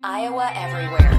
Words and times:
Iowa 0.00 0.52
Everywhere. 0.54 1.18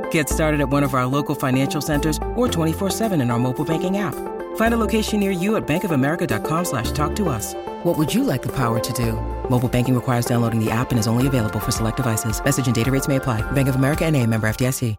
Get 0.11 0.29
started 0.29 0.61
at 0.61 0.69
one 0.69 0.83
of 0.83 0.93
our 0.93 1.05
local 1.05 1.35
financial 1.35 1.81
centers 1.81 2.17
or 2.35 2.47
24-7 2.47 3.21
in 3.21 3.29
our 3.29 3.39
mobile 3.39 3.65
banking 3.65 3.97
app. 3.97 4.15
Find 4.55 4.73
a 4.73 4.77
location 4.77 5.19
near 5.19 5.31
you 5.31 5.57
at 5.57 5.67
bankofamerica.com 5.67 6.65
slash 6.65 6.91
talk 6.91 7.13
to 7.17 7.27
us. 7.27 7.53
What 7.83 7.97
would 7.97 8.13
you 8.13 8.23
like 8.23 8.41
the 8.41 8.55
power 8.55 8.79
to 8.79 8.93
do? 8.93 9.13
Mobile 9.49 9.67
banking 9.67 9.95
requires 9.95 10.25
downloading 10.25 10.63
the 10.63 10.71
app 10.71 10.91
and 10.91 10.99
is 10.99 11.07
only 11.07 11.27
available 11.27 11.59
for 11.59 11.71
select 11.71 11.97
devices. 11.97 12.41
Message 12.41 12.67
and 12.67 12.75
data 12.75 12.91
rates 12.91 13.09
may 13.09 13.17
apply. 13.17 13.41
Bank 13.51 13.67
of 13.67 13.75
America 13.75 14.05
and 14.05 14.15
a 14.15 14.25
member 14.25 14.47
FDIC. 14.47 14.95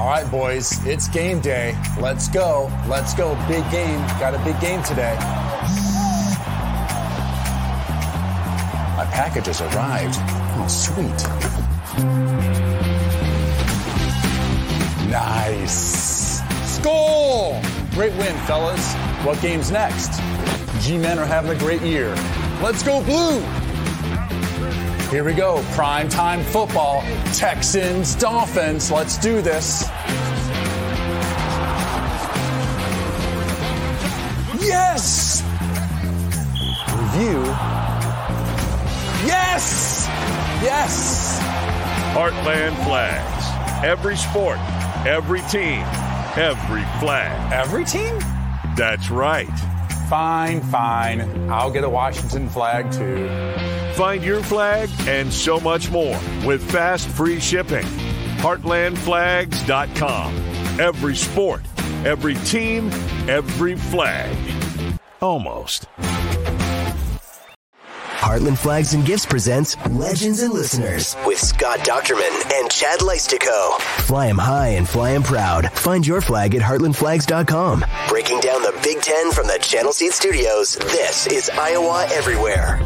All 0.00 0.06
right, 0.06 0.28
boys, 0.30 0.84
it's 0.86 1.08
game 1.08 1.40
day. 1.40 1.76
Let's 2.00 2.26
go. 2.26 2.72
Let's 2.88 3.12
go. 3.12 3.34
Big 3.46 3.70
game. 3.70 4.00
Got 4.18 4.34
a 4.34 4.38
big 4.38 4.58
game 4.58 4.82
today. 4.82 5.14
My 8.96 9.04
package 9.12 9.46
has 9.46 9.60
arrived. 9.60 10.16
Oh, 10.56 10.66
sweet. 10.68 11.26
Nice. 15.10 16.40
Score! 16.76 17.60
Great 17.90 18.12
win, 18.12 18.36
fellas. 18.46 18.94
What 19.24 19.40
game's 19.42 19.72
next? 19.72 20.20
G-Men 20.80 21.18
are 21.18 21.26
having 21.26 21.50
a 21.50 21.58
great 21.58 21.82
year. 21.82 22.14
Let's 22.62 22.84
go 22.84 23.02
blue! 23.02 23.40
Here 25.10 25.24
we 25.24 25.32
go. 25.32 25.64
Prime 25.72 26.08
time 26.08 26.44
football. 26.44 27.02
Texans, 27.34 28.14
Dolphins. 28.14 28.92
Let's 28.92 29.18
do 29.18 29.42
this. 29.42 29.82
Yes! 34.60 35.42
Review. 36.96 37.42
Yes! 39.26 40.06
Yes! 40.62 41.40
Heartland 42.14 42.76
Flags. 42.84 43.84
Every 43.84 44.16
sport, 44.16 44.58
every 45.06 45.40
team, 45.42 45.82
every 46.36 46.84
flag. 47.00 47.52
Every 47.52 47.84
team? 47.84 48.18
That's 48.76 49.10
right. 49.10 49.48
Fine, 50.08 50.60
fine. 50.62 51.50
I'll 51.50 51.70
get 51.70 51.84
a 51.84 51.88
Washington 51.88 52.48
flag 52.48 52.90
too. 52.90 53.28
Find 53.94 54.22
your 54.22 54.42
flag 54.42 54.88
and 55.06 55.32
so 55.32 55.60
much 55.60 55.90
more 55.90 56.18
with 56.44 56.68
fast 56.70 57.08
free 57.08 57.38
shipping. 57.40 57.86
Heartlandflags.com. 58.38 60.34
Every 60.80 61.14
sport, 61.14 61.62
every 62.04 62.34
team, 62.36 62.90
every 63.28 63.76
flag. 63.76 64.36
Almost. 65.20 65.86
Heartland 68.20 68.58
Flags 68.58 68.92
and 68.92 69.04
Gifts 69.04 69.24
presents 69.24 69.76
Legends 69.88 70.42
and 70.42 70.52
Listeners 70.52 71.16
with 71.24 71.38
Scott 71.38 71.78
Dochterman 71.80 72.52
and 72.52 72.70
Chad 72.70 73.00
Leistikow. 73.00 73.78
Fly 73.80 74.04
Fly 74.04 74.28
'em 74.28 74.38
high 74.38 74.68
and 74.68 74.86
fly 74.86 75.00
fly 75.00 75.12
'em 75.14 75.22
proud. 75.22 75.72
Find 75.72 76.06
your 76.06 76.20
flag 76.20 76.54
at 76.54 76.60
heartlandflags.com. 76.60 77.82
Breaking 78.08 78.40
down 78.40 78.62
the 78.62 78.78
Big 78.82 79.00
Ten 79.00 79.32
from 79.32 79.46
the 79.46 79.58
Channel 79.62 79.92
Seed 79.94 80.12
Studios, 80.12 80.76
this 80.76 81.26
is 81.28 81.48
Iowa 81.48 82.06
Everywhere. 82.12 82.78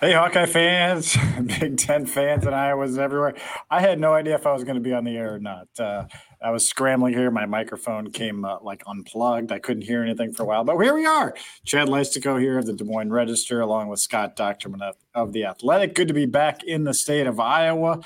Hey, 0.00 0.14
Hawkeye 0.14 0.46
fans, 0.46 1.16
Big 1.60 1.76
Ten 1.76 2.06
fans, 2.06 2.44
and 2.44 2.56
Iowa's 2.56 2.98
everywhere. 2.98 3.34
I 3.70 3.80
had 3.80 4.00
no 4.00 4.12
idea 4.12 4.34
if 4.34 4.48
I 4.48 4.52
was 4.52 4.64
going 4.64 4.74
to 4.74 4.80
be 4.80 4.92
on 4.92 5.04
the 5.04 5.16
air 5.16 5.34
or 5.34 5.38
not. 5.38 5.68
Uh, 5.78 6.06
I 6.42 6.50
was 6.50 6.66
scrambling 6.66 7.14
here. 7.14 7.30
My 7.30 7.46
microphone 7.46 8.10
came 8.10 8.44
uh, 8.44 8.58
like 8.62 8.82
unplugged. 8.86 9.52
I 9.52 9.58
couldn't 9.58 9.82
hear 9.82 10.02
anything 10.02 10.32
for 10.32 10.42
a 10.42 10.46
while, 10.46 10.64
but 10.64 10.78
here 10.78 10.94
we 10.94 11.06
are. 11.06 11.34
Chad 11.64 11.88
Leistikow 11.88 12.40
here 12.40 12.58
of 12.58 12.66
the 12.66 12.72
Des 12.72 12.84
Moines 12.84 13.12
Register, 13.12 13.60
along 13.60 13.88
with 13.88 14.00
Scott 14.00 14.36
Dochterman 14.36 14.82
of, 14.82 14.96
of 15.14 15.32
The 15.32 15.44
Athletic. 15.44 15.94
Good 15.94 16.08
to 16.08 16.14
be 16.14 16.26
back 16.26 16.64
in 16.64 16.84
the 16.84 16.94
state 16.94 17.26
of 17.26 17.38
Iowa 17.38 18.00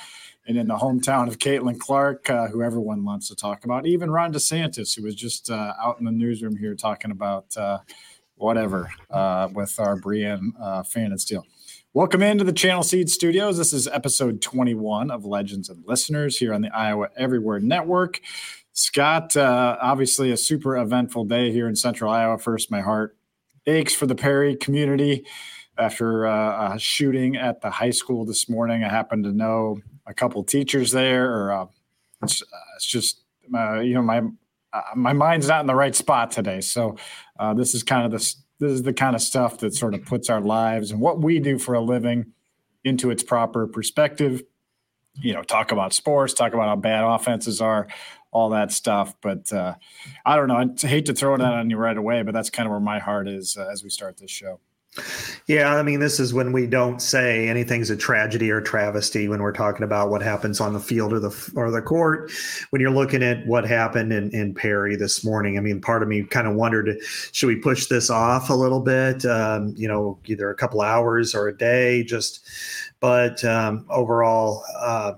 and 0.46 0.56
in 0.56 0.68
the 0.68 0.76
hometown 0.76 1.28
of 1.28 1.38
Caitlin 1.38 1.78
Clark, 1.78 2.28
uh, 2.30 2.48
who 2.48 2.62
everyone 2.62 3.04
wants 3.04 3.28
to 3.28 3.34
talk 3.34 3.64
about. 3.64 3.86
Even 3.86 4.10
Ron 4.10 4.32
DeSantis, 4.32 4.96
who 4.96 5.02
was 5.02 5.14
just 5.14 5.50
uh, 5.50 5.72
out 5.82 5.98
in 5.98 6.04
the 6.04 6.12
newsroom 6.12 6.56
here 6.56 6.74
talking 6.74 7.10
about 7.10 7.56
uh, 7.56 7.78
whatever 8.36 8.90
uh, 9.10 9.48
with 9.52 9.78
our 9.80 9.96
Brianne 9.96 10.52
uh, 10.60 10.82
Pfannenstiel. 10.82 11.42
Welcome 11.96 12.22
into 12.22 12.44
the 12.44 12.52
Channel 12.52 12.82
Seed 12.82 13.08
Studios. 13.08 13.56
This 13.56 13.72
is 13.72 13.88
episode 13.88 14.42
21 14.42 15.10
of 15.10 15.24
Legends 15.24 15.70
and 15.70 15.82
Listeners 15.86 16.36
here 16.36 16.52
on 16.52 16.60
the 16.60 16.68
Iowa 16.68 17.08
Everywhere 17.16 17.58
Network. 17.58 18.20
Scott, 18.74 19.34
uh, 19.34 19.78
obviously 19.80 20.30
a 20.30 20.36
super 20.36 20.76
eventful 20.76 21.24
day 21.24 21.50
here 21.52 21.66
in 21.66 21.74
Central 21.74 22.12
Iowa. 22.12 22.36
First, 22.36 22.70
my 22.70 22.82
heart 22.82 23.16
aches 23.64 23.94
for 23.94 24.04
the 24.04 24.14
Perry 24.14 24.56
community 24.56 25.24
after 25.78 26.26
uh, 26.26 26.74
a 26.74 26.78
shooting 26.78 27.38
at 27.38 27.62
the 27.62 27.70
high 27.70 27.88
school 27.88 28.26
this 28.26 28.46
morning. 28.46 28.84
I 28.84 28.90
happen 28.90 29.22
to 29.22 29.32
know 29.32 29.78
a 30.06 30.12
couple 30.12 30.44
teachers 30.44 30.92
there, 30.92 31.32
or 31.32 31.50
uh, 31.50 31.66
it's, 32.22 32.42
it's, 32.74 32.84
just 32.84 33.22
uh, 33.56 33.80
you 33.80 33.94
know 33.94 34.02
my 34.02 34.20
uh, 34.74 34.82
my 34.94 35.14
mind's 35.14 35.48
not 35.48 35.62
in 35.62 35.66
the 35.66 35.74
right 35.74 35.94
spot 35.94 36.30
today. 36.30 36.60
So 36.60 36.98
uh, 37.38 37.54
this 37.54 37.74
is 37.74 37.82
kind 37.82 38.04
of 38.04 38.12
this 38.12 38.36
this 38.58 38.72
is 38.72 38.82
the 38.82 38.92
kind 38.92 39.14
of 39.14 39.22
stuff 39.22 39.58
that 39.58 39.74
sort 39.74 39.94
of 39.94 40.04
puts 40.04 40.30
our 40.30 40.40
lives 40.40 40.90
and 40.90 41.00
what 41.00 41.20
we 41.20 41.38
do 41.38 41.58
for 41.58 41.74
a 41.74 41.80
living 41.80 42.32
into 42.84 43.10
its 43.10 43.22
proper 43.22 43.66
perspective. 43.66 44.42
You 45.14 45.32
know, 45.34 45.42
talk 45.42 45.72
about 45.72 45.92
sports, 45.92 46.34
talk 46.34 46.52
about 46.52 46.68
how 46.68 46.76
bad 46.76 47.02
offenses 47.04 47.60
are, 47.60 47.88
all 48.30 48.50
that 48.50 48.70
stuff. 48.70 49.14
But 49.22 49.52
uh, 49.52 49.74
I 50.24 50.36
don't 50.36 50.48
know. 50.48 50.56
I 50.56 50.86
hate 50.86 51.06
to 51.06 51.14
throw 51.14 51.36
that 51.36 51.52
on 51.52 51.70
you 51.70 51.76
right 51.76 51.96
away, 51.96 52.22
but 52.22 52.34
that's 52.34 52.50
kind 52.50 52.66
of 52.66 52.70
where 52.70 52.80
my 52.80 52.98
heart 52.98 53.28
is 53.28 53.56
uh, 53.56 53.68
as 53.72 53.82
we 53.82 53.90
start 53.90 54.18
this 54.18 54.30
show. 54.30 54.60
Yeah, 55.46 55.74
I 55.74 55.82
mean, 55.82 56.00
this 56.00 56.18
is 56.18 56.34
when 56.34 56.52
we 56.52 56.66
don't 56.66 57.00
say 57.00 57.48
anything's 57.48 57.90
a 57.90 57.96
tragedy 57.96 58.50
or 58.50 58.60
travesty 58.60 59.28
when 59.28 59.40
we're 59.40 59.52
talking 59.52 59.84
about 59.84 60.10
what 60.10 60.22
happens 60.22 60.60
on 60.60 60.72
the 60.72 60.80
field 60.80 61.12
or 61.12 61.20
the 61.20 61.52
or 61.54 61.70
the 61.70 61.82
court. 61.82 62.32
When 62.70 62.80
you're 62.80 62.90
looking 62.90 63.22
at 63.22 63.46
what 63.46 63.66
happened 63.66 64.12
in, 64.12 64.30
in 64.30 64.54
Perry 64.54 64.96
this 64.96 65.24
morning, 65.24 65.56
I 65.56 65.60
mean, 65.60 65.80
part 65.80 66.02
of 66.02 66.08
me 66.08 66.22
kind 66.24 66.48
of 66.48 66.54
wondered, 66.54 66.98
should 67.32 67.46
we 67.46 67.56
push 67.56 67.86
this 67.86 68.10
off 68.10 68.50
a 68.50 68.54
little 68.54 68.80
bit? 68.80 69.24
Um, 69.24 69.74
you 69.76 69.86
know, 69.86 70.18
either 70.26 70.50
a 70.50 70.54
couple 70.54 70.80
hours 70.80 71.34
or 71.34 71.48
a 71.48 71.56
day, 71.56 72.02
just. 72.02 72.46
But 72.98 73.44
um, 73.44 73.86
overall, 73.90 74.64
uh, 74.78 75.12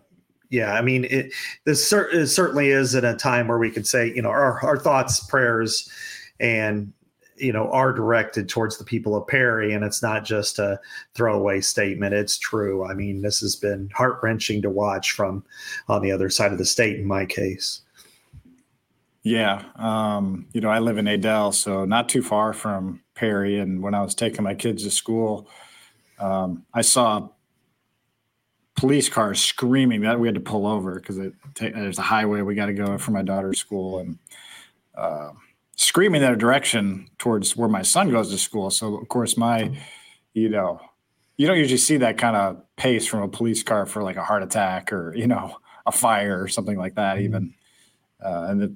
yeah, 0.50 0.72
I 0.72 0.82
mean, 0.82 1.04
it, 1.04 1.32
this 1.64 1.88
cer- 1.88 2.08
it 2.10 2.26
certainly 2.26 2.70
is 2.70 2.94
at 2.94 3.04
a 3.04 3.14
time 3.14 3.48
where 3.48 3.58
we 3.58 3.70
could 3.70 3.86
say, 3.86 4.12
you 4.14 4.22
know, 4.22 4.30
our, 4.30 4.60
our 4.64 4.78
thoughts, 4.78 5.20
prayers, 5.20 5.88
and 6.40 6.92
you 7.40 7.52
know 7.52 7.70
are 7.70 7.92
directed 7.92 8.48
towards 8.48 8.78
the 8.78 8.84
people 8.84 9.16
of 9.16 9.26
Perry, 9.26 9.72
and 9.72 9.84
it's 9.84 10.02
not 10.02 10.24
just 10.24 10.58
a 10.58 10.80
throwaway 11.14 11.60
statement. 11.60 12.14
It's 12.14 12.38
true. 12.38 12.84
I 12.84 12.94
mean, 12.94 13.22
this 13.22 13.40
has 13.40 13.56
been 13.56 13.90
heart 13.94 14.18
wrenching 14.22 14.62
to 14.62 14.70
watch 14.70 15.12
from 15.12 15.44
on 15.88 16.02
the 16.02 16.12
other 16.12 16.30
side 16.30 16.52
of 16.52 16.58
the 16.58 16.64
state. 16.64 16.98
In 16.98 17.06
my 17.06 17.24
case. 17.26 17.82
Yeah, 19.22 19.64
um, 19.76 20.46
you 20.52 20.60
know, 20.60 20.70
I 20.70 20.78
live 20.78 20.96
in 20.96 21.06
Adel, 21.06 21.52
so 21.52 21.84
not 21.84 22.08
too 22.08 22.22
far 22.22 22.52
from 22.54 23.02
Perry. 23.14 23.58
And 23.58 23.82
when 23.82 23.92
I 23.94 24.02
was 24.02 24.14
taking 24.14 24.42
my 24.42 24.54
kids 24.54 24.84
to 24.84 24.90
school, 24.90 25.48
um, 26.18 26.64
I 26.72 26.82
saw 26.82 27.28
police 28.76 29.08
cars 29.08 29.40
screaming 29.40 30.02
that 30.02 30.18
we 30.18 30.28
had 30.28 30.36
to 30.36 30.40
pull 30.40 30.66
over 30.66 30.94
because 30.94 31.18
it 31.18 31.34
there's 31.56 31.98
a 31.98 32.02
highway 32.02 32.42
we 32.42 32.54
got 32.54 32.66
to 32.66 32.72
go 32.72 32.96
for 32.96 33.10
my 33.10 33.22
daughter's 33.22 33.58
school, 33.58 33.98
and 33.98 34.18
uh, 34.94 35.30
screaming 35.78 36.22
in 36.22 36.30
that 36.30 36.38
direction 36.38 37.08
towards 37.18 37.56
where 37.56 37.68
my 37.68 37.82
son 37.82 38.10
goes 38.10 38.30
to 38.30 38.36
school. 38.36 38.68
So 38.68 38.96
of 38.96 39.08
course 39.08 39.36
my, 39.36 39.78
you 40.34 40.48
know, 40.48 40.80
you 41.36 41.46
don't 41.46 41.56
usually 41.56 41.78
see 41.78 41.96
that 41.98 42.18
kind 42.18 42.36
of 42.36 42.60
pace 42.76 43.06
from 43.06 43.22
a 43.22 43.28
police 43.28 43.62
car 43.62 43.86
for 43.86 44.02
like 44.02 44.16
a 44.16 44.24
heart 44.24 44.42
attack 44.42 44.92
or 44.92 45.14
you 45.14 45.26
know 45.26 45.56
a 45.86 45.92
fire 45.92 46.42
or 46.42 46.48
something 46.48 46.76
like 46.76 46.96
that. 46.96 47.20
Even 47.20 47.54
uh, 48.22 48.46
and 48.48 48.62
it, 48.62 48.70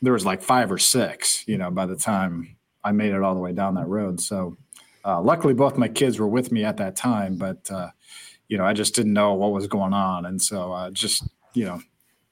there 0.00 0.14
was 0.14 0.24
like 0.24 0.42
five 0.42 0.72
or 0.72 0.78
six, 0.78 1.46
you 1.46 1.58
know, 1.58 1.70
by 1.70 1.84
the 1.84 1.96
time 1.96 2.56
I 2.82 2.92
made 2.92 3.12
it 3.12 3.22
all 3.22 3.34
the 3.34 3.40
way 3.40 3.52
down 3.52 3.74
that 3.74 3.86
road. 3.86 4.20
So 4.20 4.56
uh, 5.04 5.20
luckily, 5.20 5.52
both 5.52 5.76
my 5.76 5.88
kids 5.88 6.18
were 6.18 6.26
with 6.26 6.50
me 6.50 6.64
at 6.64 6.78
that 6.78 6.96
time, 6.96 7.36
but 7.36 7.70
uh, 7.70 7.90
you 8.48 8.56
know, 8.56 8.64
I 8.64 8.72
just 8.72 8.94
didn't 8.94 9.12
know 9.12 9.34
what 9.34 9.52
was 9.52 9.66
going 9.66 9.92
on, 9.92 10.24
and 10.24 10.40
so 10.40 10.72
uh, 10.72 10.90
just 10.90 11.22
you 11.52 11.66
know, 11.66 11.82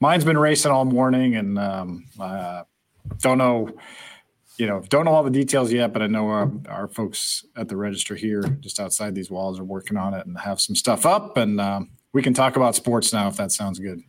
mine's 0.01 0.25
been 0.25 0.39
racing 0.39 0.73
all 0.73 0.87
morning, 0.87 1.37
and 1.37 1.59
um, 1.59 2.07
uh, 2.19 2.65
don't 3.19 3.39
know, 3.39 3.69
you 4.57 4.67
know, 4.67 4.83
don't 4.89 5.05
know 5.05 5.13
all 5.13 5.23
the 5.23 5.31
details 5.31 5.73
yet, 5.73 5.93
but 5.93 6.03
I 6.03 6.07
know 6.07 6.29
our, 6.29 6.51
our, 6.69 6.89
folks 6.89 7.45
at 7.57 7.69
the 7.69 7.77
register 7.77 8.15
here, 8.15 8.43
just 8.61 8.79
outside 8.79 9.15
these 9.15 9.31
walls, 9.31 9.59
are 9.59 9.65
working 9.65 9.97
on 9.97 10.15
it 10.15 10.27
and 10.27 10.39
have 10.39 10.61
some 10.61 10.77
stuff 10.77 11.07
up, 11.07 11.37
and 11.37 11.61
um, 11.61 11.91
we 12.13 12.23
can 12.23 12.35
talk 12.35 12.57
about 12.57 12.75
sports 12.75 13.13
now 13.13 13.29
if 13.29 13.37
that 13.37 13.53
sounds 13.53 13.79
good. 13.79 14.01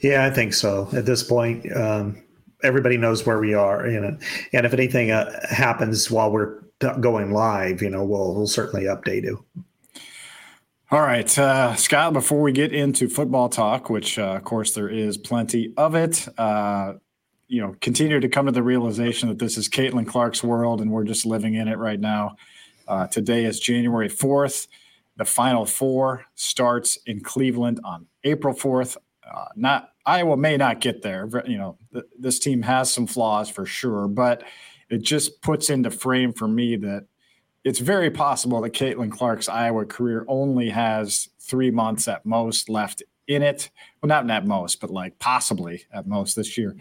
Yeah, 0.00 0.24
I 0.24 0.30
think 0.30 0.54
so. 0.54 0.88
At 0.92 1.06
this 1.06 1.22
point, 1.22 1.70
um, 1.76 2.22
everybody 2.62 2.96
knows 2.96 3.24
where 3.24 3.38
we 3.38 3.54
are, 3.54 3.86
you 3.86 4.00
know, 4.00 4.18
and 4.52 4.66
if 4.66 4.72
anything 4.72 5.10
uh, 5.10 5.30
happens 5.48 6.10
while 6.10 6.32
we're 6.32 6.60
going 7.00 7.32
live, 7.32 7.80
you 7.80 7.90
know, 7.90 8.04
we'll 8.04 8.34
we'll 8.34 8.46
certainly 8.46 8.86
update 8.86 9.22
you. 9.22 9.44
All 10.90 11.00
right, 11.00 11.38
uh, 11.38 11.74
Scott. 11.76 12.12
Before 12.12 12.40
we 12.40 12.52
get 12.52 12.72
into 12.72 13.08
football 13.08 13.48
talk, 13.48 13.90
which 13.90 14.18
uh, 14.18 14.34
of 14.36 14.44
course 14.44 14.74
there 14.74 14.88
is 14.88 15.16
plenty 15.16 15.72
of 15.76 15.94
it, 15.94 16.28
uh, 16.38 16.94
you 17.48 17.60
know, 17.60 17.76
continue 17.80 18.20
to 18.20 18.28
come 18.28 18.46
to 18.46 18.52
the 18.52 18.62
realization 18.62 19.28
that 19.28 19.38
this 19.38 19.56
is 19.56 19.68
Caitlin 19.68 20.06
Clark's 20.06 20.42
world, 20.42 20.80
and 20.80 20.90
we're 20.90 21.04
just 21.04 21.26
living 21.26 21.54
in 21.54 21.68
it 21.68 21.78
right 21.78 22.00
now. 22.00 22.36
Uh, 22.86 23.06
today 23.06 23.44
is 23.44 23.60
January 23.60 24.08
fourth. 24.08 24.66
The 25.16 25.24
Final 25.24 25.64
Four 25.64 26.24
starts 26.34 26.98
in 27.06 27.20
Cleveland 27.20 27.80
on 27.84 28.06
April 28.24 28.54
fourth. 28.54 28.96
Uh, 29.24 29.46
not 29.56 29.90
Iowa 30.04 30.36
may 30.36 30.56
not 30.56 30.80
get 30.80 31.02
there. 31.02 31.28
You 31.46 31.56
know, 31.56 31.78
th- 31.92 32.04
this 32.18 32.38
team 32.38 32.62
has 32.62 32.90
some 32.90 33.06
flaws 33.06 33.48
for 33.48 33.64
sure, 33.64 34.08
but 34.08 34.42
it 34.90 35.02
just 35.02 35.40
puts 35.40 35.70
into 35.70 35.90
frame 35.90 36.32
for 36.32 36.48
me 36.48 36.76
that 36.76 37.06
it's 37.64 37.78
very 37.78 38.10
possible 38.10 38.60
that 38.60 38.74
Caitlin 38.74 39.10
Clark's 39.10 39.48
Iowa 39.48 39.86
career 39.86 40.24
only 40.28 40.68
has 40.68 41.30
three 41.40 41.70
months 41.70 42.08
at 42.08 42.26
most 42.26 42.68
left 42.68 43.02
in 43.26 43.42
it. 43.42 43.70
Well, 44.02 44.08
not 44.08 44.28
at 44.30 44.46
most, 44.46 44.80
but 44.80 44.90
like 44.90 45.18
possibly 45.18 45.84
at 45.92 46.06
most 46.06 46.36
this 46.36 46.58
year. 46.58 46.76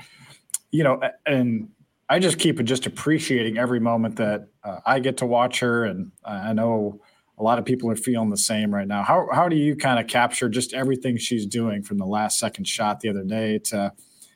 You 0.73 0.83
know, 0.83 0.99
and 1.25 1.69
I 2.09 2.19
just 2.19 2.39
keep 2.39 2.61
just 2.63 2.85
appreciating 2.85 3.57
every 3.57 3.79
moment 3.79 4.17
that 4.17 4.47
uh, 4.63 4.79
I 4.85 4.99
get 4.99 5.17
to 5.17 5.25
watch 5.25 5.59
her, 5.59 5.85
and 5.85 6.11
I 6.25 6.53
know 6.53 6.99
a 7.37 7.43
lot 7.43 7.59
of 7.59 7.65
people 7.65 7.89
are 7.89 7.95
feeling 7.95 8.29
the 8.29 8.37
same 8.37 8.73
right 8.73 8.87
now. 8.87 9.03
How 9.03 9.27
how 9.31 9.47
do 9.49 9.55
you 9.55 9.75
kind 9.75 9.99
of 9.99 10.07
capture 10.07 10.49
just 10.49 10.73
everything 10.73 11.17
she's 11.17 11.45
doing 11.45 11.83
from 11.83 11.97
the 11.97 12.05
last 12.05 12.39
second 12.39 12.67
shot 12.67 12.99
the 12.99 13.09
other 13.09 13.23
day 13.23 13.59
to 13.65 13.91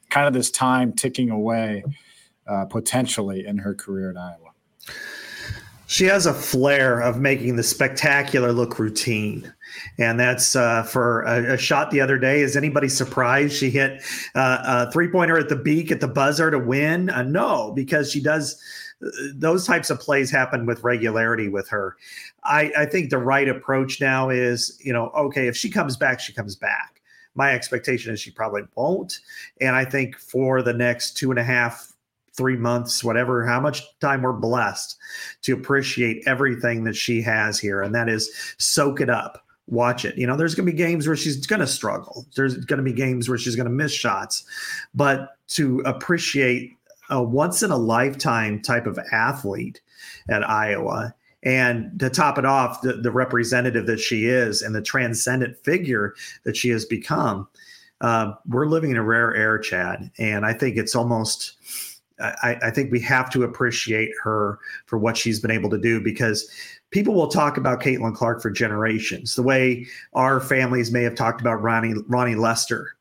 kind 0.09 0.27
of 0.27 0.33
this 0.33 0.49
time 0.49 0.93
ticking 0.93 1.29
away 1.29 1.83
uh, 2.47 2.65
potentially 2.65 3.45
in 3.45 3.57
her 3.57 3.73
career 3.73 4.09
in 4.09 4.17
Iowa? 4.17 4.51
She 5.87 6.05
has 6.05 6.25
a 6.25 6.33
flair 6.33 6.99
of 6.99 7.19
making 7.19 7.55
the 7.55 7.63
spectacular 7.63 8.51
look 8.51 8.77
routine. 8.77 9.53
And 9.97 10.19
that's 10.19 10.55
uh, 10.55 10.83
for 10.83 11.21
a, 11.23 11.53
a, 11.53 11.57
shot 11.57 11.91
the 11.91 12.01
other 12.01 12.17
day. 12.17 12.41
Is 12.41 12.55
anybody 12.55 12.89
surprised 12.89 13.55
she 13.55 13.69
hit 13.69 14.01
uh, 14.35 14.85
a 14.87 14.91
three 14.91 15.09
pointer 15.09 15.37
at 15.37 15.49
the 15.49 15.55
beak 15.55 15.91
at 15.91 15.99
the 15.99 16.07
buzzer 16.07 16.51
to 16.51 16.59
win? 16.59 17.09
Uh, 17.09 17.23
no, 17.23 17.71
because 17.75 18.11
she 18.11 18.21
does 18.21 18.61
uh, 19.05 19.09
those 19.33 19.65
types 19.65 19.89
of 19.89 19.99
plays 19.99 20.31
happen 20.31 20.65
with 20.65 20.83
regularity 20.83 21.49
with 21.49 21.67
her. 21.69 21.97
I, 22.43 22.71
I 22.77 22.85
think 22.85 23.09
the 23.09 23.17
right 23.17 23.47
approach 23.47 24.01
now 24.01 24.29
is, 24.29 24.79
you 24.83 24.93
know, 24.93 25.09
okay, 25.09 25.47
if 25.47 25.55
she 25.55 25.69
comes 25.69 25.97
back, 25.97 26.19
she 26.19 26.33
comes 26.33 26.55
back. 26.55 27.01
My 27.35 27.53
expectation 27.53 28.11
is 28.13 28.19
she 28.19 28.31
probably 28.31 28.63
won't. 28.75 29.19
And 29.61 29.75
I 29.75 29.85
think 29.85 30.17
for 30.17 30.63
the 30.63 30.73
next 30.73 31.17
two 31.17 31.29
and 31.29 31.39
a 31.39 31.43
half, 31.43 31.93
three 32.37 32.55
months, 32.55 33.03
whatever, 33.03 33.45
how 33.45 33.59
much 33.59 33.83
time 33.99 34.21
we're 34.21 34.31
blessed 34.31 34.95
to 35.41 35.53
appreciate 35.53 36.23
everything 36.27 36.83
that 36.83 36.95
she 36.95 37.21
has 37.21 37.59
here. 37.59 37.81
And 37.81 37.93
that 37.95 38.07
is 38.07 38.55
soak 38.59 39.01
it 39.01 39.09
up, 39.09 39.43
watch 39.67 40.05
it. 40.05 40.17
You 40.17 40.25
know, 40.25 40.35
there's 40.35 40.55
going 40.55 40.65
to 40.65 40.71
be 40.71 40.77
games 40.77 41.07
where 41.07 41.15
she's 41.15 41.45
going 41.45 41.59
to 41.59 41.67
struggle, 41.67 42.25
there's 42.35 42.57
going 42.65 42.77
to 42.77 42.83
be 42.83 42.93
games 42.93 43.29
where 43.29 43.37
she's 43.37 43.55
going 43.55 43.67
to 43.67 43.71
miss 43.71 43.91
shots. 43.91 44.43
But 44.93 45.37
to 45.49 45.81
appreciate 45.81 46.77
a 47.09 47.21
once 47.21 47.63
in 47.63 47.71
a 47.71 47.77
lifetime 47.77 48.61
type 48.61 48.85
of 48.85 48.99
athlete 49.11 49.81
at 50.29 50.47
Iowa. 50.47 51.13
And 51.43 51.97
to 51.99 52.09
top 52.09 52.37
it 52.37 52.45
off, 52.45 52.81
the, 52.81 52.93
the 52.93 53.11
representative 53.11 53.85
that 53.85 53.99
she 53.99 54.25
is 54.25 54.61
and 54.61 54.75
the 54.75 54.81
transcendent 54.81 55.57
figure 55.63 56.15
that 56.43 56.57
she 56.57 56.69
has 56.69 56.83
become, 56.83 57.47
uh, 58.01 58.33
we're 58.47 58.65
living 58.65 58.91
in 58.91 58.97
a 58.97 59.03
rare 59.03 59.33
air, 59.35 59.57
Chad. 59.57 60.11
And 60.17 60.45
I 60.45 60.53
think 60.53 60.77
it's 60.77 60.95
almost 60.95 61.53
I, 62.19 62.57
I, 62.63 62.71
think 62.71 62.91
we 62.91 62.99
have 63.01 63.29
to 63.31 63.43
appreciate 63.43 64.09
her 64.23 64.57
for 64.87 64.97
what 64.97 65.15
she's 65.15 65.39
been 65.39 65.51
able 65.51 65.69
to 65.69 65.77
do 65.77 66.01
because 66.01 66.49
people 66.91 67.13
will 67.13 67.27
talk 67.27 67.57
about 67.57 67.81
Caitlin 67.81 68.15
Clark 68.15 68.41
for 68.41 68.49
generations, 68.49 69.35
the 69.35 69.43
way 69.43 69.85
our 70.13 70.39
families 70.39 70.91
may 70.91 71.03
have 71.03 71.15
talked 71.15 71.41
about 71.41 71.61
Ronnie 71.61 71.95
Ronnie 72.07 72.35
Lester, 72.35 72.95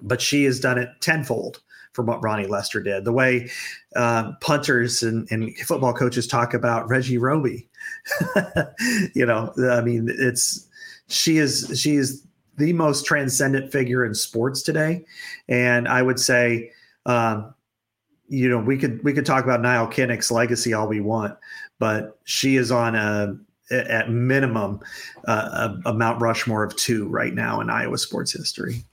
but 0.00 0.20
she 0.20 0.44
has 0.44 0.60
done 0.60 0.78
it 0.78 0.88
tenfold 1.00 1.60
from 1.92 2.06
what 2.06 2.22
Ronnie 2.22 2.46
Lester 2.46 2.80
did. 2.80 3.04
The 3.04 3.12
way 3.12 3.50
uh, 3.96 4.32
punters 4.40 5.02
and, 5.02 5.26
and, 5.32 5.56
football 5.58 5.92
coaches 5.92 6.26
talk 6.26 6.54
about 6.54 6.88
Reggie 6.88 7.18
Roby, 7.18 7.68
you 9.14 9.26
know, 9.26 9.52
I 9.70 9.80
mean, 9.80 10.08
it's 10.08 10.68
she 11.08 11.38
is 11.38 11.80
she 11.80 11.96
is 11.96 12.24
the 12.56 12.72
most 12.72 13.04
transcendent 13.04 13.72
figure 13.72 14.04
in 14.04 14.14
sports 14.14 14.62
today, 14.62 15.04
and 15.48 15.88
I 15.88 16.02
would 16.02 16.20
say. 16.20 16.72
Um, 17.06 17.54
you 18.28 18.48
know, 18.48 18.58
we 18.58 18.76
could 18.76 19.02
we 19.02 19.12
could 19.12 19.26
talk 19.26 19.44
about 19.44 19.60
Nile 19.60 19.86
Kinnick's 19.86 20.30
legacy 20.30 20.74
all 20.74 20.86
we 20.86 21.00
want, 21.00 21.36
but 21.78 22.18
she 22.24 22.56
is 22.56 22.70
on 22.70 22.94
a 22.94 23.36
at 23.70 24.10
minimum 24.10 24.80
uh, 25.26 25.76
a, 25.84 25.90
a 25.90 25.94
Mount 25.94 26.20
Rushmore 26.20 26.64
of 26.64 26.74
two 26.76 27.06
right 27.08 27.34
now 27.34 27.60
in 27.60 27.70
Iowa 27.70 27.98
sports 27.98 28.32
history. 28.32 28.84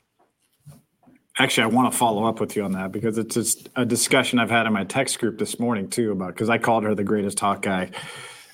Actually, 1.37 1.63
I 1.63 1.67
want 1.67 1.91
to 1.91 1.97
follow 1.97 2.25
up 2.25 2.39
with 2.39 2.55
you 2.55 2.63
on 2.63 2.71
that 2.73 2.91
because 2.91 3.17
it's 3.17 3.35
just 3.35 3.69
a 3.75 3.85
discussion 3.85 4.39
I've 4.39 4.49
had 4.49 4.67
in 4.67 4.73
my 4.73 4.85
text 4.85 5.19
group 5.19 5.37
this 5.37 5.59
morning 5.59 5.89
too 5.89 6.11
about 6.11 6.33
because 6.33 6.49
I 6.49 6.57
called 6.57 6.83
her 6.85 6.95
the 6.95 7.03
greatest 7.03 7.39
Hawkeye 7.39 7.87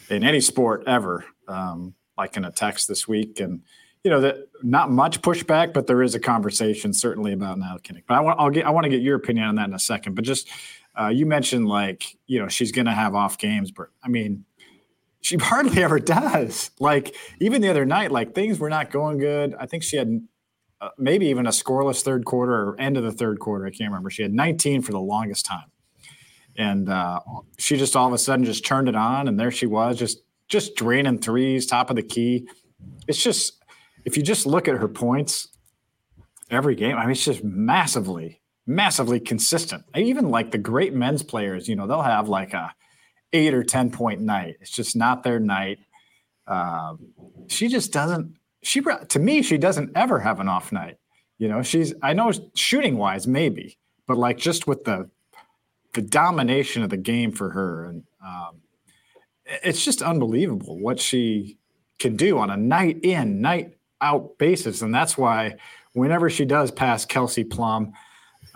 in 0.10 0.24
any 0.24 0.42
sport 0.42 0.83
ever, 0.88 1.24
um, 1.48 1.94
like 2.18 2.38
in 2.38 2.45
a 2.45 2.51
text 2.51 2.88
this 2.88 3.07
week, 3.07 3.39
and 3.39 3.62
you 4.03 4.12
know 4.12 4.21
that 4.21 4.38
not 4.63 4.92
much 4.92 5.21
pushback, 5.21 5.74
but 5.74 5.88
there 5.88 6.01
is 6.01 6.15
a 6.15 6.19
conversation 6.19 6.94
certainly 6.94 7.33
about 7.33 7.59
Nile 7.59 7.80
Kinnick. 7.80 8.03
But 8.07 8.15
I 8.15 8.21
want 8.21 8.39
I'll 8.39 8.50
get 8.50 8.65
I 8.65 8.69
want 8.71 8.86
to 8.86 8.89
get 8.89 9.01
your 9.01 9.15
opinion 9.15 9.45
on 9.45 9.56
that 9.56 9.68
in 9.68 9.74
a 9.74 9.80
second. 9.80 10.15
But 10.15 10.25
just 10.25 10.50
uh, 11.00 11.07
you 11.07 11.25
mentioned 11.25 11.68
like 11.68 12.18
you 12.28 12.40
know 12.40 12.47
she's 12.47 12.71
going 12.71 12.85
to 12.85 12.94
have 12.94 13.16
off 13.16 13.37
games, 13.37 13.71
but 13.71 13.87
I 14.04 14.07
mean 14.07 14.45
she 15.21 15.37
hardly 15.42 15.83
ever 15.83 15.99
does. 15.99 16.71
Like 16.80 17.16
even 17.40 17.61
the 17.61 17.69
other 17.69 17.85
night, 17.85 18.11
like 18.11 18.33
things 18.33 18.59
were 18.59 18.69
not 18.69 18.92
going 18.92 19.18
good. 19.18 19.56
I 19.59 19.66
think 19.66 19.83
she 19.83 19.97
had 19.97 20.28
uh, 20.81 20.90
maybe 20.97 21.28
even 21.28 21.45
a 21.45 21.52
scoreless 21.52 22.02
third 22.02 22.25
quarter 22.25 22.54
or 22.54 22.80
end 22.80 22.97
of 22.97 23.04
the 23.04 23.11
third 23.11 23.40
quarter. 23.40 23.66
I 23.66 23.69
can't 23.69 23.92
remember. 23.92 24.09
She 24.09 24.23
had 24.23 24.33
19 24.33 24.81
for 24.81 24.92
the 24.92 24.99
longest 24.99 25.45
time, 25.45 25.71
and 26.57 26.90
uh, 26.90 27.19
she 27.59 27.78
just 27.78 27.95
all 27.95 28.07
of 28.07 28.14
a 28.14 28.18
sudden 28.18 28.45
just 28.45 28.66
turned 28.66 28.90
it 28.90 28.95
on, 28.95 29.28
and 29.28 29.40
there 29.40 29.52
she 29.52 29.68
was, 29.68 29.97
just 29.97 30.23
just 30.47 30.75
draining 30.75 31.19
threes, 31.19 31.66
top 31.66 31.90
of 31.90 31.95
the 31.95 32.04
key. 32.04 32.47
It's 33.07 33.21
just 33.21 33.60
if 34.05 34.17
you 34.17 34.23
just 34.23 34.45
look 34.45 34.67
at 34.67 34.77
her 34.77 34.87
points 34.87 35.47
every 36.49 36.75
game, 36.75 36.97
I 36.97 37.01
mean, 37.01 37.11
it's 37.11 37.25
just 37.25 37.43
massively, 37.43 38.41
massively 38.65 39.19
consistent. 39.19 39.83
Even 39.95 40.29
like 40.29 40.51
the 40.51 40.57
great 40.57 40.93
men's 40.93 41.23
players, 41.23 41.67
you 41.67 41.75
know, 41.75 41.87
they'll 41.87 42.01
have 42.01 42.29
like 42.29 42.53
a 42.53 42.73
eight 43.33 43.53
or 43.53 43.63
10 43.63 43.91
point 43.91 44.21
night. 44.21 44.57
It's 44.61 44.71
just 44.71 44.95
not 44.95 45.23
their 45.23 45.39
night. 45.39 45.79
Um, 46.47 47.13
she 47.47 47.67
just 47.67 47.93
doesn't, 47.93 48.35
she, 48.63 48.81
to 48.81 49.19
me, 49.19 49.41
she 49.41 49.57
doesn't 49.57 49.91
ever 49.95 50.19
have 50.19 50.39
an 50.39 50.47
off 50.47 50.71
night. 50.71 50.97
You 51.37 51.47
know, 51.47 51.63
she's, 51.63 51.93
I 52.03 52.13
know 52.13 52.31
shooting 52.55 52.97
wise, 52.97 53.25
maybe, 53.27 53.77
but 54.07 54.17
like 54.17 54.37
just 54.37 54.67
with 54.67 54.83
the, 54.83 55.09
the 55.93 56.01
domination 56.01 56.83
of 56.83 56.89
the 56.89 56.97
game 56.97 57.31
for 57.31 57.51
her. 57.51 57.85
And 57.85 58.03
um, 58.23 58.61
it's 59.63 59.83
just 59.83 60.01
unbelievable 60.01 60.77
what 60.79 60.99
she 60.99 61.57
can 61.99 62.15
do 62.15 62.37
on 62.37 62.49
a 62.49 62.57
night 62.57 62.99
in, 63.03 63.41
night 63.41 63.77
out 64.01 64.37
basis. 64.37 64.81
And 64.81 64.93
that's 64.93 65.17
why 65.17 65.55
whenever 65.93 66.29
she 66.29 66.45
does 66.45 66.71
pass 66.71 67.05
Kelsey 67.05 67.43
Plum 67.43 67.93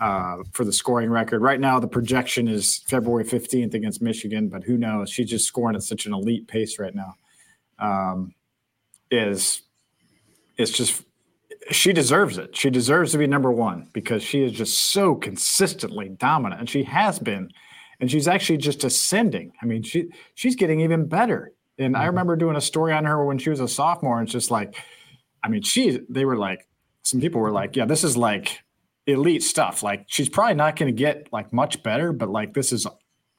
uh, 0.00 0.38
for 0.52 0.64
the 0.64 0.72
scoring 0.72 1.10
record, 1.10 1.42
right 1.42 1.60
now 1.60 1.78
the 1.80 1.88
projection 1.88 2.48
is 2.48 2.78
February 2.88 3.24
15th 3.24 3.74
against 3.74 4.02
Michigan, 4.02 4.48
but 4.48 4.64
who 4.64 4.76
knows? 4.76 5.10
She's 5.10 5.30
just 5.30 5.46
scoring 5.46 5.76
at 5.76 5.82
such 5.82 6.06
an 6.06 6.12
elite 6.12 6.48
pace 6.48 6.78
right 6.78 6.94
now. 6.94 7.14
Um, 7.78 8.34
is 9.10 9.62
it's 10.56 10.72
just 10.72 11.04
she 11.70 11.92
deserves 11.92 12.38
it. 12.38 12.56
She 12.56 12.70
deserves 12.70 13.12
to 13.12 13.18
be 13.18 13.26
number 13.26 13.50
one 13.50 13.88
because 13.92 14.22
she 14.22 14.42
is 14.42 14.52
just 14.52 14.92
so 14.92 15.14
consistently 15.14 16.08
dominant, 16.08 16.60
and 16.60 16.70
she 16.70 16.84
has 16.84 17.18
been, 17.18 17.50
and 18.00 18.10
she's 18.10 18.28
actually 18.28 18.58
just 18.58 18.84
ascending. 18.84 19.52
I 19.60 19.66
mean, 19.66 19.82
she 19.82 20.10
she's 20.34 20.56
getting 20.56 20.80
even 20.80 21.06
better. 21.06 21.52
And 21.78 21.94
mm-hmm. 21.94 22.02
I 22.02 22.06
remember 22.06 22.36
doing 22.36 22.56
a 22.56 22.60
story 22.60 22.92
on 22.92 23.04
her 23.04 23.24
when 23.24 23.38
she 23.38 23.50
was 23.50 23.60
a 23.60 23.68
sophomore, 23.68 24.18
and 24.18 24.26
it's 24.26 24.32
just 24.32 24.50
like 24.50 24.76
I 25.46 25.48
mean, 25.48 25.62
she 25.62 26.00
they 26.08 26.24
were 26.24 26.36
like 26.36 26.66
some 27.02 27.20
people 27.20 27.40
were 27.40 27.52
like, 27.52 27.76
yeah, 27.76 27.84
this 27.84 28.02
is 28.02 28.16
like 28.16 28.60
elite 29.06 29.44
stuff. 29.44 29.84
Like 29.84 30.06
she's 30.08 30.28
probably 30.28 30.54
not 30.54 30.74
going 30.74 30.92
to 30.92 30.98
get 30.98 31.28
like 31.32 31.52
much 31.52 31.84
better, 31.84 32.12
but 32.12 32.28
like 32.28 32.52
this 32.52 32.72
is 32.72 32.84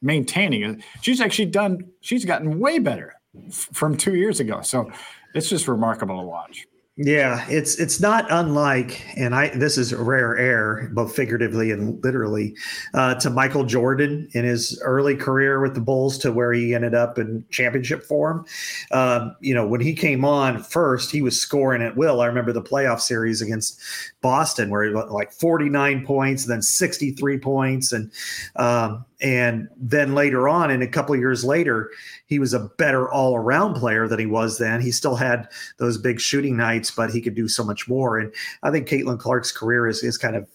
maintaining 0.01 0.63
it. 0.63 0.81
She's 1.01 1.19
actually 1.19 1.47
done. 1.47 1.81
She's 1.99 2.23
gotten 2.23 2.59
way 2.59 2.79
better 2.79 3.13
f- 3.49 3.67
from 3.73 3.97
two 3.97 4.15
years 4.15 4.39
ago. 4.39 4.61
So 4.61 4.89
it's 5.35 5.49
just 5.49 5.67
remarkable 5.67 6.17
to 6.21 6.25
watch. 6.25 6.65
Yeah, 6.99 7.45
it's 7.47 7.75
it's 7.75 7.99
not 7.99 8.25
unlike, 8.31 9.05
and 9.15 9.35
I 9.35 9.49
this 9.49 9.77
is 9.77 9.93
rare 9.93 10.35
air, 10.35 10.89
both 10.93 11.15
figuratively 11.15 11.69
and 11.69 12.03
literally, 12.03 12.55
uh, 12.95 13.13
to 13.15 13.29
Michael 13.29 13.65
Jordan 13.65 14.27
in 14.31 14.43
his 14.43 14.81
early 14.83 15.15
career 15.15 15.61
with 15.61 15.75
the 15.75 15.79
Bulls 15.79 16.17
to 16.19 16.31
where 16.31 16.51
he 16.53 16.73
ended 16.73 16.95
up 16.95 17.19
in 17.19 17.45
championship 17.51 18.03
form. 18.03 18.47
Um, 18.91 19.35
you 19.41 19.53
know, 19.53 19.67
when 19.67 19.79
he 19.79 19.93
came 19.93 20.25
on 20.25 20.63
first, 20.63 21.11
he 21.11 21.21
was 21.21 21.39
scoring 21.39 21.83
at 21.83 21.95
will. 21.95 22.19
I 22.19 22.25
remember 22.25 22.51
the 22.51 22.63
playoff 22.63 22.99
series 22.99 23.43
against 23.43 23.79
Boston 24.21 24.71
where 24.71 24.83
he 24.83 24.89
like 24.91 25.31
49 25.31 26.03
points, 26.03 26.45
then 26.45 26.63
63 26.63 27.37
points, 27.37 27.91
and 27.91 28.11
um, 28.55 29.05
and 29.19 29.67
then 29.75 30.13
later 30.13 30.47
on, 30.47 30.69
and 30.69 30.83
a 30.83 30.87
couple 30.87 31.15
years 31.15 31.43
later, 31.43 31.89
he 32.27 32.37
was 32.37 32.53
a 32.53 32.69
better 32.77 33.09
all 33.09 33.35
around 33.35 33.73
player 33.73 34.07
than 34.07 34.19
he 34.19 34.27
was 34.27 34.59
then. 34.59 34.79
He 34.79 34.91
still 34.91 35.15
had 35.15 35.47
those 35.77 35.97
big 35.97 36.19
shooting 36.19 36.55
nights, 36.55 36.91
but 36.91 37.09
he 37.09 37.21
could 37.21 37.33
do 37.33 37.47
so 37.47 37.63
much 37.63 37.87
more. 37.87 38.19
And 38.19 38.31
I 38.61 38.69
think 38.69 38.87
Caitlin 38.87 39.19
Clark's 39.19 39.51
career 39.51 39.87
is, 39.87 40.03
is 40.03 40.17
kind 40.17 40.35
of 40.35 40.47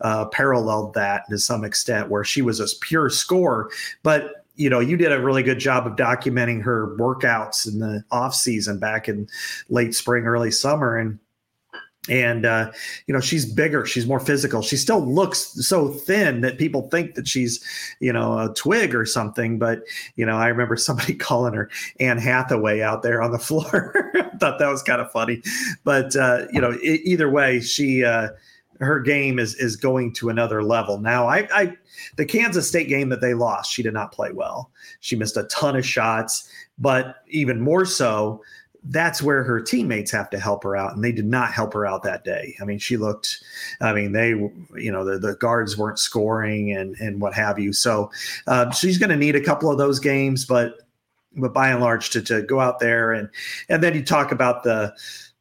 uh, 0.00 0.24
paralleled 0.26 0.94
that 0.94 1.22
to 1.30 1.38
some 1.38 1.64
extent, 1.64 2.10
where 2.10 2.24
she 2.24 2.42
was 2.42 2.58
a 2.58 2.66
pure 2.80 3.08
scorer. 3.08 3.70
But 4.02 4.44
you 4.56 4.68
know, 4.68 4.80
you 4.80 4.96
did 4.96 5.12
a 5.12 5.22
really 5.22 5.44
good 5.44 5.60
job 5.60 5.86
of 5.86 5.94
documenting 5.94 6.60
her 6.62 6.96
workouts 6.96 7.68
in 7.68 7.78
the 7.78 8.02
off 8.10 8.34
season 8.34 8.80
back 8.80 9.08
in 9.08 9.28
late 9.68 9.94
spring, 9.94 10.24
early 10.24 10.50
summer, 10.50 10.96
and 10.96 11.20
and 12.08 12.46
uh, 12.46 12.70
you 13.06 13.14
know 13.14 13.20
she's 13.20 13.44
bigger 13.44 13.84
she's 13.86 14.06
more 14.06 14.20
physical. 14.20 14.62
She 14.62 14.76
still 14.76 15.00
looks 15.00 15.38
so 15.66 15.88
thin 15.88 16.40
that 16.42 16.58
people 16.58 16.88
think 16.88 17.14
that 17.14 17.28
she's 17.28 17.64
you 18.00 18.12
know 18.12 18.38
a 18.38 18.52
twig 18.54 18.94
or 18.94 19.04
something. 19.04 19.58
But 19.58 19.82
you 20.16 20.26
know 20.26 20.36
i 20.36 20.48
remember 20.48 20.76
somebody 20.76 21.14
calling 21.28 21.54
her 21.54 21.70
anne 22.00 22.18
hathaway 22.18 22.80
out 22.80 23.02
there 23.02 23.22
on 23.22 23.32
the 23.32 23.38
floor. 23.48 24.12
I 24.14 24.36
thought 24.36 24.58
that 24.58 24.68
was 24.68 24.82
kind 24.82 25.00
of 25.00 25.10
funny. 25.10 25.42
But 25.84 26.16
uh, 26.16 26.46
you 26.52 26.60
know 26.60 26.72
it, 26.82 27.00
either 27.04 27.30
way 27.30 27.60
she 27.60 28.04
uh, 28.04 28.28
her 28.80 29.00
game 29.00 29.38
is 29.38 29.54
is 29.56 29.76
going 29.76 30.12
to 30.14 30.28
another 30.28 30.62
level. 30.62 30.98
Now 30.98 31.26
I, 31.28 31.48
I 31.52 31.76
the 32.16 32.26
kansas 32.26 32.68
state 32.68 32.88
game 32.88 33.08
that 33.08 33.20
they 33.20 33.34
lost 33.34 33.72
she 33.72 33.82
did 33.82 33.92
not 33.92 34.12
play 34.12 34.32
well. 34.32 34.70
She 35.00 35.16
missed 35.16 35.36
a 35.36 35.44
ton 35.44 35.76
of 35.76 35.86
shots. 35.86 36.50
But 36.78 37.24
even 37.28 37.60
more 37.60 37.84
so 37.84 38.40
that's 38.84 39.22
where 39.22 39.42
her 39.42 39.60
teammates 39.60 40.10
have 40.10 40.30
to 40.30 40.38
help 40.38 40.62
her 40.62 40.76
out 40.76 40.94
and 40.94 41.02
they 41.02 41.12
did 41.12 41.26
not 41.26 41.52
help 41.52 41.72
her 41.74 41.84
out 41.84 42.02
that 42.02 42.24
day 42.24 42.56
i 42.60 42.64
mean 42.64 42.78
she 42.78 42.96
looked 42.96 43.42
i 43.80 43.92
mean 43.92 44.12
they 44.12 44.28
you 44.76 44.92
know 44.92 45.04
the, 45.04 45.18
the 45.18 45.34
guards 45.36 45.76
weren't 45.76 45.98
scoring 45.98 46.72
and 46.72 46.94
and 46.96 47.20
what 47.20 47.34
have 47.34 47.58
you 47.58 47.72
so 47.72 48.10
uh, 48.46 48.70
she's 48.70 48.98
going 48.98 49.10
to 49.10 49.16
need 49.16 49.34
a 49.34 49.40
couple 49.44 49.70
of 49.70 49.78
those 49.78 49.98
games 49.98 50.44
but 50.44 50.78
but 51.36 51.52
by 51.52 51.70
and 51.70 51.80
large 51.80 52.10
to, 52.10 52.22
to 52.22 52.42
go 52.42 52.60
out 52.60 52.78
there 52.78 53.12
and 53.12 53.28
and 53.68 53.82
then 53.82 53.94
you 53.94 54.02
talk 54.02 54.32
about 54.32 54.62
the 54.62 54.94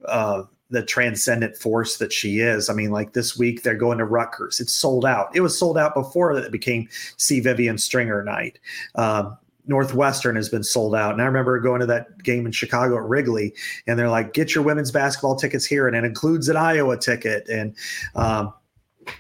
uh, 0.05 0.43
the 0.69 0.83
transcendent 0.83 1.55
force 1.55 1.97
that 1.97 2.11
she 2.11 2.39
is. 2.39 2.69
I 2.69 2.73
mean, 2.73 2.91
like 2.91 3.13
this 3.13 3.37
week 3.37 3.63
they're 3.63 3.75
going 3.75 3.99
to 3.99 4.05
Rutgers. 4.05 4.59
It's 4.59 4.73
sold 4.73 5.05
out. 5.05 5.33
It 5.35 5.41
was 5.41 5.57
sold 5.57 5.77
out 5.77 5.93
before 5.93 6.35
that 6.35 6.43
it 6.43 6.51
became 6.51 6.89
C. 7.17 7.39
Vivian 7.39 7.77
Stringer 7.77 8.23
night. 8.23 8.59
Um, 8.95 9.37
Northwestern 9.67 10.35
has 10.35 10.49
been 10.49 10.63
sold 10.63 10.95
out. 10.95 11.13
And 11.13 11.21
I 11.21 11.25
remember 11.25 11.59
going 11.59 11.81
to 11.81 11.85
that 11.87 12.23
game 12.23 12.45
in 12.45 12.51
Chicago 12.51 12.97
at 12.97 13.03
Wrigley, 13.03 13.53
and 13.85 13.99
they're 13.99 14.09
like, 14.09 14.33
"Get 14.33 14.55
your 14.55 14.63
women's 14.63 14.91
basketball 14.91 15.35
tickets 15.35 15.65
here," 15.65 15.87
and 15.87 15.95
it 15.95 16.03
includes 16.03 16.49
an 16.49 16.57
Iowa 16.57 16.97
ticket, 16.97 17.47
and 17.49 17.75
um, 18.15 18.53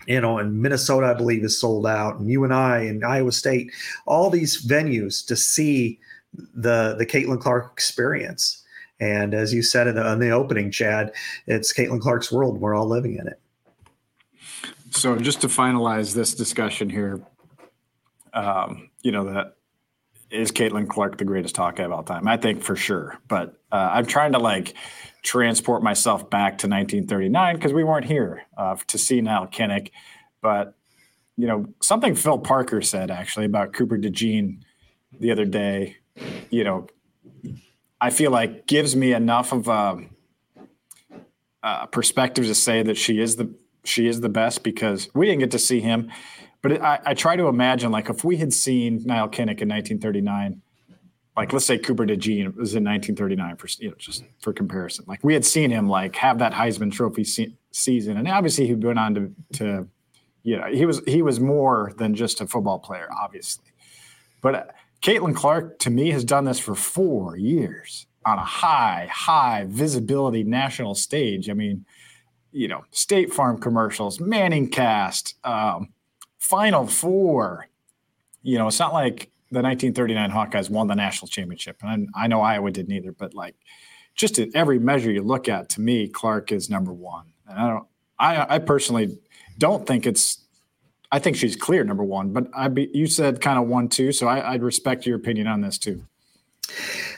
you 0.07 0.19
know, 0.21 0.37
and 0.37 0.61
Minnesota, 0.61 1.07
I 1.07 1.13
believe, 1.13 1.43
is 1.43 1.59
sold 1.59 1.85
out, 1.85 2.19
and 2.19 2.29
you 2.29 2.43
and 2.43 2.53
I 2.53 2.79
and 2.79 3.03
Iowa 3.03 3.31
State, 3.31 3.71
all 4.05 4.29
these 4.29 4.65
venues 4.65 5.25
to 5.27 5.35
see 5.35 5.99
the 6.33 6.95
the 6.97 7.05
Caitlin 7.05 7.39
Clark 7.39 7.71
experience. 7.73 8.63
And 8.99 9.33
as 9.33 9.53
you 9.53 9.61
said 9.61 9.87
in 9.87 9.95
the, 9.95 10.11
in 10.11 10.19
the 10.19 10.31
opening, 10.31 10.71
Chad, 10.71 11.13
it's 11.45 11.71
Caitlin 11.71 12.01
Clark's 12.01 12.31
world. 12.31 12.59
We're 12.59 12.73
all 12.73 12.87
living 12.87 13.15
in 13.17 13.27
it. 13.27 13.39
So, 14.89 15.15
just 15.17 15.41
to 15.41 15.47
finalize 15.47 16.15
this 16.15 16.33
discussion 16.33 16.89
here, 16.89 17.21
um, 18.33 18.89
you 19.03 19.11
know 19.11 19.25
that 19.25 19.56
is 20.29 20.51
Caitlin 20.51 20.87
Clark 20.87 21.17
the 21.17 21.25
greatest 21.25 21.55
Hawkeye 21.55 21.83
of 21.83 21.91
all 21.91 22.03
time? 22.03 22.27
I 22.27 22.37
think 22.37 22.61
for 22.61 22.75
sure. 22.75 23.17
But 23.27 23.55
uh, 23.71 23.89
I'm 23.93 24.05
trying 24.05 24.33
to 24.33 24.39
like 24.39 24.73
transport 25.23 25.83
myself 25.83 26.29
back 26.29 26.59
to 26.59 26.67
1939 26.67 27.55
because 27.55 27.73
we 27.73 27.83
weren't 27.83 28.05
here 28.05 28.43
uh, 28.57 28.75
to 28.87 28.97
see 28.97 29.21
Nile 29.21 29.47
Kinnick. 29.47 29.91
But 30.41 30.73
you 31.37 31.47
know 31.47 31.67
something 31.81 32.15
Phil 32.15 32.39
Parker 32.39 32.81
said 32.81 33.11
actually 33.11 33.45
about 33.45 33.73
Cooper 33.73 33.97
DeJean 33.97 34.61
the 35.19 35.31
other 35.31 35.45
day. 35.45 35.97
You 36.49 36.63
know, 36.63 36.87
I 38.01 38.09
feel 38.09 38.31
like 38.31 38.67
gives 38.67 38.95
me 38.95 39.13
enough 39.13 39.53
of 39.53 39.67
a, 39.67 39.97
a 41.63 41.87
perspective 41.87 42.45
to 42.45 42.55
say 42.55 42.83
that 42.83 42.97
she 42.97 43.19
is 43.19 43.35
the 43.35 43.53
she 43.83 44.07
is 44.07 44.19
the 44.21 44.29
best 44.29 44.63
because 44.63 45.09
we 45.13 45.27
didn't 45.27 45.39
get 45.39 45.51
to 45.51 45.59
see 45.59 45.79
him. 45.79 46.11
But 46.67 46.81
I, 46.81 46.99
I, 47.05 47.13
try 47.13 47.37
to 47.37 47.47
imagine, 47.47 47.91
like, 47.91 48.09
if 48.09 48.25
we 48.25 48.35
had 48.37 48.51
seen 48.51 49.01
Nile 49.05 49.29
Kinnick 49.29 49.61
in 49.61 49.69
1939, 49.69 50.61
like, 51.37 51.53
let's 51.53 51.65
say 51.65 51.77
Cooper 51.77 52.05
DeJean 52.05 52.55
was 52.55 52.75
in 52.75 52.83
1939 52.83 53.55
for, 53.55 53.67
you 53.79 53.89
know, 53.89 53.95
just 53.97 54.25
for 54.39 54.51
comparison. 54.51 55.05
Like, 55.07 55.23
we 55.23 55.33
had 55.33 55.45
seen 55.45 55.69
him, 55.69 55.87
like, 55.87 56.17
have 56.17 56.39
that 56.39 56.51
Heisman 56.51 56.91
Trophy 56.91 57.23
se- 57.23 57.55
season. 57.71 58.17
And 58.17 58.27
obviously, 58.27 58.67
he 58.67 58.73
went 58.73 58.99
on 58.99 59.13
to, 59.15 59.31
to, 59.53 59.87
you 60.43 60.57
know, 60.57 60.65
he 60.65 60.85
was, 60.85 61.01
he 61.05 61.21
was 61.21 61.39
more 61.39 61.93
than 61.97 62.13
just 62.15 62.41
a 62.41 62.47
football 62.47 62.79
player, 62.79 63.07
obviously. 63.17 63.65
But 64.41 64.55
uh, 64.55 64.63
Caitlin 65.01 65.35
Clark, 65.35 65.79
to 65.79 65.89
me, 65.89 66.11
has 66.11 66.25
done 66.25 66.43
this 66.43 66.59
for 66.59 66.75
four 66.75 67.37
years 67.37 68.07
on 68.25 68.39
a 68.39 68.43
high, 68.43 69.07
high 69.09 69.65
visibility 69.69 70.43
national 70.43 70.95
stage. 70.95 71.49
I 71.49 71.53
mean, 71.53 71.85
you 72.51 72.67
know, 72.67 72.83
State 72.91 73.31
Farm 73.31 73.57
commercials, 73.57 74.19
Manning 74.19 74.69
cast, 74.69 75.35
um, 75.45 75.93
Final 76.37 76.87
Four. 76.87 77.67
You 78.43 78.57
know, 78.57 78.67
it's 78.67 78.79
not 78.79 78.93
like 78.93 79.31
the 79.51 79.61
1939 79.61 80.31
Hawkeyes 80.31 80.69
won 80.69 80.87
the 80.87 80.95
national 80.95 81.27
championship, 81.27 81.77
and 81.81 82.09
I, 82.15 82.25
I 82.25 82.27
know 82.27 82.41
Iowa 82.41 82.71
didn't 82.71 82.93
either. 82.93 83.11
But 83.11 83.33
like, 83.33 83.55
just 84.15 84.39
at 84.39 84.49
every 84.53 84.79
measure 84.79 85.11
you 85.11 85.21
look 85.21 85.49
at, 85.49 85.69
to 85.69 85.81
me, 85.81 86.07
Clark 86.07 86.51
is 86.51 86.69
number 86.69 86.93
one. 86.93 87.25
And 87.47 87.59
I 87.59 87.69
don't, 87.69 87.87
I, 88.19 88.55
I 88.55 88.59
personally 88.59 89.17
don't 89.57 89.85
think 89.85 90.05
it's. 90.05 90.43
I 91.09 91.19
think 91.19 91.37
she's 91.37 91.55
clear 91.55 91.85
number 91.85 92.03
one, 92.03 92.33
but 92.33 92.47
I 92.53 92.67
be, 92.67 92.89
you 92.93 93.07
said 93.07 93.39
kind 93.39 93.57
of 93.57 93.67
one 93.67 93.87
two, 93.87 94.11
so 94.11 94.27
I, 94.27 94.53
I'd 94.53 94.63
respect 94.63 95.05
your 95.05 95.15
opinion 95.15 95.47
on 95.47 95.61
this 95.61 95.77
too. 95.77 96.03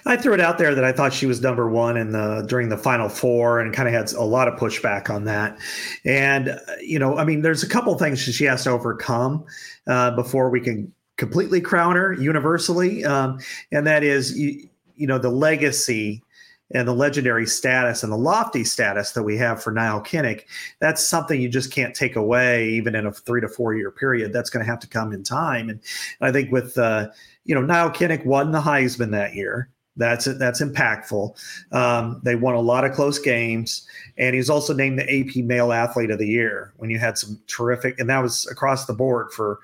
I 0.05 0.17
threw 0.17 0.33
it 0.33 0.39
out 0.39 0.57
there 0.57 0.75
that 0.75 0.83
I 0.83 0.91
thought 0.91 1.13
she 1.13 1.25
was 1.25 1.41
number 1.41 1.69
one 1.69 1.97
in 1.97 2.11
the 2.11 2.45
during 2.47 2.69
the 2.69 2.77
final 2.77 3.09
four, 3.09 3.59
and 3.59 3.73
kind 3.73 3.87
of 3.87 3.93
had 3.93 4.11
a 4.13 4.23
lot 4.23 4.47
of 4.47 4.59
pushback 4.59 5.09
on 5.09 5.25
that. 5.25 5.57
And 6.05 6.59
you 6.81 6.99
know, 6.99 7.17
I 7.17 7.23
mean, 7.23 7.41
there's 7.41 7.63
a 7.63 7.69
couple 7.69 7.97
things 7.97 8.19
she 8.19 8.45
has 8.45 8.63
to 8.63 8.71
overcome 8.71 9.45
uh, 9.87 10.11
before 10.15 10.49
we 10.49 10.61
can 10.61 10.93
completely 11.17 11.61
crown 11.61 11.95
her 11.95 12.13
universally, 12.13 13.03
um, 13.03 13.39
and 13.71 13.85
that 13.87 14.03
is 14.03 14.37
you, 14.37 14.69
you 14.95 15.07
know 15.07 15.17
the 15.17 15.29
legacy 15.29 16.23
and 16.71 16.87
the 16.87 16.93
legendary 16.93 17.47
status 17.47 18.03
and 18.03 18.11
the 18.11 18.17
lofty 18.17 18.63
status 18.63 19.11
that 19.13 19.23
we 19.23 19.37
have 19.37 19.61
for 19.61 19.71
Nile 19.71 20.01
Kinnick, 20.01 20.43
that's 20.79 21.07
something 21.07 21.41
you 21.41 21.49
just 21.49 21.71
can't 21.71 21.95
take 21.95 22.15
away, 22.15 22.69
even 22.69 22.95
in 22.95 23.05
a 23.05 23.11
three 23.11 23.41
to 23.41 23.49
four 23.49 23.73
year 23.73 23.91
period. 23.91 24.33
That's 24.33 24.49
going 24.49 24.63
to 24.63 24.69
have 24.69 24.79
to 24.81 24.87
come 24.87 25.11
in 25.11 25.23
time. 25.23 25.69
And, 25.69 25.79
and 26.19 26.29
I 26.29 26.31
think 26.31 26.51
with, 26.51 26.77
uh, 26.77 27.09
you 27.45 27.55
know, 27.55 27.61
Nile 27.61 27.89
Kinnick 27.89 28.25
won 28.25 28.51
the 28.51 28.61
Heisman 28.61 29.11
that 29.11 29.33
year. 29.33 29.69
That's 29.99 30.25
that's 30.37 30.61
impactful. 30.61 31.35
Um, 31.73 32.21
they 32.23 32.35
won 32.35 32.55
a 32.55 32.61
lot 32.61 32.85
of 32.85 32.93
close 32.93 33.19
games, 33.19 33.85
and 34.17 34.33
he 34.33 34.37
was 34.37 34.49
also 34.49 34.73
named 34.73 34.97
the 34.97 35.03
AP 35.03 35.43
Male 35.43 35.73
Athlete 35.73 36.09
of 36.09 36.19
the 36.19 36.27
Year 36.27 36.73
when 36.77 36.89
you 36.89 36.97
had 36.97 37.17
some 37.17 37.39
terrific, 37.47 37.99
and 37.99 38.09
that 38.09 38.23
was 38.23 38.47
across 38.47 38.85
the 38.85 38.93
board 38.93 39.33
for 39.33 39.59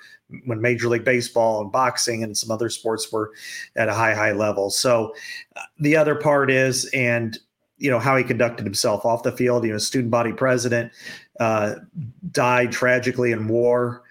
when 0.46 0.60
Major 0.60 0.90
League 0.90 1.06
Baseball 1.06 1.62
and 1.62 1.72
boxing 1.72 2.22
and 2.22 2.38
some 2.38 2.52
other 2.52 2.70
sports 2.70 3.12
were 3.12 3.32
at 3.78 3.88
a 3.88 3.94
high 3.94 4.14
high 4.14 4.34
level. 4.34 4.70
So 4.70 5.16
uh, 5.56 5.62
the 5.80 5.96
other 5.96 6.16
part 6.16 6.52
is, 6.52 6.86
and 6.94 7.40
you 7.78 7.90
know 7.90 8.00
how 8.00 8.18
he 8.18 8.24
conducted 8.24 8.66
himself 8.66 9.06
off 9.06 9.24
the 9.24 9.32
field. 9.32 9.64
You 9.64 9.72
know, 9.72 9.78
student 9.78 10.12
body 10.12 10.34
president 10.34 10.92
uh, 11.40 11.76
died 12.32 12.74
tragically 12.74 13.32
in 13.32 13.48
war 13.48 14.04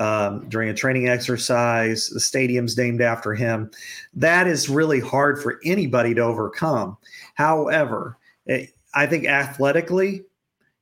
um, 0.00 0.48
during 0.48 0.68
a 0.70 0.74
training 0.74 1.08
exercise. 1.08 2.08
The 2.08 2.20
stadium's 2.20 2.76
named 2.76 3.02
after 3.02 3.34
him. 3.34 3.70
That 4.14 4.48
is 4.48 4.68
really 4.68 4.98
hard 4.98 5.40
for 5.40 5.60
anybody 5.64 6.14
to 6.14 6.22
overcome. 6.22 6.96
However, 7.34 8.16
it, 8.46 8.70
I 8.94 9.06
think 9.06 9.26
athletically, 9.26 10.24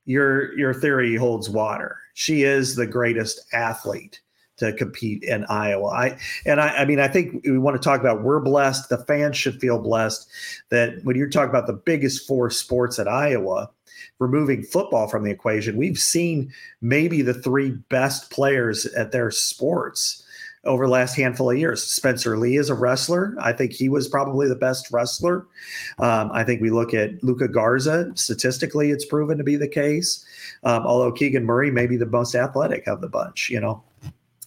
your 0.05 0.57
your 0.57 0.73
theory 0.73 1.15
holds 1.15 1.49
water. 1.49 1.97
She 2.15 2.43
is 2.43 2.75
the 2.75 2.87
greatest 2.87 3.41
athlete 3.53 4.21
to 4.57 4.73
compete 4.73 5.23
in 5.23 5.45
Iowa. 5.45 5.87
I 5.87 6.19
and 6.45 6.59
I, 6.59 6.69
I 6.69 6.85
mean 6.85 6.99
I 6.99 7.07
think 7.07 7.43
we 7.43 7.59
want 7.59 7.79
to 7.79 7.83
talk 7.83 7.99
about 7.99 8.23
we're 8.23 8.39
blessed. 8.39 8.89
The 8.89 8.97
fans 9.05 9.37
should 9.37 9.59
feel 9.59 9.79
blessed 9.79 10.27
that 10.69 11.03
when 11.03 11.15
you're 11.15 11.29
talking 11.29 11.49
about 11.49 11.67
the 11.67 11.73
biggest 11.73 12.25
four 12.27 12.49
sports 12.49 12.97
at 12.97 13.07
Iowa, 13.07 13.69
removing 14.19 14.63
football 14.63 15.07
from 15.07 15.23
the 15.23 15.31
equation, 15.31 15.77
we've 15.77 15.97
seen 15.97 16.51
maybe 16.81 17.21
the 17.21 17.33
three 17.33 17.71
best 17.89 18.29
players 18.29 18.85
at 18.87 19.11
their 19.11 19.31
sports 19.31 20.23
over 20.65 20.85
the 20.85 20.91
last 20.91 21.15
handful 21.15 21.49
of 21.49 21.57
years. 21.57 21.81
Spencer 21.81 22.37
Lee 22.37 22.57
is 22.57 22.69
a 22.69 22.75
wrestler. 22.75 23.33
I 23.39 23.53
think 23.53 23.71
he 23.71 23.87
was 23.87 24.09
probably 24.09 24.47
the 24.47 24.55
best 24.55 24.91
wrestler. 24.91 25.47
Um, 25.99 26.29
I 26.33 26.43
think 26.43 26.61
we 26.61 26.69
look 26.69 26.93
at 26.93 27.23
Luka 27.23 27.47
Garza. 27.47 28.11
Statistically, 28.15 28.91
it's 28.91 29.05
proven 29.05 29.37
to 29.37 29.43
be 29.43 29.55
the 29.55 29.67
case. 29.67 30.25
Um, 30.63 30.85
although 30.85 31.13
Keegan 31.13 31.45
Murray 31.45 31.71
may 31.71 31.87
be 31.87 31.95
the 31.95 32.05
most 32.05 32.35
athletic 32.35 32.87
of 32.87 32.99
the 33.01 33.07
bunch, 33.07 33.49
you 33.49 33.59
know 33.59 33.83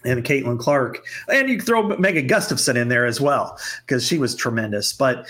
and 0.04 0.24
Caitlin 0.24 0.58
Clark. 0.58 1.04
And 1.28 1.48
you 1.48 1.60
throw 1.60 1.96
Megan 1.96 2.26
Gustafson 2.26 2.76
in 2.76 2.88
there 2.88 3.06
as 3.06 3.20
well 3.20 3.58
because 3.86 4.06
she 4.06 4.18
was 4.18 4.34
tremendous. 4.34 4.92
But, 4.92 5.28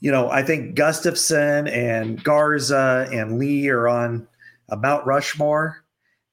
you 0.00 0.10
know, 0.10 0.30
I 0.30 0.42
think 0.42 0.74
Gustafson 0.74 1.66
and 1.68 2.22
Garza 2.22 3.08
and 3.12 3.38
Lee 3.38 3.68
are 3.68 3.88
on 3.88 4.26
about 4.68 5.06
Rushmore. 5.06 5.84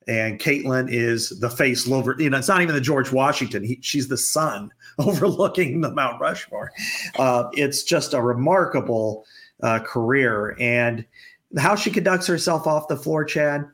And 0.07 0.39
Caitlin 0.39 0.87
is 0.91 1.39
the 1.39 1.49
face 1.49 1.89
over, 1.91 2.15
you 2.19 2.29
know, 2.29 2.37
it's 2.37 2.47
not 2.47 2.61
even 2.61 2.75
the 2.75 2.81
George 2.81 3.11
Washington. 3.11 3.63
He, 3.63 3.79
she's 3.81 4.07
the 4.07 4.17
sun 4.17 4.71
overlooking 4.99 5.81
the 5.81 5.91
Mount 5.91 6.21
Rushmore. 6.21 6.71
Uh, 7.17 7.45
it's 7.53 7.81
just 7.81 8.13
a 8.13 8.21
remarkable 8.21 9.25
uh, 9.63 9.79
career. 9.79 10.55
And 10.59 11.05
how 11.57 11.75
she 11.75 11.89
conducts 11.89 12.27
herself 12.27 12.67
off 12.67 12.87
the 12.87 12.97
floor, 12.97 13.25
Chad, 13.25 13.65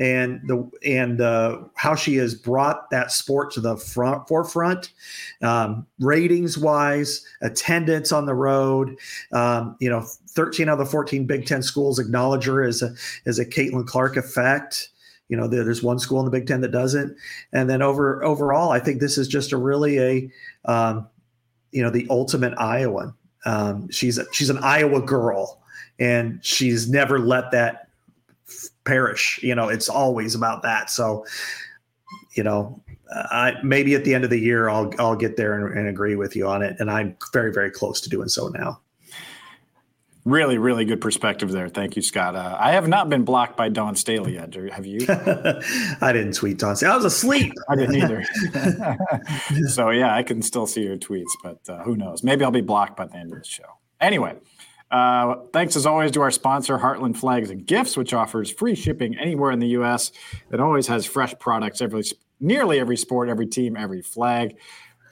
and 0.00 0.40
the 0.48 0.68
and 0.82 1.20
uh, 1.20 1.58
how 1.76 1.94
she 1.94 2.16
has 2.16 2.34
brought 2.34 2.88
that 2.90 3.12
sport 3.12 3.52
to 3.52 3.60
the 3.60 3.76
front 3.76 4.26
forefront, 4.26 4.92
um, 5.42 5.86
ratings 6.00 6.56
wise, 6.56 7.24
attendance 7.42 8.10
on 8.10 8.24
the 8.24 8.34
road. 8.34 8.96
Um, 9.32 9.76
you 9.78 9.90
know, 9.90 10.00
thirteen 10.30 10.70
out 10.70 10.80
of 10.80 10.86
the 10.86 10.90
fourteen 10.90 11.26
Big 11.26 11.44
Ten 11.44 11.62
schools 11.62 11.98
acknowledge 11.98 12.46
her 12.46 12.62
as 12.62 12.80
a 12.80 12.94
as 13.26 13.38
a 13.38 13.44
Caitlin 13.44 13.86
Clark 13.86 14.16
effect. 14.16 14.88
You 15.28 15.36
know, 15.36 15.46
there's 15.46 15.82
one 15.82 15.98
school 16.00 16.18
in 16.18 16.24
the 16.24 16.30
Big 16.30 16.46
Ten 16.46 16.62
that 16.62 16.72
doesn't, 16.72 17.14
and 17.52 17.68
then 17.68 17.82
over 17.82 18.24
overall, 18.24 18.70
I 18.70 18.80
think 18.80 19.00
this 19.00 19.18
is 19.18 19.28
just 19.28 19.52
a 19.52 19.58
really 19.58 19.98
a 19.98 20.30
um, 20.64 21.06
you 21.72 21.82
know 21.82 21.90
the 21.90 22.06
ultimate 22.08 22.54
Iowan. 22.58 23.14
Um, 23.44 23.90
she's 23.90 24.16
a, 24.16 24.24
she's 24.32 24.50
an 24.50 24.58
Iowa 24.58 25.02
girl, 25.02 25.62
and 25.98 26.40
she's 26.42 26.88
never 26.88 27.18
let 27.18 27.50
that 27.50 27.89
perish. 28.90 29.38
You 29.42 29.54
know, 29.54 29.68
it's 29.68 29.88
always 29.88 30.34
about 30.34 30.62
that. 30.62 30.90
So, 30.90 31.24
you 32.34 32.42
know, 32.42 32.82
I 33.12 33.54
maybe 33.62 33.94
at 33.94 34.04
the 34.04 34.14
end 34.14 34.24
of 34.24 34.30
the 34.30 34.38
year 34.38 34.68
I'll 34.68 34.92
I'll 34.98 35.16
get 35.16 35.36
there 35.36 35.54
and, 35.54 35.78
and 35.78 35.88
agree 35.88 36.16
with 36.16 36.34
you 36.34 36.48
on 36.48 36.62
it, 36.62 36.76
and 36.80 36.90
I'm 36.90 37.16
very 37.32 37.52
very 37.52 37.70
close 37.70 38.00
to 38.02 38.08
doing 38.08 38.28
so 38.28 38.48
now. 38.48 38.80
Really, 40.26 40.58
really 40.58 40.84
good 40.84 41.00
perspective 41.00 41.50
there. 41.50 41.68
Thank 41.68 41.96
you, 41.96 42.02
Scott. 42.02 42.36
Uh, 42.36 42.56
I 42.60 42.72
have 42.72 42.88
not 42.88 43.08
been 43.08 43.24
blocked 43.24 43.56
by 43.56 43.70
Dawn 43.70 43.96
Staley 43.96 44.34
yet. 44.34 44.54
Have 44.54 44.84
you? 44.84 45.00
I 45.08 46.12
didn't 46.12 46.34
tweet 46.34 46.58
Dawn 46.58 46.76
Staley. 46.76 46.92
I 46.92 46.96
was 46.96 47.06
asleep. 47.06 47.54
I 47.70 47.76
didn't 47.76 47.96
either. 47.96 48.24
so 49.68 49.90
yeah, 49.90 50.14
I 50.14 50.22
can 50.22 50.42
still 50.42 50.66
see 50.66 50.82
your 50.82 50.98
tweets, 50.98 51.32
but 51.42 51.60
uh, 51.68 51.82
who 51.84 51.96
knows? 51.96 52.22
Maybe 52.22 52.44
I'll 52.44 52.50
be 52.50 52.60
blocked 52.60 52.96
by 52.96 53.06
the 53.06 53.16
end 53.16 53.32
of 53.32 53.38
the 53.38 53.48
show. 53.48 53.78
Anyway, 54.00 54.36
uh, 54.90 55.36
thanks 55.52 55.76
as 55.76 55.86
always 55.86 56.10
to 56.12 56.20
our 56.20 56.30
sponsor, 56.30 56.78
Heartland 56.78 57.16
Flags 57.16 57.50
and 57.50 57.64
Gifts, 57.64 57.96
which 57.96 58.12
offers 58.12 58.50
free 58.50 58.74
shipping 58.74 59.16
anywhere 59.18 59.52
in 59.52 59.60
the 59.60 59.68
U.S. 59.68 60.10
It 60.50 60.60
always 60.60 60.86
has 60.88 61.06
fresh 61.06 61.34
products 61.38 61.80
every 61.80 62.02
nearly 62.40 62.80
every 62.80 62.96
sport, 62.96 63.28
every 63.28 63.46
team, 63.46 63.76
every 63.76 64.02
flag. 64.02 64.56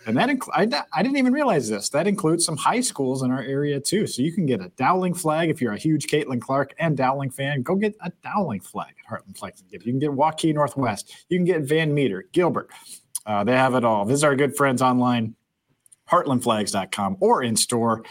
And 0.06 0.16
that 0.16 0.30
inc- 0.30 0.49
I, 0.52 0.62
I 0.92 1.02
didn't 1.02 1.18
even 1.18 1.32
realize 1.32 1.68
this. 1.68 1.90
That 1.90 2.06
includes 2.06 2.44
some 2.44 2.56
high 2.56 2.80
schools 2.80 3.23
in 3.23 3.30
our 3.30 3.42
area 3.42 3.78
too. 3.78 4.06
So 4.06 4.23
you 4.23 4.32
can 4.32 4.47
get 4.47 4.61
a 4.61 4.70
Dowling 4.70 5.12
flag 5.14 5.50
if 5.50 5.61
you're 5.61 5.75
a 5.75 5.78
huge 5.78 6.06
Caitlin 6.06 6.40
Clark 6.40 6.75
and 6.78 6.97
Dowling 6.97 7.30
fan. 7.30 7.62
Go 7.62 7.75
get 7.75 7.94
a 8.00 8.11
Dowling 8.25 8.61
flag 8.61 8.94
at 8.99 9.12
Heartland 9.12 9.37
Flags 9.37 9.61
and 9.61 9.70
Gifts. 9.70 9.85
You 9.85 9.92
can 9.92 10.00
get 10.00 10.11
Waukee 10.11 10.54
Northwest. 10.54 11.26
You 11.28 11.38
can 11.38 11.44
get 11.44 11.62
Van 11.62 11.92
Meter, 11.92 12.26
Gilbert. 12.32 12.70
Uh, 13.26 13.44
they 13.44 13.52
have 13.52 13.75
it 13.75 13.85
all. 13.85 14.06
Visit 14.06 14.26
our 14.26 14.35
good 14.35 14.56
friends 14.56 14.80
online, 14.80 15.37
heartlandflags.com 16.11 17.18
or 17.20 17.42
in 17.42 17.54
store 17.54 18.02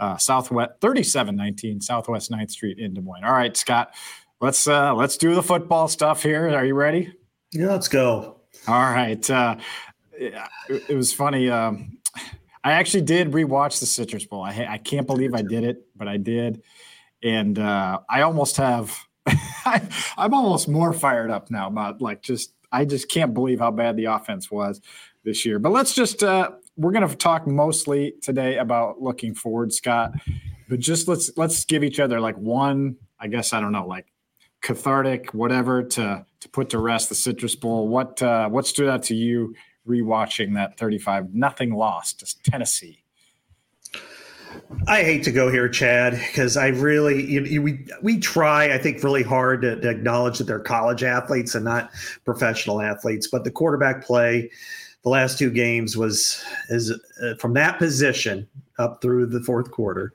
uh, 0.00 0.16
Southwest 0.16 0.72
3719 0.80 1.80
Southwest 1.80 2.30
9th 2.30 2.50
Street 2.50 2.78
in 2.78 2.94
Des 2.94 3.00
Moines. 3.00 3.24
All 3.24 3.32
right, 3.32 3.56
Scott, 3.56 3.94
let's 4.40 4.66
uh, 4.66 4.94
let's 4.94 5.16
do 5.16 5.34
the 5.34 5.42
football 5.42 5.88
stuff 5.88 6.22
here. 6.22 6.48
Are 6.48 6.64
you 6.64 6.74
ready? 6.74 7.12
Yeah, 7.52 7.68
let's 7.68 7.88
go. 7.88 8.40
All 8.66 8.82
right. 8.82 9.28
Uh, 9.30 9.56
it, 10.12 10.34
it 10.88 10.94
was 10.94 11.12
funny. 11.12 11.50
Um, 11.50 11.98
I 12.62 12.72
actually 12.72 13.02
did 13.02 13.32
rewatch 13.32 13.80
the 13.80 13.86
Citrus 13.86 14.24
Bowl. 14.24 14.42
I, 14.42 14.66
I 14.68 14.78
can't 14.78 15.06
believe 15.06 15.34
I 15.34 15.42
did 15.42 15.64
it, 15.64 15.86
but 15.94 16.08
I 16.08 16.16
did, 16.16 16.62
and 17.22 17.58
uh, 17.58 18.00
I 18.08 18.22
almost 18.22 18.56
have. 18.56 18.96
I, 19.26 19.82
I'm 20.16 20.34
almost 20.34 20.68
more 20.68 20.92
fired 20.92 21.30
up 21.30 21.50
now 21.50 21.68
about 21.68 22.00
like 22.00 22.22
just 22.22 22.54
I 22.72 22.84
just 22.84 23.08
can't 23.08 23.34
believe 23.34 23.60
how 23.60 23.70
bad 23.70 23.96
the 23.96 24.06
offense 24.06 24.50
was 24.50 24.80
this 25.24 25.44
year. 25.44 25.58
But 25.58 25.72
let's 25.72 25.94
just 25.94 26.22
uh, 26.22 26.52
we're 26.76 26.92
going 26.92 27.08
to 27.08 27.16
talk 27.16 27.46
mostly 27.46 28.14
today 28.22 28.58
about 28.58 29.00
looking 29.00 29.34
forward, 29.34 29.72
Scott. 29.72 30.12
But 30.68 30.80
just 30.80 31.08
let's 31.08 31.30
let's 31.36 31.64
give 31.64 31.84
each 31.84 32.00
other 32.00 32.20
like 32.20 32.36
one, 32.36 32.96
I 33.20 33.28
guess 33.28 33.52
I 33.52 33.60
don't 33.60 33.72
know, 33.72 33.86
like 33.86 34.06
cathartic, 34.62 35.34
whatever 35.34 35.82
to 35.82 36.24
to 36.40 36.48
put 36.48 36.70
to 36.70 36.78
rest 36.78 37.10
the 37.10 37.14
Citrus 37.14 37.54
Bowl. 37.54 37.88
What 37.88 38.22
uh, 38.22 38.48
what 38.48 38.66
stood 38.66 38.88
out 38.88 39.02
to 39.04 39.14
you 39.14 39.54
rewatching 39.86 40.54
that 40.54 40.78
thirty 40.78 40.98
five 40.98 41.34
nothing 41.34 41.74
lost 41.74 42.20
to 42.20 42.50
Tennessee? 42.50 43.04
I 44.86 45.02
hate 45.02 45.24
to 45.24 45.32
go 45.32 45.50
here, 45.50 45.68
Chad, 45.68 46.12
because 46.12 46.56
I 46.56 46.68
really 46.68 47.24
you, 47.30 47.44
you, 47.44 47.62
we 47.62 47.86
we 48.02 48.18
try 48.18 48.72
I 48.72 48.78
think 48.78 49.02
really 49.02 49.22
hard 49.22 49.62
to, 49.62 49.80
to 49.80 49.90
acknowledge 49.90 50.38
that 50.38 50.44
they're 50.44 50.60
college 50.60 51.02
athletes 51.02 51.54
and 51.54 51.64
not 51.64 51.90
professional 52.24 52.80
athletes, 52.80 53.26
but 53.26 53.44
the 53.44 53.50
quarterback 53.50 54.04
play 54.04 54.50
the 55.04 55.10
last 55.10 55.38
two 55.38 55.50
games 55.50 55.96
was 55.96 56.42
is 56.70 56.90
uh, 57.22 57.34
from 57.38 57.52
that 57.54 57.78
position 57.78 58.48
up 58.78 59.00
through 59.00 59.26
the 59.26 59.40
fourth 59.40 59.70
quarter 59.70 60.12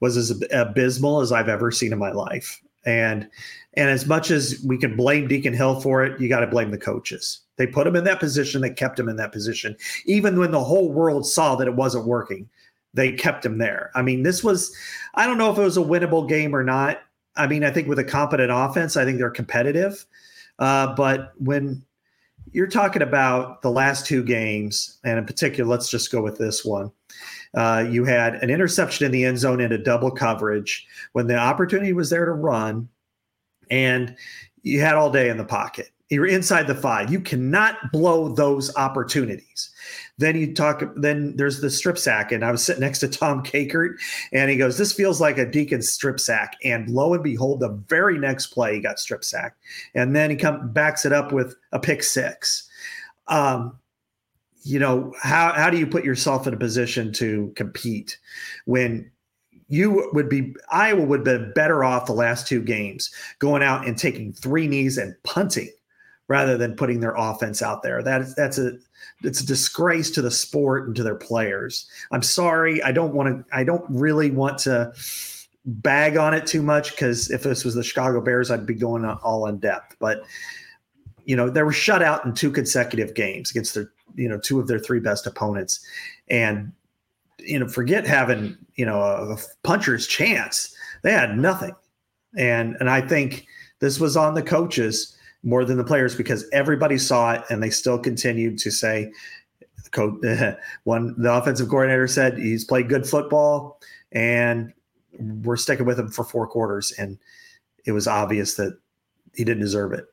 was 0.00 0.16
as 0.16 0.42
abysmal 0.52 1.20
as 1.20 1.32
I've 1.32 1.48
ever 1.48 1.70
seen 1.70 1.92
in 1.92 1.98
my 1.98 2.12
life. 2.12 2.60
And 2.84 3.28
and 3.74 3.88
as 3.88 4.06
much 4.06 4.30
as 4.30 4.62
we 4.66 4.76
can 4.76 4.96
blame 4.96 5.28
Deacon 5.28 5.54
Hill 5.54 5.80
for 5.80 6.04
it, 6.04 6.20
you 6.20 6.28
got 6.28 6.40
to 6.40 6.46
blame 6.46 6.70
the 6.70 6.78
coaches. 6.78 7.40
They 7.56 7.66
put 7.66 7.86
him 7.86 7.96
in 7.96 8.04
that 8.04 8.20
position. 8.20 8.60
They 8.60 8.70
kept 8.70 8.98
him 8.98 9.08
in 9.08 9.16
that 9.16 9.32
position, 9.32 9.76
even 10.04 10.38
when 10.38 10.50
the 10.50 10.62
whole 10.62 10.92
world 10.92 11.26
saw 11.26 11.54
that 11.56 11.68
it 11.68 11.76
wasn't 11.76 12.06
working. 12.06 12.48
They 12.94 13.12
kept 13.12 13.46
him 13.46 13.56
there. 13.56 13.90
I 13.94 14.02
mean, 14.02 14.22
this 14.22 14.44
was, 14.44 14.76
I 15.14 15.26
don't 15.26 15.38
know 15.38 15.50
if 15.50 15.56
it 15.56 15.62
was 15.62 15.78
a 15.78 15.82
winnable 15.82 16.28
game 16.28 16.54
or 16.54 16.62
not. 16.62 17.00
I 17.36 17.46
mean, 17.46 17.64
I 17.64 17.70
think 17.70 17.88
with 17.88 17.98
a 17.98 18.04
competent 18.04 18.50
offense, 18.52 18.98
I 18.98 19.06
think 19.06 19.16
they're 19.16 19.30
competitive. 19.30 20.04
Uh, 20.58 20.94
but 20.94 21.32
when 21.38 21.82
you're 22.52 22.66
talking 22.66 23.02
about 23.02 23.62
the 23.62 23.70
last 23.70 24.06
two 24.06 24.22
games, 24.22 24.98
and 25.04 25.18
in 25.18 25.24
particular, 25.24 25.68
let's 25.68 25.90
just 25.90 26.12
go 26.12 26.22
with 26.22 26.38
this 26.38 26.64
one. 26.64 26.90
Uh, 27.54 27.86
you 27.88 28.04
had 28.04 28.34
an 28.36 28.50
interception 28.50 29.06
in 29.06 29.12
the 29.12 29.24
end 29.24 29.38
zone 29.38 29.60
into 29.60 29.78
double 29.78 30.10
coverage 30.10 30.86
when 31.12 31.26
the 31.26 31.36
opportunity 31.36 31.92
was 31.92 32.10
there 32.10 32.24
to 32.24 32.32
run, 32.32 32.88
and 33.70 34.16
you 34.62 34.80
had 34.80 34.94
all 34.94 35.10
day 35.10 35.28
in 35.28 35.36
the 35.36 35.44
pocket. 35.44 35.90
You're 36.12 36.26
inside 36.26 36.66
the 36.66 36.74
five. 36.74 37.10
You 37.10 37.20
cannot 37.20 37.90
blow 37.90 38.28
those 38.28 38.76
opportunities. 38.76 39.70
Then 40.18 40.36
you 40.36 40.52
talk. 40.52 40.82
Then 40.96 41.34
there's 41.38 41.62
the 41.62 41.70
strip 41.70 41.96
sack, 41.96 42.32
and 42.32 42.44
I 42.44 42.50
was 42.50 42.62
sitting 42.62 42.82
next 42.82 42.98
to 42.98 43.08
Tom 43.08 43.42
Kakert, 43.42 43.94
and 44.30 44.50
he 44.50 44.58
goes, 44.58 44.76
"This 44.76 44.92
feels 44.92 45.22
like 45.22 45.38
a 45.38 45.50
Deacon 45.50 45.80
strip 45.80 46.20
sack." 46.20 46.56
And 46.62 46.86
lo 46.90 47.14
and 47.14 47.24
behold, 47.24 47.60
the 47.60 47.70
very 47.88 48.18
next 48.18 48.48
play, 48.48 48.74
he 48.74 48.80
got 48.80 49.00
strip 49.00 49.24
sacked, 49.24 49.58
and 49.94 50.14
then 50.14 50.28
he 50.28 50.36
come 50.36 50.70
backs 50.70 51.06
it 51.06 51.14
up 51.14 51.32
with 51.32 51.56
a 51.72 51.80
pick 51.80 52.02
six. 52.02 52.68
Um, 53.28 53.78
you 54.64 54.78
know 54.78 55.14
how 55.22 55.54
how 55.54 55.70
do 55.70 55.78
you 55.78 55.86
put 55.86 56.04
yourself 56.04 56.46
in 56.46 56.52
a 56.52 56.58
position 56.58 57.10
to 57.14 57.54
compete 57.56 58.18
when 58.66 59.10
you 59.68 60.10
would 60.12 60.28
be 60.28 60.54
Iowa 60.70 61.06
would 61.06 61.26
have 61.26 61.40
been 61.40 61.52
better 61.54 61.84
off 61.84 62.04
the 62.04 62.12
last 62.12 62.46
two 62.46 62.60
games 62.60 63.10
going 63.38 63.62
out 63.62 63.86
and 63.86 63.96
taking 63.96 64.34
three 64.34 64.68
knees 64.68 64.98
and 64.98 65.16
punting 65.22 65.70
rather 66.32 66.56
than 66.56 66.74
putting 66.74 67.00
their 67.00 67.14
offense 67.14 67.60
out 67.60 67.82
there. 67.82 68.02
That 68.02 68.22
is 68.22 68.34
that's 68.34 68.56
a 68.56 68.78
it's 69.22 69.42
a 69.42 69.46
disgrace 69.46 70.10
to 70.12 70.22
the 70.22 70.30
sport 70.30 70.86
and 70.86 70.96
to 70.96 71.02
their 71.02 71.14
players. 71.14 71.86
I'm 72.10 72.22
sorry. 72.22 72.82
I 72.82 72.90
don't 72.90 73.12
want 73.12 73.28
to. 73.28 73.54
I 73.54 73.64
don't 73.64 73.84
really 73.90 74.30
want 74.30 74.56
to 74.60 74.94
bag 75.66 76.16
on 76.16 76.32
it 76.32 76.46
too 76.46 76.62
much 76.62 76.92
because 76.92 77.30
if 77.30 77.42
this 77.42 77.66
was 77.66 77.74
the 77.74 77.84
Chicago 77.84 78.22
Bears, 78.22 78.50
I'd 78.50 78.64
be 78.64 78.72
going 78.72 79.04
all 79.04 79.46
in 79.46 79.58
depth. 79.58 79.94
But 80.00 80.22
you 81.26 81.36
know, 81.36 81.50
they 81.50 81.62
were 81.62 81.72
shut 81.72 82.02
out 82.02 82.24
in 82.24 82.32
two 82.32 82.50
consecutive 82.50 83.14
games 83.14 83.50
against 83.50 83.74
their 83.74 83.92
you 84.14 84.26
know 84.26 84.38
two 84.38 84.58
of 84.58 84.68
their 84.68 84.78
three 84.78 85.00
best 85.00 85.26
opponents, 85.26 85.84
and 86.30 86.72
you 87.40 87.58
know, 87.58 87.68
forget 87.68 88.06
having 88.06 88.56
you 88.76 88.86
know 88.86 89.02
a, 89.02 89.34
a 89.34 89.38
puncher's 89.64 90.06
chance. 90.06 90.74
They 91.02 91.12
had 91.12 91.36
nothing, 91.36 91.74
and 92.38 92.74
and 92.80 92.88
I 92.88 93.02
think 93.02 93.46
this 93.80 94.00
was 94.00 94.16
on 94.16 94.32
the 94.32 94.42
coaches 94.42 95.14
more 95.42 95.64
than 95.64 95.76
the 95.76 95.84
players 95.84 96.14
because 96.14 96.48
everybody 96.52 96.98
saw 96.98 97.32
it 97.32 97.42
and 97.50 97.62
they 97.62 97.70
still 97.70 97.98
continued 97.98 98.58
to 98.58 98.70
say 98.70 99.12
one 100.84 101.14
the 101.18 101.30
offensive 101.30 101.68
coordinator 101.68 102.06
said 102.06 102.38
he's 102.38 102.64
played 102.64 102.88
good 102.88 103.06
football 103.06 103.78
and 104.12 104.72
we're 105.18 105.56
sticking 105.56 105.84
with 105.84 105.98
him 105.98 106.08
for 106.08 106.24
four 106.24 106.46
quarters 106.46 106.92
and 106.92 107.18
it 107.84 107.92
was 107.92 108.06
obvious 108.06 108.54
that 108.54 108.78
he 109.34 109.44
didn't 109.44 109.62
deserve 109.62 109.92
it. 109.92 110.06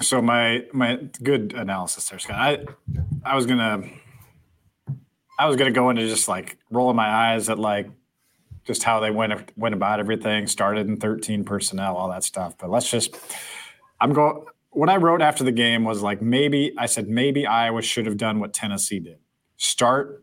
So 0.00 0.22
my 0.22 0.64
my 0.72 0.96
good 1.22 1.54
analysis 1.54 2.08
there, 2.08 2.18
Scott. 2.18 2.36
I 2.36 2.64
I 3.24 3.34
was 3.34 3.46
gonna 3.46 3.82
I 5.38 5.46
was 5.46 5.56
gonna 5.56 5.72
go 5.72 5.90
into 5.90 6.06
just 6.06 6.28
like 6.28 6.56
rolling 6.70 6.96
my 6.96 7.08
eyes 7.08 7.48
at 7.48 7.58
like 7.58 7.90
just 8.68 8.82
how 8.82 9.00
they 9.00 9.10
went 9.10 9.50
went 9.56 9.74
about 9.74 9.98
everything. 9.98 10.46
Started 10.46 10.86
in 10.86 10.98
13 10.98 11.42
personnel, 11.42 11.96
all 11.96 12.10
that 12.10 12.22
stuff. 12.22 12.54
But 12.56 12.70
let's 12.70 12.88
just 12.88 13.18
I'm 14.00 14.12
going. 14.12 14.44
What 14.70 14.90
I 14.90 14.96
wrote 14.96 15.22
after 15.22 15.42
the 15.42 15.50
game 15.50 15.82
was 15.82 16.02
like 16.02 16.20
maybe 16.20 16.72
I 16.76 16.86
said 16.86 17.08
maybe 17.08 17.46
Iowa 17.46 17.80
should 17.80 18.04
have 18.04 18.18
done 18.18 18.38
what 18.38 18.52
Tennessee 18.52 19.00
did. 19.00 19.18
Start 19.56 20.22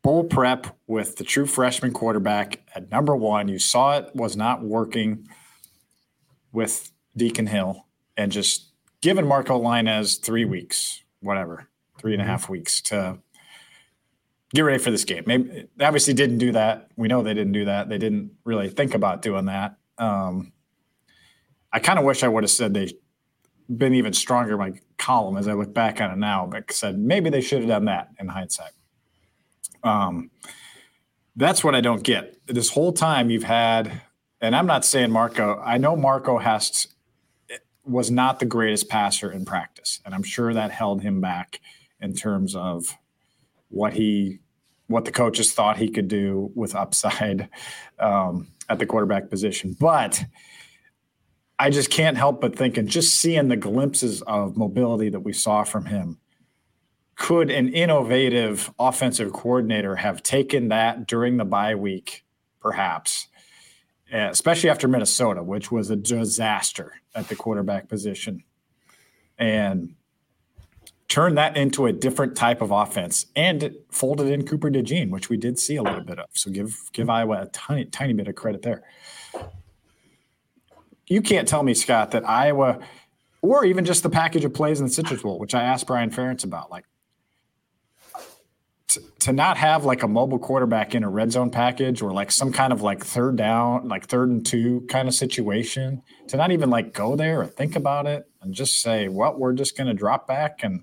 bowl 0.00 0.24
prep 0.24 0.66
with 0.86 1.16
the 1.16 1.24
true 1.24 1.46
freshman 1.46 1.92
quarterback 1.92 2.60
at 2.74 2.90
number 2.90 3.14
one. 3.14 3.48
You 3.48 3.58
saw 3.58 3.98
it 3.98 4.10
was 4.14 4.34
not 4.34 4.62
working 4.62 5.28
with 6.50 6.90
Deacon 7.16 7.46
Hill 7.46 7.86
and 8.16 8.32
just 8.32 8.72
given 9.02 9.26
Marco 9.26 9.60
Lainez 9.60 10.20
three 10.20 10.46
weeks, 10.46 11.02
whatever, 11.20 11.68
three 11.98 12.14
and 12.14 12.22
a 12.22 12.24
mm-hmm. 12.24 12.30
half 12.30 12.48
weeks 12.48 12.80
to 12.80 13.18
get 14.54 14.62
ready 14.62 14.78
for 14.78 14.90
this 14.90 15.04
game. 15.04 15.24
Maybe 15.26 15.66
they 15.76 15.84
obviously 15.84 16.14
didn't 16.14 16.38
do 16.38 16.52
that. 16.52 16.88
We 16.96 17.08
know 17.08 17.22
they 17.22 17.34
didn't 17.34 17.52
do 17.52 17.64
that. 17.66 17.88
They 17.88 17.98
didn't 17.98 18.32
really 18.44 18.68
think 18.68 18.94
about 18.94 19.22
doing 19.22 19.46
that. 19.46 19.76
Um, 19.98 20.52
I 21.72 21.78
kind 21.78 21.98
of 21.98 22.04
wish 22.04 22.22
I 22.22 22.28
would 22.28 22.44
have 22.44 22.50
said 22.50 22.74
they 22.74 22.92
been 23.68 23.94
even 23.94 24.12
stronger. 24.12 24.58
My 24.58 24.72
column 24.98 25.36
as 25.36 25.48
I 25.48 25.54
look 25.54 25.72
back 25.72 26.00
on 26.00 26.10
it 26.10 26.18
now, 26.18 26.46
but 26.46 26.70
said 26.72 26.98
maybe 26.98 27.30
they 27.30 27.40
should 27.40 27.60
have 27.60 27.68
done 27.68 27.86
that 27.86 28.10
in 28.18 28.28
hindsight. 28.28 28.72
Um, 29.82 30.30
that's 31.34 31.64
what 31.64 31.74
I 31.74 31.80
don't 31.80 32.02
get. 32.02 32.36
This 32.46 32.68
whole 32.68 32.92
time 32.92 33.30
you've 33.30 33.42
had, 33.42 34.02
and 34.40 34.54
I'm 34.54 34.66
not 34.66 34.84
saying 34.84 35.10
Marco. 35.10 35.60
I 35.64 35.78
know 35.78 35.96
Marco 35.96 36.38
has 36.38 36.88
was 37.84 38.10
not 38.10 38.38
the 38.38 38.46
greatest 38.46 38.88
passer 38.88 39.32
in 39.32 39.44
practice, 39.44 40.00
and 40.04 40.14
I'm 40.14 40.22
sure 40.22 40.52
that 40.52 40.70
held 40.70 41.02
him 41.02 41.20
back 41.20 41.60
in 42.00 42.14
terms 42.14 42.54
of 42.54 42.96
what 43.70 43.94
he 43.94 44.40
what 44.92 45.04
the 45.04 45.12
coaches 45.12 45.52
thought 45.52 45.76
he 45.76 45.88
could 45.88 46.08
do 46.08 46.50
with 46.54 46.74
upside 46.74 47.48
um, 47.98 48.48
at 48.68 48.78
the 48.78 48.86
quarterback 48.86 49.30
position. 49.30 49.76
But 49.78 50.22
I 51.58 51.70
just 51.70 51.90
can't 51.90 52.16
help 52.16 52.40
but 52.40 52.56
thinking, 52.56 52.86
just 52.86 53.16
seeing 53.16 53.48
the 53.48 53.56
glimpses 53.56 54.22
of 54.22 54.56
mobility 54.56 55.08
that 55.10 55.20
we 55.20 55.32
saw 55.32 55.64
from 55.64 55.86
him, 55.86 56.18
could 57.16 57.50
an 57.50 57.68
innovative 57.68 58.72
offensive 58.78 59.32
coordinator 59.32 59.96
have 59.96 60.22
taken 60.22 60.68
that 60.68 61.06
during 61.06 61.36
the 61.36 61.44
bye 61.44 61.74
week, 61.74 62.24
perhaps, 62.60 63.28
uh, 64.12 64.28
especially 64.30 64.70
after 64.70 64.88
Minnesota, 64.88 65.42
which 65.42 65.70
was 65.70 65.90
a 65.90 65.96
disaster 65.96 66.94
at 67.14 67.28
the 67.28 67.36
quarterback 67.36 67.88
position, 67.88 68.42
and 69.38 69.94
turn 71.12 71.34
that 71.34 71.58
into 71.58 71.84
a 71.84 71.92
different 71.92 72.34
type 72.34 72.62
of 72.62 72.70
offense 72.70 73.26
and 73.36 73.74
folded 73.90 74.28
in 74.28 74.46
Cooper 74.46 74.70
DeJean, 74.70 75.10
which 75.10 75.28
we 75.28 75.36
did 75.36 75.58
see 75.58 75.76
a 75.76 75.82
little 75.82 76.00
bit 76.00 76.18
of. 76.18 76.30
So 76.32 76.50
give 76.50 76.88
give 76.94 77.10
Iowa 77.10 77.42
a 77.42 77.46
tiny 77.48 77.84
tiny 77.84 78.14
bit 78.14 78.28
of 78.28 78.34
credit 78.34 78.62
there. 78.62 78.82
You 81.06 81.20
can't 81.20 81.46
tell 81.46 81.62
me, 81.62 81.74
Scott, 81.74 82.12
that 82.12 82.26
Iowa, 82.26 82.78
or 83.42 83.66
even 83.66 83.84
just 83.84 84.02
the 84.02 84.08
package 84.08 84.46
of 84.46 84.54
plays 84.54 84.80
in 84.80 84.86
the 84.86 84.92
Citrus 84.92 85.20
Bowl, 85.20 85.38
which 85.38 85.54
I 85.54 85.62
asked 85.62 85.86
Brian 85.86 86.08
Ferentz 86.08 86.44
about, 86.44 86.70
like 86.70 86.86
to, 89.18 89.32
not 89.34 89.58
have 89.58 89.84
like 89.84 90.02
a 90.02 90.08
mobile 90.08 90.38
quarterback 90.38 90.94
in 90.94 91.04
a 91.04 91.10
red 91.10 91.30
zone 91.30 91.50
package 91.50 92.00
or 92.00 92.12
like 92.12 92.32
some 92.32 92.52
kind 92.52 92.72
of 92.72 92.80
like 92.80 93.04
third 93.04 93.36
down, 93.36 93.86
like 93.86 94.06
third 94.06 94.30
and 94.30 94.46
two 94.46 94.86
kind 94.88 95.08
of 95.08 95.14
situation, 95.14 96.02
to 96.28 96.38
not 96.38 96.52
even 96.52 96.70
like 96.70 96.94
go 96.94 97.16
there 97.16 97.42
or 97.42 97.46
think 97.46 97.76
about 97.76 98.06
it 98.06 98.26
and 98.40 98.54
just 98.54 98.80
say, 98.80 99.08
well, 99.08 99.36
we're 99.36 99.52
just 99.52 99.76
going 99.76 99.88
to 99.88 99.94
drop 99.94 100.26
back 100.26 100.60
and 100.62 100.82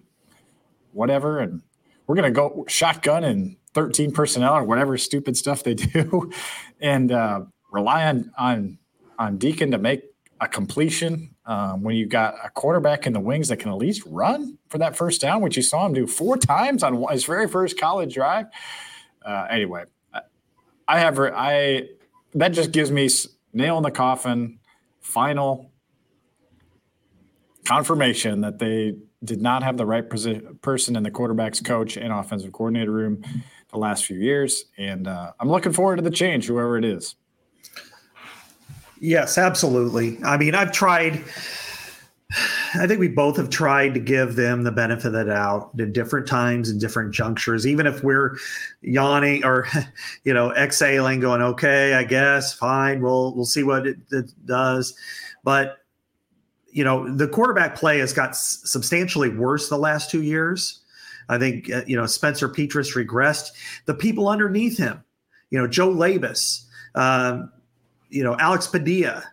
whatever. 0.93 1.39
And 1.39 1.61
we're 2.07 2.15
going 2.15 2.31
to 2.31 2.35
go 2.35 2.65
shotgun 2.67 3.23
and 3.23 3.55
13 3.73 4.11
personnel 4.11 4.53
or 4.55 4.63
whatever 4.63 4.97
stupid 4.97 5.37
stuff 5.37 5.63
they 5.63 5.73
do 5.75 6.31
and 6.79 7.11
uh, 7.11 7.41
rely 7.71 8.07
on, 8.07 8.31
on, 8.37 8.77
on 9.17 9.37
Deacon 9.37 9.71
to 9.71 9.77
make 9.77 10.03
a 10.41 10.47
completion 10.47 11.35
um, 11.45 11.83
when 11.83 11.95
you 11.95 12.05
got 12.05 12.35
a 12.43 12.49
quarterback 12.49 13.05
in 13.05 13.13
the 13.13 13.19
wings 13.19 13.49
that 13.49 13.57
can 13.57 13.69
at 13.69 13.77
least 13.77 14.03
run 14.05 14.57
for 14.69 14.77
that 14.77 14.95
first 14.95 15.19
down, 15.19 15.41
which 15.41 15.57
you 15.57 15.63
saw 15.63 15.85
him 15.85 15.93
do 15.93 16.07
four 16.07 16.37
times 16.37 16.83
on 16.83 17.05
his 17.11 17.25
very 17.25 17.47
first 17.47 17.79
college 17.79 18.13
drive. 18.13 18.45
Uh, 19.25 19.47
anyway, 19.49 19.83
I 20.87 20.99
have 20.99 21.19
I 21.19 21.89
that 22.35 22.49
just 22.49 22.71
gives 22.71 22.91
me 22.91 23.09
nail 23.53 23.77
in 23.77 23.83
the 23.83 23.91
coffin, 23.91 24.59
final 25.01 25.71
confirmation 27.65 28.41
that 28.41 28.59
they 28.59 28.95
did 29.23 29.41
not 29.41 29.63
have 29.63 29.77
the 29.77 29.85
right 29.85 30.09
person 30.61 30.95
in 30.95 31.03
the 31.03 31.11
quarterback's 31.11 31.61
coach 31.61 31.97
and 31.97 32.13
offensive 32.13 32.51
coordinator 32.51 32.91
room 32.91 33.23
the 33.69 33.77
last 33.77 34.05
few 34.05 34.17
years, 34.17 34.65
and 34.77 35.07
uh, 35.07 35.33
I'm 35.39 35.49
looking 35.49 35.73
forward 35.73 35.97
to 35.97 36.01
the 36.01 36.11
change, 36.11 36.47
whoever 36.47 36.77
it 36.77 36.85
is. 36.85 37.15
Yes, 38.99 39.37
absolutely. 39.37 40.17
I 40.23 40.37
mean, 40.37 40.55
I've 40.55 40.71
tried. 40.71 41.23
I 42.75 42.85
think 42.85 42.99
we 42.99 43.07
both 43.07 43.37
have 43.37 43.49
tried 43.49 43.95
to 43.95 43.99
give 43.99 44.35
them 44.35 44.63
the 44.63 44.71
benefit 44.71 45.07
of 45.07 45.13
the 45.13 45.23
doubt 45.23 45.71
at 45.79 45.93
different 45.93 46.27
times 46.27 46.69
and 46.69 46.79
different 46.79 47.11
junctures, 47.11 47.65
even 47.65 47.87
if 47.87 48.03
we're 48.03 48.37
yawning 48.81 49.43
or, 49.43 49.67
you 50.23 50.33
know, 50.33 50.51
exhaling, 50.53 51.19
going, 51.19 51.41
okay, 51.41 51.95
I 51.95 52.03
guess, 52.03 52.53
fine, 52.53 53.01
we'll 53.01 53.33
we'll 53.35 53.45
see 53.45 53.63
what 53.63 53.87
it, 53.87 53.97
it 54.11 54.31
does. 54.45 54.93
But 55.43 55.78
you 56.71 56.83
know, 56.83 57.13
the 57.15 57.27
quarterback 57.27 57.75
play 57.75 57.99
has 57.99 58.13
got 58.13 58.35
substantially 58.35 59.29
worse 59.29 59.69
the 59.69 59.77
last 59.77 60.09
two 60.09 60.21
years. 60.21 60.81
I 61.29 61.37
think 61.37 61.71
uh, 61.71 61.83
you 61.85 61.95
know 61.95 62.05
Spencer 62.05 62.49
Petras 62.49 62.95
regressed. 62.95 63.51
The 63.85 63.93
people 63.93 64.27
underneath 64.27 64.77
him, 64.77 65.03
you 65.49 65.59
know, 65.59 65.67
Joe 65.67 65.93
Labas. 65.93 66.65
Um, 66.95 67.51
you 68.09 68.23
know, 68.23 68.35
Alex 68.39 68.65
Padilla, 68.65 69.23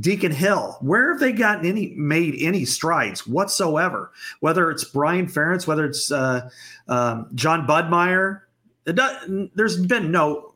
Deacon 0.00 0.32
Hill, 0.32 0.78
where 0.80 1.12
have 1.12 1.20
they 1.20 1.32
gotten 1.32 1.66
any 1.66 1.92
made 1.96 2.36
any 2.40 2.64
strides 2.64 3.26
whatsoever? 3.26 4.12
Whether 4.40 4.70
it's 4.70 4.84
Brian 4.84 5.26
Ferentz, 5.26 5.66
whether 5.66 5.84
it's 5.84 6.10
uh, 6.10 6.48
um, 6.88 7.28
Jon 7.34 7.66
Budmayr, 7.66 8.40
does, 8.86 9.48
there's 9.54 9.76
been 9.86 10.10
no 10.10 10.54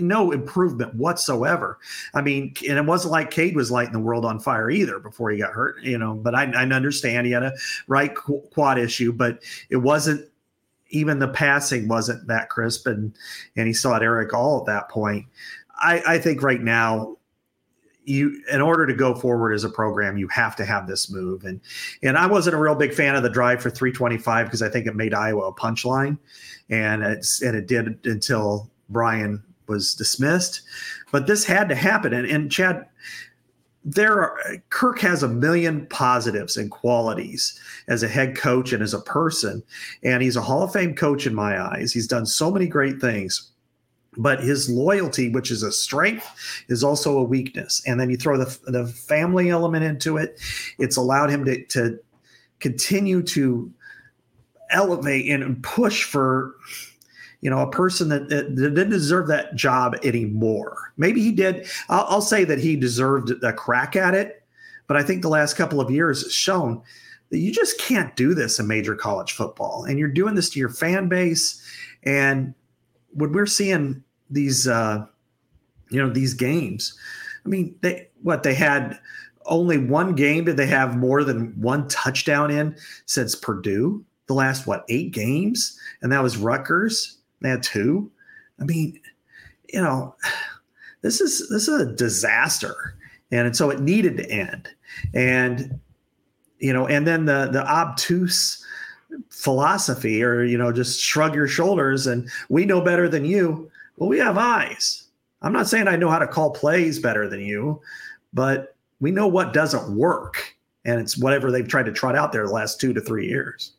no 0.00 0.32
improvement 0.32 0.94
whatsoever. 0.94 1.78
I 2.14 2.22
mean, 2.22 2.54
and 2.68 2.78
it 2.78 2.84
wasn't 2.84 3.12
like 3.12 3.30
Cade 3.30 3.56
was 3.56 3.70
lighting 3.70 3.92
the 3.92 3.98
world 3.98 4.24
on 4.24 4.38
fire 4.38 4.70
either 4.70 4.98
before 4.98 5.30
he 5.30 5.38
got 5.38 5.52
hurt, 5.52 5.82
you 5.82 5.98
know. 5.98 6.14
But 6.14 6.34
I, 6.34 6.44
I 6.44 6.64
understand 6.64 7.26
he 7.26 7.32
had 7.32 7.42
a 7.42 7.52
right 7.86 8.14
quad 8.14 8.78
issue, 8.78 9.12
but 9.12 9.42
it 9.70 9.76
wasn't 9.76 10.28
even 10.90 11.18
the 11.18 11.28
passing 11.28 11.88
wasn't 11.88 12.26
that 12.26 12.50
crisp, 12.50 12.86
and 12.86 13.14
and 13.56 13.66
he 13.66 13.72
still 13.72 13.92
had 13.92 14.02
Erick 14.02 14.34
All 14.34 14.60
at 14.60 14.66
that 14.66 14.88
point. 14.88 15.26
I, 15.80 16.02
I 16.06 16.18
think 16.18 16.42
right 16.42 16.60
now 16.60 17.16
you 18.04 18.42
in 18.50 18.60
order 18.60 18.86
to 18.86 18.94
go 18.94 19.14
forward 19.14 19.52
as 19.52 19.64
a 19.64 19.68
program 19.68 20.16
you 20.16 20.26
have 20.28 20.56
to 20.56 20.64
have 20.64 20.86
this 20.86 21.10
move 21.10 21.44
and 21.44 21.60
and 22.02 22.16
i 22.16 22.26
wasn't 22.26 22.54
a 22.54 22.58
real 22.58 22.74
big 22.74 22.94
fan 22.94 23.14
of 23.14 23.22
the 23.22 23.28
drive 23.28 23.60
for 23.60 23.68
325 23.68 24.46
because 24.46 24.62
i 24.62 24.68
think 24.68 24.86
it 24.86 24.96
made 24.96 25.12
iowa 25.12 25.48
a 25.48 25.52
punchline 25.52 26.16
and 26.70 27.02
it's 27.02 27.42
and 27.42 27.54
it 27.54 27.66
did 27.66 27.98
until 28.06 28.70
brian 28.88 29.42
was 29.68 29.94
dismissed 29.94 30.62
but 31.12 31.26
this 31.26 31.44
had 31.44 31.68
to 31.68 31.74
happen 31.74 32.12
and, 32.12 32.26
and 32.26 32.50
chad 32.50 32.86
there 33.84 34.20
are 34.20 34.38
kirk 34.70 34.98
has 34.98 35.22
a 35.22 35.28
million 35.28 35.86
positives 35.86 36.56
and 36.56 36.70
qualities 36.70 37.58
as 37.86 38.02
a 38.02 38.08
head 38.08 38.36
coach 38.36 38.72
and 38.72 38.82
as 38.82 38.94
a 38.94 39.00
person 39.00 39.62
and 40.02 40.22
he's 40.22 40.36
a 40.36 40.42
hall 40.42 40.62
of 40.62 40.72
fame 40.72 40.94
coach 40.94 41.26
in 41.26 41.34
my 41.34 41.60
eyes 41.60 41.92
he's 41.92 42.06
done 42.06 42.26
so 42.26 42.50
many 42.50 42.66
great 42.66 43.00
things 43.00 43.50
but 44.18 44.40
his 44.40 44.68
loyalty, 44.68 45.30
which 45.30 45.50
is 45.50 45.62
a 45.62 45.70
strength, 45.70 46.26
is 46.68 46.82
also 46.82 47.18
a 47.18 47.22
weakness. 47.22 47.80
And 47.86 48.00
then 48.00 48.10
you 48.10 48.16
throw 48.16 48.36
the, 48.36 48.58
the 48.66 48.86
family 48.86 49.48
element 49.48 49.84
into 49.84 50.16
it. 50.16 50.40
It's 50.78 50.96
allowed 50.96 51.30
him 51.30 51.44
to, 51.44 51.64
to 51.66 51.98
continue 52.58 53.22
to 53.22 53.72
elevate 54.70 55.30
and 55.30 55.62
push 55.62 56.02
for 56.02 56.54
you 57.40 57.50
know 57.50 57.60
a 57.60 57.70
person 57.70 58.08
that, 58.08 58.28
that, 58.28 58.54
didn't 58.54 58.90
deserve 58.90 59.28
that 59.28 59.54
job 59.54 59.96
anymore. 60.02 60.92
Maybe 60.96 61.22
he 61.22 61.32
did. 61.32 61.66
I'll, 61.88 62.06
I'll, 62.08 62.22
say 62.22 62.44
that 62.44 62.58
he 62.58 62.76
deserved 62.76 63.30
a 63.42 63.52
crack 63.52 63.96
at 63.96 64.14
it 64.14 64.42
but 64.88 64.96
i 64.96 65.02
think 65.02 65.22
the 65.22 65.28
last 65.28 65.54
couple 65.54 65.80
of 65.80 65.90
years 65.90 66.22
has 66.22 66.32
shown 66.32 66.82
that 67.30 67.38
you 67.38 67.52
just 67.52 67.78
can't 67.78 68.16
do 68.16 68.34
this 68.34 68.58
in 68.58 68.66
major 68.66 68.94
college 68.94 69.32
football 69.32 69.84
and 69.84 69.98
you're 69.98 70.08
doing 70.08 70.34
this 70.34 70.50
to 70.50 70.58
your 70.58 70.70
fan 70.70 71.08
base. 71.08 71.62
And 72.04 72.54
when 73.12 73.32
we're 73.32 73.46
seeing 73.46 74.02
these 74.30 74.66
uh, 74.66 75.06
you 75.90 76.02
know 76.02 76.10
these 76.10 76.34
games 76.34 76.98
i 77.46 77.48
mean 77.48 77.74
they 77.80 78.08
what 78.20 78.42
they 78.42 78.52
had 78.52 78.98
only 79.46 79.78
one 79.78 80.14
game 80.14 80.44
did 80.44 80.58
they 80.58 80.66
have 80.66 80.98
more 80.98 81.24
than 81.24 81.58
one 81.58 81.88
touchdown 81.88 82.50
in 82.50 82.76
since 83.06 83.34
purdue? 83.34 84.04
The 84.26 84.34
last 84.34 84.66
what 84.66 84.84
eight 84.90 85.12
games? 85.12 85.78
And 86.02 86.12
that 86.12 86.22
was 86.22 86.36
rutgers 86.36 87.17
had 87.42 87.62
two 87.62 88.10
i 88.60 88.64
mean 88.64 88.98
you 89.72 89.80
know 89.80 90.14
this 91.02 91.20
is 91.20 91.48
this 91.48 91.68
is 91.68 91.80
a 91.80 91.92
disaster, 91.92 92.94
and 93.30 93.56
so 93.56 93.70
it 93.70 93.80
needed 93.80 94.16
to 94.18 94.30
end. 94.30 94.68
And 95.14 95.78
you 96.58 96.72
know, 96.72 96.86
and 96.86 97.06
then 97.06 97.24
the 97.24 97.48
the 97.50 97.66
obtuse 97.66 98.64
philosophy, 99.30 100.22
or 100.22 100.42
you 100.44 100.58
know, 100.58 100.72
just 100.72 101.00
shrug 101.00 101.34
your 101.34 101.48
shoulders 101.48 102.06
and 102.06 102.28
we 102.48 102.64
know 102.64 102.80
better 102.80 103.08
than 103.08 103.24
you. 103.24 103.70
Well, 103.96 104.08
we 104.08 104.18
have 104.18 104.38
eyes. 104.38 105.04
I'm 105.42 105.52
not 105.52 105.68
saying 105.68 105.88
I 105.88 105.96
know 105.96 106.10
how 106.10 106.18
to 106.18 106.26
call 106.26 106.50
plays 106.50 106.98
better 106.98 107.28
than 107.28 107.40
you, 107.40 107.80
but 108.32 108.76
we 109.00 109.10
know 109.10 109.28
what 109.28 109.52
doesn't 109.52 109.96
work, 109.96 110.56
and 110.84 111.00
it's 111.00 111.16
whatever 111.16 111.50
they've 111.50 111.68
tried 111.68 111.86
to 111.86 111.92
trot 111.92 112.16
out 112.16 112.32
there 112.32 112.46
the 112.46 112.52
last 112.52 112.80
two 112.80 112.92
to 112.92 113.00
three 113.00 113.28
years. 113.28 113.72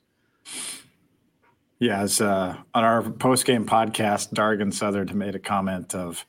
Yeah, 1.80 2.02
as 2.02 2.20
uh, 2.20 2.58
on 2.74 2.84
our 2.84 3.10
post 3.10 3.46
game 3.46 3.66
podcast, 3.66 4.34
Dargan 4.34 4.74
Southard 4.74 5.16
made 5.16 5.36
a 5.36 5.40
comment 5.40 5.96
of 5.96 6.26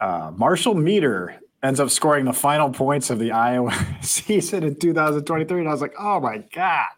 uh, 0.00 0.30
Marshall 0.36 0.74
Meeder 0.74 1.40
ends 1.62 1.80
up 1.80 1.88
scoring 1.88 2.26
the 2.26 2.32
final 2.32 2.68
points 2.68 3.08
of 3.08 3.18
the 3.18 3.32
Iowa 3.32 3.72
season 4.02 4.62
in 4.62 4.78
2023. 4.78 5.60
And 5.60 5.68
I 5.68 5.72
was 5.72 5.80
like, 5.80 5.94
oh 5.98 6.20
my 6.20 6.44
God, 6.54 6.88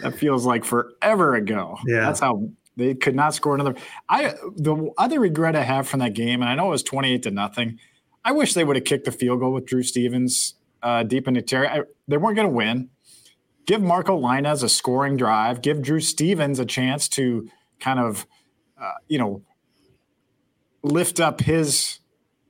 that 0.00 0.14
feels 0.14 0.46
like 0.46 0.64
forever 0.64 1.34
ago. 1.34 1.76
Yeah. 1.84 2.00
That's 2.02 2.20
how 2.20 2.48
they 2.76 2.94
could 2.94 3.16
not 3.16 3.34
score 3.34 3.56
another. 3.56 3.74
I 4.08 4.34
the 4.56 4.92
other 4.96 5.18
regret 5.18 5.56
I 5.56 5.62
have 5.62 5.88
from 5.88 5.98
that 5.98 6.14
game, 6.14 6.40
and 6.40 6.48
I 6.48 6.54
know 6.54 6.68
it 6.68 6.70
was 6.70 6.84
28 6.84 7.24
to 7.24 7.32
nothing. 7.32 7.80
I 8.24 8.30
wish 8.30 8.54
they 8.54 8.62
would 8.62 8.76
have 8.76 8.84
kicked 8.84 9.04
the 9.04 9.12
field 9.12 9.40
goal 9.40 9.52
with 9.52 9.66
Drew 9.66 9.82
Stevens 9.82 10.54
uh, 10.82 11.02
deep 11.02 11.26
into 11.26 11.42
Terry. 11.42 11.66
I, 11.66 11.82
they 12.06 12.16
weren't 12.16 12.36
going 12.36 12.48
to 12.48 12.54
win. 12.54 12.90
Give 13.68 13.80
Marco 13.80 14.18
Lainez 14.18 14.64
a 14.64 14.68
scoring 14.68 15.16
drive. 15.16 15.62
Give 15.62 15.80
Drew 15.80 16.00
Stevens 16.00 16.58
a 16.58 16.64
chance 16.66 17.08
to 17.10 17.48
kind 17.78 18.00
of, 18.00 18.26
uh, 18.80 18.94
you 19.06 19.18
know, 19.18 19.42
lift 20.82 21.20
up 21.20 21.40
his 21.40 22.00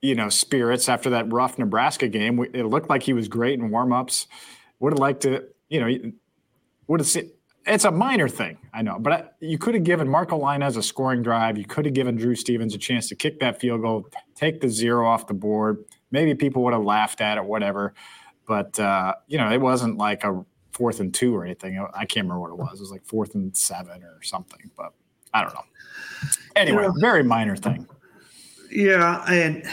you 0.01 0.15
know, 0.15 0.29
spirits 0.29 0.89
after 0.89 1.11
that 1.11 1.33
rough 1.33 1.59
Nebraska 1.59 2.09
game. 2.09 2.45
It 2.55 2.67
looked 2.67 2.89
like 2.89 3.03
he 3.03 3.13
was 3.13 3.29
great 3.29 3.59
in 3.59 3.71
warmups. 3.71 4.27
Would 4.81 4.93
have 4.93 5.01
liked 5.01 5.23
to, 5.23 5.45
you 5.69 5.81
know, 5.81 6.13
would 6.87 7.01
have 7.01 7.07
seen. 7.07 7.33
It's 7.67 7.85
a 7.85 7.91
minor 7.91 8.29
thing, 8.29 8.57
I 8.73 8.81
know, 8.81 8.99
but 8.99 9.37
you 9.41 9.59
could 9.59 9.75
have 9.75 9.85
given 9.85 10.09
Marco 10.09 10.41
Lainez 10.41 10.79
a 10.79 10.83
scoring 10.83 11.23
drive. 11.23 11.59
You 11.59 11.67
could 11.67 11.85
have 11.85 11.93
given 11.93 12.17
Drew 12.17 12.35
Stevens 12.35 12.75
a 12.75 12.79
chance 12.79 13.09
to 13.09 13.15
kick 13.15 13.41
that 13.41 13.61
field 13.61 13.83
goal, 13.83 14.09
take 14.35 14.63
the 14.63 14.69
zero 14.71 15.07
off 15.07 15.27
the 15.27 15.35
board. 15.35 15.85
Maybe 16.11 16.35
people 16.35 16.63
would 16.65 16.73
have 16.73 16.85
laughed 16.85 17.21
at 17.21 17.37
it, 17.37 17.45
whatever. 17.45 17.93
But 18.47 18.79
uh, 18.81 19.15
you 19.27 19.37
know, 19.37 19.51
it 19.51 19.61
wasn't 19.61 19.99
like 19.99 20.25
a 20.25 20.45
fourth 20.79 21.01
and 21.01 21.13
two 21.13 21.35
or 21.37 21.45
anything. 21.45 21.85
I 21.93 22.05
can't 22.05 22.25
remember 22.25 22.41
what 22.41 22.51
it 22.53 22.57
was. 22.57 22.79
It 22.79 22.83
was 22.83 22.93
like 22.93 23.05
fourth 23.05 23.35
and 23.35 23.55
seven 23.55 24.03
or 24.05 24.23
something. 24.23 24.71
But 24.77 24.95
I 25.35 25.43
don't 25.43 25.53
know. 25.53 25.65
Anyway, 26.57 26.89
very 27.01 27.25
minor 27.25 27.57
thing. 27.57 27.87
Yeah, 28.71 29.25
and 29.29 29.65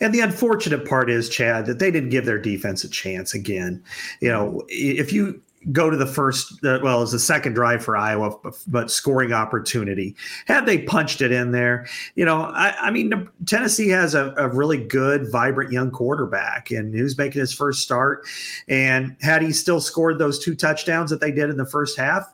and 0.00 0.14
the 0.14 0.20
unfortunate 0.20 0.88
part 0.88 1.10
is, 1.10 1.28
Chad, 1.28 1.66
that 1.66 1.78
they 1.78 1.90
didn't 1.90 2.08
give 2.08 2.24
their 2.24 2.38
defense 2.38 2.82
a 2.84 2.88
chance 2.88 3.34
again. 3.34 3.84
You 4.20 4.30
know, 4.30 4.62
if 4.68 5.12
you 5.12 5.42
go 5.72 5.90
to 5.90 5.96
the 5.96 6.06
first, 6.06 6.64
uh, 6.64 6.78
well, 6.82 7.02
it's 7.02 7.12
the 7.12 7.18
second 7.18 7.52
drive 7.52 7.84
for 7.84 7.96
Iowa, 7.96 8.36
but, 8.42 8.54
but, 8.66 8.90
scoring 8.90 9.32
opportunity. 9.32 10.16
Had 10.46 10.64
they 10.64 10.78
punched 10.78 11.20
it 11.20 11.32
in 11.32 11.52
there, 11.52 11.86
you 12.14 12.24
know, 12.24 12.44
I, 12.44 12.74
I 12.80 12.90
mean, 12.90 13.28
Tennessee 13.46 13.88
has 13.88 14.14
a, 14.14 14.34
a, 14.38 14.48
really 14.48 14.82
good, 14.82 15.30
vibrant 15.30 15.70
young 15.70 15.90
quarterback, 15.90 16.70
and 16.70 16.94
who's 16.94 17.18
making 17.18 17.40
his 17.40 17.52
first 17.52 17.82
start. 17.82 18.26
And 18.68 19.16
had 19.20 19.42
he 19.42 19.52
still 19.52 19.80
scored 19.80 20.18
those 20.18 20.38
two 20.38 20.54
touchdowns 20.54 21.10
that 21.10 21.20
they 21.20 21.30
did 21.30 21.50
in 21.50 21.58
the 21.58 21.66
first 21.66 21.98
half, 21.98 22.32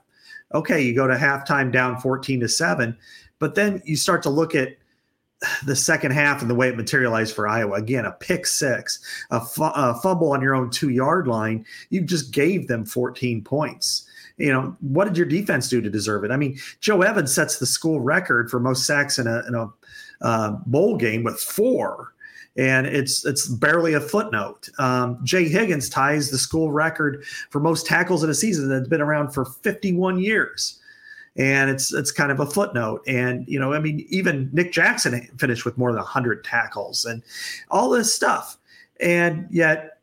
okay, 0.55 0.81
you 0.81 0.95
go 0.95 1.09
to 1.09 1.17
halftime 1.17 1.73
down 1.73 2.01
14 2.01 2.41
to 2.41 2.49
7. 2.49 2.97
But 3.39 3.55
then 3.57 3.83
you 3.85 3.97
start 3.97 4.23
to 4.23 4.31
look 4.31 4.55
at 4.55 4.77
the 5.65 5.77
second 5.77 6.13
half 6.13 6.41
and 6.41 6.51
the 6.51 6.55
way 6.55 6.69
it 6.69 6.77
materialized 6.77 7.35
for 7.35 7.47
Iowa. 7.47 7.75
Again, 7.75 8.07
a 8.07 8.13
pick 8.13 8.47
six, 8.47 8.99
a, 9.31 9.41
a 9.59 9.95
fumble 10.01 10.33
on 10.33 10.41
your 10.41 10.55
own 10.55 10.71
two 10.71 10.91
yard 10.91 11.29
line. 11.29 11.65
You 11.91 12.03
just 12.03 12.33
gave 12.33 12.69
them 12.69 12.87
14 12.87 13.43
points. 13.43 14.07
You 14.39 14.53
know, 14.53 14.77
what 14.81 15.07
did 15.07 15.17
your 15.17 15.27
defense 15.27 15.69
do 15.69 15.81
to 15.81 15.91
deserve 15.91 16.25
it? 16.25 16.31
I 16.31 16.37
mean, 16.37 16.59
Joe 16.81 17.03
Evans 17.03 17.35
sets 17.35 17.59
the 17.59 17.67
school 17.67 18.01
record 18.01 18.51
for 18.51 18.61
most 18.61 18.87
sacks 18.87 19.19
in 19.19 19.27
a, 19.27 19.43
in 19.47 19.55
a 19.55 19.69
uh, 20.21 20.51
bowl 20.67 20.97
game 20.97 21.25
with 21.25 21.39
four. 21.39 22.13
And 22.59 22.87
it's 22.87 23.27
it's 23.27 23.47
barely 23.49 23.93
a 23.93 24.01
footnote. 24.01 24.71
Um, 24.79 25.21
Jay 25.25 25.47
Higgins 25.47 25.91
ties 25.91 26.31
the 26.31 26.39
school 26.39 26.73
record 26.73 27.23
for 27.51 27.61
most 27.61 27.85
tackles 27.85 28.25
in 28.25 28.31
a 28.31 28.35
season 28.35 28.71
that's 28.71 28.89
been 28.89 29.03
around 29.03 29.33
for 29.33 29.45
51 29.45 30.19
years 30.19 30.81
and 31.39 31.71
it's 31.71 31.93
it's 31.93 32.11
kind 32.11 32.33
of 32.33 32.41
a 32.41 32.47
footnote. 32.47 33.03
And 33.07 33.47
you 33.49 33.59
know, 33.59 33.73
I 33.73 33.79
mean, 33.79 34.05
even 34.09 34.51
Nick 34.53 34.73
Jackson 34.73 35.27
finished 35.39 35.65
with 35.65 35.77
more 35.79 35.93
than 35.93 36.03
hundred 36.03 36.45
tackles 36.45 37.05
and 37.05 37.23
all 37.71 37.91
this 37.91 38.15
stuff, 38.15 38.57
and 39.01 39.47
yet 39.51 39.99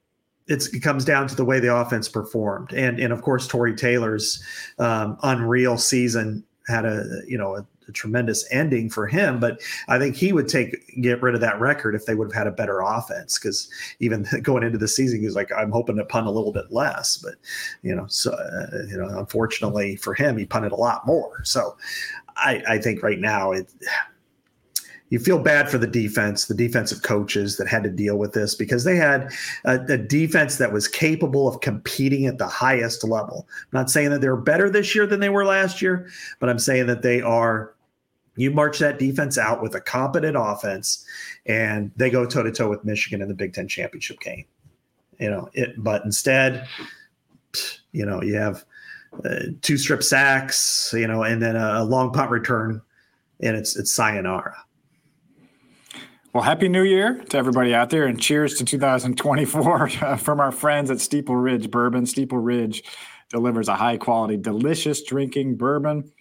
it 0.47 0.67
comes 0.81 1.05
down 1.05 1.27
to 1.27 1.35
the 1.35 1.45
way 1.45 1.59
the 1.59 1.73
offense 1.73 2.07
performed, 2.07 2.73
and 2.73 2.99
and 2.99 3.13
of 3.13 3.21
course, 3.21 3.47
Tory 3.47 3.75
Taylor's 3.75 4.43
um, 4.79 5.17
unreal 5.23 5.77
season 5.77 6.43
had 6.67 6.85
a 6.85 7.21
you 7.27 7.37
know 7.37 7.55
a 7.55 7.65
a 7.87 7.91
tremendous 7.91 8.45
ending 8.51 8.89
for 8.89 9.07
him. 9.07 9.39
But 9.39 9.61
I 9.87 9.99
think 9.99 10.15
he 10.15 10.33
would 10.33 10.47
take 10.47 11.01
get 11.01 11.21
rid 11.21 11.35
of 11.35 11.41
that 11.41 11.59
record 11.59 11.95
if 11.95 12.05
they 12.05 12.15
would 12.15 12.27
have 12.27 12.37
had 12.37 12.47
a 12.47 12.51
better 12.51 12.81
offense. 12.81 13.37
Because 13.37 13.69
even 13.99 14.25
going 14.41 14.63
into 14.63 14.77
the 14.77 14.87
season, 14.87 15.19
he 15.19 15.25
was 15.25 15.35
like, 15.35 15.51
"I'm 15.51 15.71
hoping 15.71 15.97
to 15.97 16.05
punt 16.05 16.27
a 16.27 16.31
little 16.31 16.51
bit 16.51 16.71
less." 16.71 17.17
But 17.17 17.35
you 17.81 17.95
know, 17.95 18.05
so 18.07 18.31
uh, 18.33 18.83
you 18.87 18.97
know, 18.97 19.07
unfortunately 19.19 19.95
for 19.95 20.13
him, 20.13 20.37
he 20.37 20.45
punted 20.45 20.71
a 20.71 20.75
lot 20.77 21.05
more. 21.05 21.43
So 21.43 21.77
I, 22.35 22.63
I 22.67 22.77
think 22.77 23.03
right 23.03 23.19
now 23.19 23.51
it 23.51 23.71
you 25.13 25.19
feel 25.19 25.37
bad 25.37 25.69
for 25.69 25.77
the 25.77 25.85
defense, 25.85 26.45
the 26.45 26.55
defensive 26.55 27.03
coaches 27.03 27.57
that 27.57 27.67
had 27.67 27.83
to 27.83 27.89
deal 27.91 28.17
with 28.17 28.33
this 28.33 28.55
because 28.55 28.83
they 28.83 28.95
had 28.95 29.31
a, 29.63 29.75
a, 29.87 29.95
defense 29.95 30.57
that 30.57 30.73
was 30.73 30.87
capable 30.87 31.47
of 31.47 31.61
competing 31.61 32.25
at 32.25 32.39
the 32.39 32.47
highest 32.47 33.03
level. 33.03 33.47
I'm 33.51 33.79
not 33.79 33.91
saying 33.91 34.09
that 34.09 34.21
they're 34.21 34.35
better 34.35 34.71
this 34.71 34.95
year 34.95 35.05
than 35.05 35.19
they 35.19 35.29
were 35.29 35.45
last 35.45 35.83
year, 35.83 36.09
but 36.39 36.49
I'm 36.49 36.57
saying 36.57 36.87
that 36.87 37.03
they 37.03 37.21
are. 37.21 37.75
You 38.37 38.49
march 38.49 38.79
that 38.79 38.97
defense 38.97 39.37
out 39.37 39.61
with 39.61 39.75
a 39.75 39.81
competent 39.81 40.35
offense, 40.35 41.05
and 41.45 41.91
they 41.95 42.09
go 42.09 42.25
toe 42.25 42.41
to 42.41 42.51
toe 42.51 42.67
with 42.67 42.83
Michigan 42.83 43.21
in 43.21 43.27
the 43.27 43.35
Big 43.35 43.53
Ten 43.53 43.67
championship 43.67 44.19
game. 44.19 44.45
You 45.19 45.29
know 45.29 45.47
it, 45.53 45.75
but 45.77 46.03
instead, 46.05 46.67
you 47.91 48.03
know 48.03 48.23
you 48.23 48.33
have 48.33 48.65
uh, 49.23 49.41
two 49.61 49.77
strip 49.77 50.01
sacks, 50.01 50.91
you 50.97 51.05
know, 51.05 51.21
and 51.21 51.39
then 51.39 51.55
a, 51.55 51.81
a 51.81 51.83
long 51.83 52.11
punt 52.11 52.31
return, 52.31 52.81
and 53.41 53.55
it's 53.55 53.77
it's 53.77 53.93
sayonara. 53.93 54.55
Well, 56.33 56.41
happy 56.41 56.67
new 56.67 56.81
year 56.81 57.23
to 57.29 57.37
everybody 57.37 57.75
out 57.75 57.91
there, 57.91 58.07
and 58.07 58.19
cheers 58.19 58.55
to 58.55 58.65
2024 58.65 59.89
from 60.17 60.39
our 60.39 60.51
friends 60.51 60.89
at 60.89 60.99
Steeple 60.99 61.35
Ridge 61.35 61.69
Bourbon. 61.69 62.07
Steeple 62.07 62.39
Ridge 62.39 62.83
delivers 63.29 63.67
a 63.67 63.75
high 63.75 63.97
quality, 63.97 64.37
delicious 64.37 65.03
drinking 65.03 65.57
bourbon. 65.57 66.11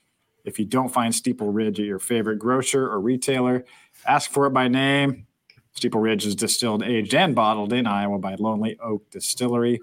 If 0.45 0.59
you 0.59 0.67
don't 0.67 0.93
find 0.93 1.15
Steeple 1.15 1.51
Ridge 1.51 1.81
at 1.81 1.87
your 1.87 1.99
favorite 1.99 2.39
grocer 2.39 2.87
or 2.87 3.01
retailer, 3.01 3.65
ask 4.07 4.31
for 4.31 4.45
it 4.45 4.51
by 4.51 4.69
name. 4.69 5.27
Steeple 5.73 6.03
Ridge 6.03 6.27
is 6.27 6.35
distilled, 6.35 6.83
aged, 6.83 7.15
and 7.15 7.35
bottled 7.35 7.73
in 7.73 7.87
Iowa 7.87 8.19
by 8.19 8.35
Lonely 8.35 8.79
Oak 8.81 9.11
Distillery. 9.11 9.81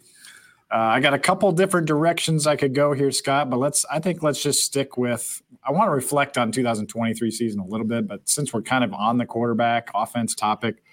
Uh, 0.71 0.77
I 0.77 0.99
got 0.99 1.15
a 1.15 1.19
couple 1.19 1.51
different 1.51 1.88
directions 1.88 2.45
I 2.45 2.55
could 2.55 2.75
go 2.75 2.93
here, 2.93 3.12
Scott, 3.12 3.49
but 3.49 3.58
let's. 3.58 3.86
I 3.91 3.99
think 3.99 4.21
let's 4.21 4.41
just 4.41 4.63
stick 4.63 4.97
with. 4.97 5.41
I 5.63 5.71
want 5.71 5.88
to 5.88 5.91
reflect 5.91 6.38
on 6.38 6.51
2023 6.51 7.32
season 7.32 7.60
a 7.60 7.65
little 7.65 7.88
bit, 7.88 8.08
but 8.08 8.29
since 8.29 8.53
we're 8.53 8.62
kind 8.62 8.84
of 8.84 8.93
on 8.93 9.17
the 9.17 9.25
quarterback 9.25 9.89
offense 9.95 10.36
topic, 10.36 10.84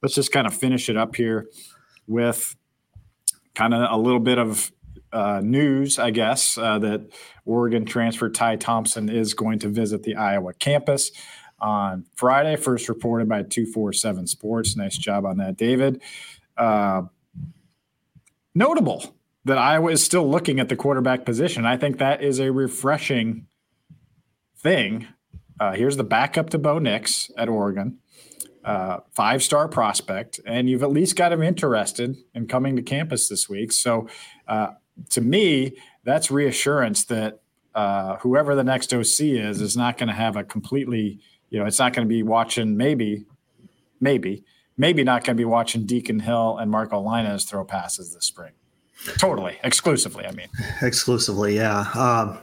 let's 0.00 0.14
just 0.14 0.30
kind 0.30 0.46
of 0.46 0.54
finish 0.54 0.88
it 0.88 0.96
up 0.96 1.16
here 1.16 1.48
with 2.06 2.54
kind 3.56 3.74
of 3.74 3.90
a 3.90 3.96
little 3.96 4.20
bit 4.20 4.38
of 4.38 4.70
uh, 5.12 5.40
news, 5.42 5.98
I 5.98 6.10
guess, 6.10 6.56
uh, 6.56 6.78
that 6.80 7.08
Oregon 7.44 7.84
transfer 7.84 8.28
Ty 8.28 8.56
Thompson 8.56 9.08
is 9.08 9.34
going 9.34 9.58
to 9.60 9.68
visit 9.68 10.04
the 10.04 10.14
Iowa 10.14 10.52
campus 10.54 11.10
on 11.58 12.04
Friday. 12.14 12.54
First 12.56 12.88
reported 12.88 13.28
by 13.28 13.42
247 13.42 14.26
Sports. 14.28 14.76
Nice 14.76 14.96
job 14.96 15.24
on 15.24 15.38
that, 15.38 15.56
David. 15.56 16.02
Uh, 16.56 17.02
notable 18.56 19.14
that 19.44 19.58
Iowa 19.58 19.92
is 19.92 20.02
still 20.02 20.28
looking 20.28 20.58
at 20.58 20.68
the 20.68 20.74
quarterback 20.74 21.24
position. 21.24 21.64
I 21.64 21.76
think 21.76 21.98
that 21.98 22.22
is 22.22 22.40
a 22.40 22.50
refreshing 22.50 23.46
thing. 24.58 25.06
Uh, 25.60 25.74
here's 25.74 25.96
the 25.96 26.04
backup 26.04 26.50
to 26.50 26.58
Bo 26.58 26.78
Nix 26.78 27.30
at 27.36 27.48
Oregon, 27.48 27.98
uh, 28.64 28.98
five 29.12 29.42
star 29.42 29.68
prospect, 29.68 30.40
and 30.44 30.68
you've 30.68 30.82
at 30.82 30.90
least 30.90 31.14
got 31.16 31.32
him 31.32 31.42
interested 31.42 32.16
in 32.34 32.48
coming 32.48 32.74
to 32.76 32.82
campus 32.82 33.28
this 33.28 33.48
week. 33.48 33.72
So, 33.72 34.08
uh, 34.48 34.68
to 35.10 35.20
me, 35.20 35.76
that's 36.04 36.30
reassurance 36.30 37.04
that 37.04 37.40
uh, 37.74 38.16
whoever 38.16 38.54
the 38.54 38.64
next 38.64 38.92
OC 38.92 39.20
is 39.20 39.60
is 39.60 39.76
not 39.76 39.98
going 39.98 40.08
to 40.08 40.14
have 40.14 40.36
a 40.36 40.42
completely, 40.42 41.20
you 41.50 41.60
know, 41.60 41.66
it's 41.66 41.78
not 41.78 41.92
going 41.92 42.06
to 42.06 42.08
be 42.08 42.22
watching 42.22 42.76
maybe, 42.76 43.26
maybe, 44.00 44.44
maybe 44.76 45.04
not 45.04 45.24
going 45.24 45.36
to 45.36 45.40
be 45.40 45.44
watching 45.44 45.86
Deacon 45.86 46.20
Hill 46.20 46.58
and 46.58 46.70
Marco 46.70 47.02
Lainez 47.02 47.46
throw 47.46 47.64
passes 47.64 48.14
this 48.14 48.26
spring. 48.26 48.52
Totally, 49.18 49.58
exclusively. 49.62 50.26
I 50.26 50.32
mean, 50.32 50.48
exclusively, 50.80 51.56
yeah. 51.56 51.86
Um, 51.94 52.38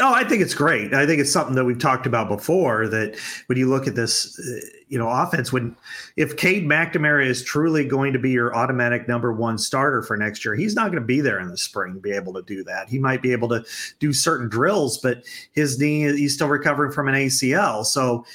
Oh, 0.00 0.12
I 0.12 0.24
think 0.24 0.42
it's 0.42 0.54
great. 0.54 0.92
I 0.92 1.06
think 1.06 1.20
it's 1.20 1.30
something 1.30 1.54
that 1.54 1.64
we've 1.64 1.78
talked 1.78 2.04
about 2.04 2.28
before. 2.28 2.88
That 2.88 3.16
when 3.46 3.58
you 3.58 3.68
look 3.68 3.86
at 3.86 3.94
this, 3.94 4.38
uh, 4.40 4.66
you 4.88 4.98
know, 4.98 5.08
offense, 5.08 5.52
when 5.52 5.76
if 6.16 6.36
Cade 6.36 6.64
McNamara 6.64 7.24
is 7.24 7.44
truly 7.44 7.86
going 7.86 8.12
to 8.12 8.18
be 8.18 8.30
your 8.30 8.56
automatic 8.56 9.06
number 9.06 9.32
one 9.32 9.56
starter 9.56 10.02
for 10.02 10.16
next 10.16 10.44
year, 10.44 10.56
he's 10.56 10.74
not 10.74 10.90
going 10.90 11.00
to 11.00 11.06
be 11.06 11.20
there 11.20 11.38
in 11.38 11.48
the 11.48 11.56
spring. 11.56 12.00
Be 12.00 12.10
able 12.10 12.32
to 12.34 12.42
do 12.42 12.64
that. 12.64 12.88
He 12.88 12.98
might 12.98 13.22
be 13.22 13.30
able 13.30 13.48
to 13.50 13.64
do 14.00 14.12
certain 14.12 14.48
drills, 14.48 14.98
but 14.98 15.22
his 15.52 15.78
knee, 15.78 16.00
he's 16.16 16.34
still 16.34 16.48
recovering 16.48 16.90
from 16.90 17.06
an 17.06 17.14
ACL. 17.14 17.86
So 17.86 18.26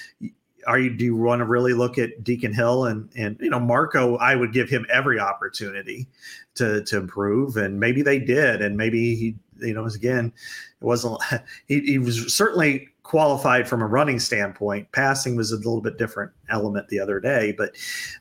are 0.69 0.77
you 0.77 0.91
do 0.91 1.03
you 1.03 1.15
want 1.15 1.39
to 1.39 1.45
really 1.45 1.73
look 1.73 1.97
at 1.97 2.23
Deacon 2.23 2.53
Hill 2.53 2.85
and 2.85 3.09
and 3.17 3.35
you 3.41 3.49
know 3.49 3.59
Marco? 3.59 4.17
I 4.17 4.35
would 4.35 4.53
give 4.53 4.69
him 4.69 4.85
every 4.91 5.19
opportunity 5.19 6.07
to 6.55 6.83
to 6.83 6.97
improve, 6.97 7.57
and 7.57 7.79
maybe 7.79 8.03
they 8.03 8.19
did, 8.19 8.61
and 8.61 8.77
maybe 8.77 9.15
he 9.15 9.35
you 9.57 9.73
know 9.73 9.85
again 9.85 10.31
it 10.79 10.85
wasn't 10.85 11.19
he, 11.67 11.79
he 11.81 11.97
was 11.97 12.31
certainly 12.33 12.87
qualified 13.01 13.67
from 13.67 13.81
a 13.81 13.87
running 13.87 14.19
standpoint. 14.19 14.91
Passing 14.91 15.35
was 15.35 15.51
a 15.51 15.57
little 15.57 15.81
bit 15.81 15.97
different 15.97 16.31
element 16.49 16.87
the 16.89 16.99
other 16.99 17.19
day, 17.19 17.51
but 17.51 17.71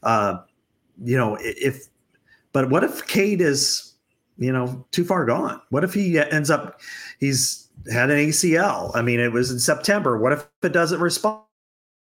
uh, 0.02 0.38
you 1.04 1.18
know 1.18 1.36
if 1.40 1.88
but 2.52 2.70
what 2.70 2.82
if 2.82 3.06
Cade 3.06 3.42
is 3.42 3.92
you 4.38 4.52
know 4.52 4.86
too 4.90 5.04
far 5.04 5.26
gone? 5.26 5.60
What 5.68 5.84
if 5.84 5.92
he 5.92 6.18
ends 6.18 6.48
up 6.48 6.80
he's 7.20 7.68
had 7.92 8.10
an 8.10 8.16
ACL? 8.16 8.90
I 8.94 9.02
mean, 9.02 9.20
it 9.20 9.32
was 9.32 9.50
in 9.50 9.58
September. 9.58 10.16
What 10.16 10.32
if 10.32 10.46
it 10.62 10.72
doesn't 10.72 11.00
respond? 11.00 11.42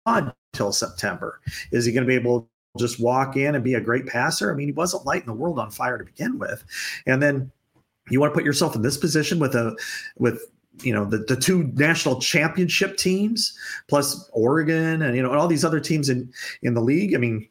Until 0.05 0.71
September. 0.71 1.41
Is 1.71 1.85
he 1.85 1.91
going 1.91 2.03
to 2.03 2.07
be 2.07 2.15
able 2.15 2.41
to 2.41 2.83
just 2.83 2.99
walk 2.99 3.35
in 3.37 3.55
and 3.55 3.63
be 3.63 3.73
a 3.73 3.81
great 3.81 4.07
passer? 4.07 4.51
I 4.51 4.55
mean, 4.55 4.67
he 4.67 4.73
wasn't 4.73 5.05
lighting 5.05 5.27
the 5.27 5.33
world 5.33 5.59
on 5.59 5.71
fire 5.71 5.97
to 5.97 6.03
begin 6.03 6.39
with. 6.39 6.63
And 7.05 7.21
then 7.21 7.51
you 8.09 8.19
want 8.19 8.33
to 8.33 8.35
put 8.35 8.45
yourself 8.45 8.75
in 8.75 8.81
this 8.81 8.97
position 8.97 9.39
with 9.39 9.55
a 9.55 9.75
with 10.17 10.51
you 10.81 10.93
know 10.93 11.05
the, 11.05 11.19
the 11.19 11.35
two 11.35 11.63
national 11.75 12.19
championship 12.19 12.97
teams 12.97 13.57
plus 13.87 14.29
Oregon 14.33 15.01
and 15.01 15.15
you 15.15 15.23
know 15.23 15.29
and 15.29 15.39
all 15.39 15.47
these 15.47 15.65
other 15.65 15.79
teams 15.79 16.09
in 16.09 16.31
in 16.61 16.73
the 16.73 16.81
league. 16.81 17.15
I 17.15 17.17
mean, 17.17 17.47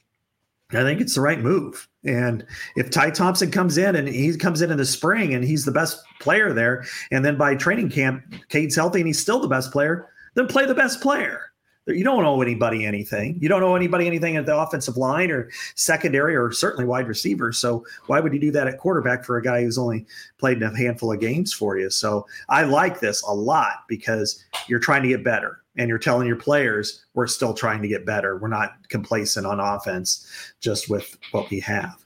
I 0.70 0.82
think 0.82 1.00
it's 1.00 1.14
the 1.14 1.20
right 1.20 1.40
move. 1.40 1.88
And 2.04 2.46
if 2.76 2.90
Ty 2.90 3.10
Thompson 3.10 3.50
comes 3.50 3.78
in 3.78 3.96
and 3.96 4.08
he 4.08 4.36
comes 4.36 4.62
in 4.62 4.70
in 4.70 4.76
the 4.76 4.84
spring 4.84 5.34
and 5.34 5.44
he's 5.44 5.64
the 5.64 5.72
best 5.72 6.02
player 6.20 6.52
there, 6.52 6.84
and 7.10 7.24
then 7.24 7.36
by 7.36 7.54
training 7.54 7.90
camp, 7.90 8.22
Cade's 8.48 8.76
healthy 8.76 9.00
and 9.00 9.06
he's 9.06 9.18
still 9.18 9.40
the 9.40 9.48
best 9.48 9.72
player, 9.72 10.08
then 10.34 10.46
play 10.46 10.66
the 10.66 10.74
best 10.74 11.00
player 11.00 11.50
you 11.86 12.04
don't 12.04 12.24
owe 12.24 12.40
anybody 12.40 12.86
anything. 12.86 13.38
You 13.40 13.48
don't 13.48 13.62
owe 13.62 13.74
anybody 13.74 14.06
anything 14.06 14.36
at 14.36 14.46
the 14.46 14.56
offensive 14.56 14.96
line 14.96 15.30
or 15.30 15.50
secondary 15.74 16.34
or 16.34 16.50
certainly 16.50 16.86
wide 16.86 17.06
receiver. 17.06 17.52
So 17.52 17.84
why 18.06 18.20
would 18.20 18.32
you 18.32 18.40
do 18.40 18.50
that 18.52 18.66
at 18.66 18.78
quarterback 18.78 19.24
for 19.24 19.36
a 19.36 19.42
guy 19.42 19.62
who's 19.62 19.76
only 19.76 20.06
played 20.38 20.62
a 20.62 20.74
handful 20.74 21.12
of 21.12 21.20
games 21.20 21.52
for 21.52 21.78
you? 21.78 21.90
So 21.90 22.26
I 22.48 22.64
like 22.64 23.00
this 23.00 23.22
a 23.22 23.34
lot 23.34 23.84
because 23.86 24.42
you're 24.66 24.80
trying 24.80 25.02
to 25.02 25.08
get 25.08 25.22
better 25.22 25.62
and 25.76 25.88
you're 25.88 25.98
telling 25.98 26.26
your 26.26 26.36
players 26.36 27.04
we're 27.14 27.26
still 27.26 27.52
trying 27.52 27.82
to 27.82 27.88
get 27.88 28.06
better. 28.06 28.38
We're 28.38 28.48
not 28.48 28.88
complacent 28.88 29.46
on 29.46 29.60
offense 29.60 30.26
just 30.60 30.88
with 30.88 31.18
what 31.32 31.50
we 31.50 31.60
have. 31.60 32.04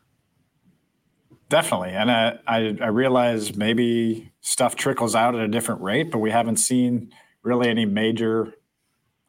Definitely. 1.48 1.90
And 1.90 2.10
I, 2.10 2.38
I, 2.46 2.76
I 2.80 2.88
realize 2.88 3.56
maybe 3.56 4.32
stuff 4.40 4.76
trickles 4.76 5.14
out 5.14 5.34
at 5.34 5.40
a 5.40 5.48
different 5.48 5.80
rate, 5.80 6.10
but 6.10 6.18
we 6.18 6.30
haven't 6.30 6.56
seen 6.56 7.12
really 7.42 7.68
any 7.68 7.86
major 7.86 8.52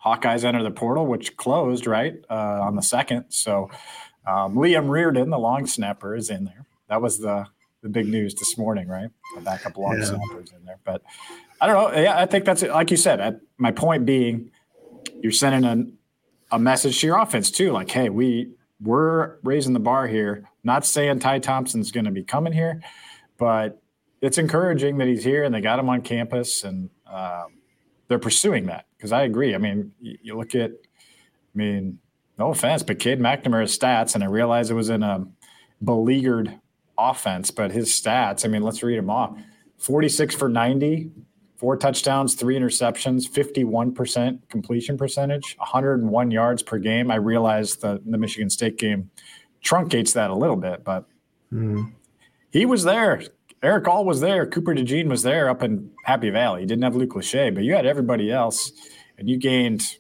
Hawkeyes 0.04 0.46
enter 0.46 0.64
the 0.64 0.72
portal, 0.72 1.06
which 1.06 1.36
closed 1.38 1.86
right 1.86 2.16
uh, 2.30 2.62
on 2.62 2.76
the 2.76 2.82
second. 2.82 3.26
So 3.30 3.70
um, 4.26 4.56
Liam 4.56 4.90
Reardon, 4.90 5.30
the 5.30 5.40
long 5.40 5.66
snapper, 5.66 6.16
is 6.16 6.30
in 6.30 6.46
there. 6.46 6.66
That 6.88 7.02
was 7.02 7.20
the 7.20 7.48
the 7.82 7.90
big 7.90 8.08
news 8.08 8.36
this 8.36 8.58
morning, 8.58 8.90
right? 8.90 9.10
A 9.38 9.42
backup 9.42 9.78
long 9.78 9.98
yeah. 9.98 10.06
snapper 10.06 10.42
is 10.42 10.52
in 10.52 10.66
there. 10.66 10.80
But 10.84 11.02
I 11.62 11.68
don't 11.68 11.94
know. 11.94 12.02
Yeah, 12.02 12.20
I 12.20 12.26
think 12.26 12.46
that's 12.46 12.62
it. 12.62 12.72
like 12.72 12.92
you 12.92 12.98
said. 12.98 13.22
I, 13.22 13.34
my 13.58 13.72
point 13.72 14.06
being, 14.06 14.52
you're 15.22 15.32
sending 15.32 15.64
a, 15.64 16.56
a 16.56 16.60
message 16.60 17.00
to 17.00 17.08
your 17.08 17.18
offense 17.18 17.52
too, 17.52 17.72
like, 17.72 17.90
hey, 17.90 18.10
we 18.10 18.52
we're 18.82 19.38
raising 19.44 19.74
the 19.74 19.80
bar 19.80 20.08
here. 20.08 20.44
Not 20.64 20.86
saying 20.86 21.20
Ty 21.20 21.40
Thompson's 21.40 21.92
going 21.92 22.06
to 22.06 22.12
be 22.12 22.24
coming 22.24 22.54
here, 22.54 22.82
but 23.38 23.82
it's 24.22 24.38
encouraging 24.38 24.98
that 24.98 25.08
he's 25.08 25.24
here 25.24 25.44
and 25.44 25.54
they 25.54 25.62
got 25.62 25.80
him 25.80 25.90
on 25.90 26.02
campus 26.02 26.64
and. 26.64 26.90
Um, 27.06 27.59
they're 28.10 28.20
pursuing 28.20 28.66
that 28.66 28.86
because 28.98 29.14
I 29.14 29.24
agree. 29.24 29.56
I 29.56 29.58
mean, 29.58 29.94
you, 30.02 30.18
you, 30.22 30.38
look 30.38 30.56
at, 30.56 30.72
I 30.72 31.56
mean, 31.56 32.00
no 32.38 32.50
offense, 32.50 32.84
but 32.84 33.00
Cade 33.00 33.20
McNamara's 33.20 33.78
stats, 33.78 34.16
and 34.16 34.24
I 34.24 34.28
realize 34.28 34.70
it 34.70 34.74
was 34.74 34.90
in 34.90 35.04
a 35.04 35.26
beleaguered 35.82 36.60
offense, 36.98 37.52
but 37.52 37.72
his 37.72 37.90
stats, 37.90 38.44
I 38.44 38.50
mean, 38.50 38.64
let's 38.64 38.84
read 38.84 38.98
them 38.98 39.10
off 39.10 39.40
46 39.78 40.36
for 40.36 40.50
90, 40.50 41.12
four 41.56 41.78
touchdowns, 41.78 42.34
three 42.34 42.58
interceptions, 42.58 43.30
51% 43.30 44.40
completion 44.50 44.98
percentage, 44.98 45.56
101 45.58 46.32
yards 46.32 46.64
per 46.64 46.80
game. 46.80 47.12
I 47.12 47.16
realize 47.16 47.78
the, 47.78 48.02
the 48.06 48.18
Michigan 48.18 48.50
State 48.50 48.78
game 48.78 49.10
truncates 49.64 50.14
that 50.14 50.32
a 50.32 50.36
little 50.36 50.56
bit, 50.56 50.84
but 50.84 51.06
mm. 51.54 51.92
he 52.52 52.66
was 52.66 52.84
there 52.84 53.22
Erick 53.62 53.88
All 53.88 54.06
was 54.06 54.22
there. 54.22 54.46
Cooper 54.46 54.74
DeJean 54.74 55.08
was 55.08 55.24
there 55.24 55.50
up 55.50 55.62
in 55.64 55.92
Happy 56.06 56.30
Valley. 56.30 56.62
You 56.62 56.68
didn't 56.68 56.84
have 56.84 56.96
Luke 56.96 57.12
Lachey, 57.12 57.54
but 57.54 57.64
you 57.64 57.74
had 57.74 57.86
everybody 57.86 58.32
else, 58.32 58.72
and 59.18 59.30
you 59.30 59.38
gained 59.38 59.98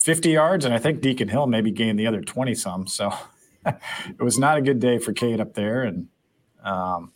50 0.00 0.30
yards, 0.30 0.64
and 0.64 0.74
I 0.74 0.78
think 0.78 1.00
Deacon 1.00 1.28
Hill 1.28 1.46
maybe 1.46 1.70
gained 1.70 1.98
the 1.98 2.06
other 2.06 2.20
20 2.20 2.54
some. 2.54 2.86
So 2.86 3.12
it 3.66 4.20
was 4.20 4.38
not 4.38 4.58
a 4.58 4.62
good 4.62 4.80
day 4.80 4.98
for 4.98 5.12
Cade 5.12 5.40
up 5.40 5.54
there, 5.54 5.82
and 5.82 6.08
um, 6.62 7.12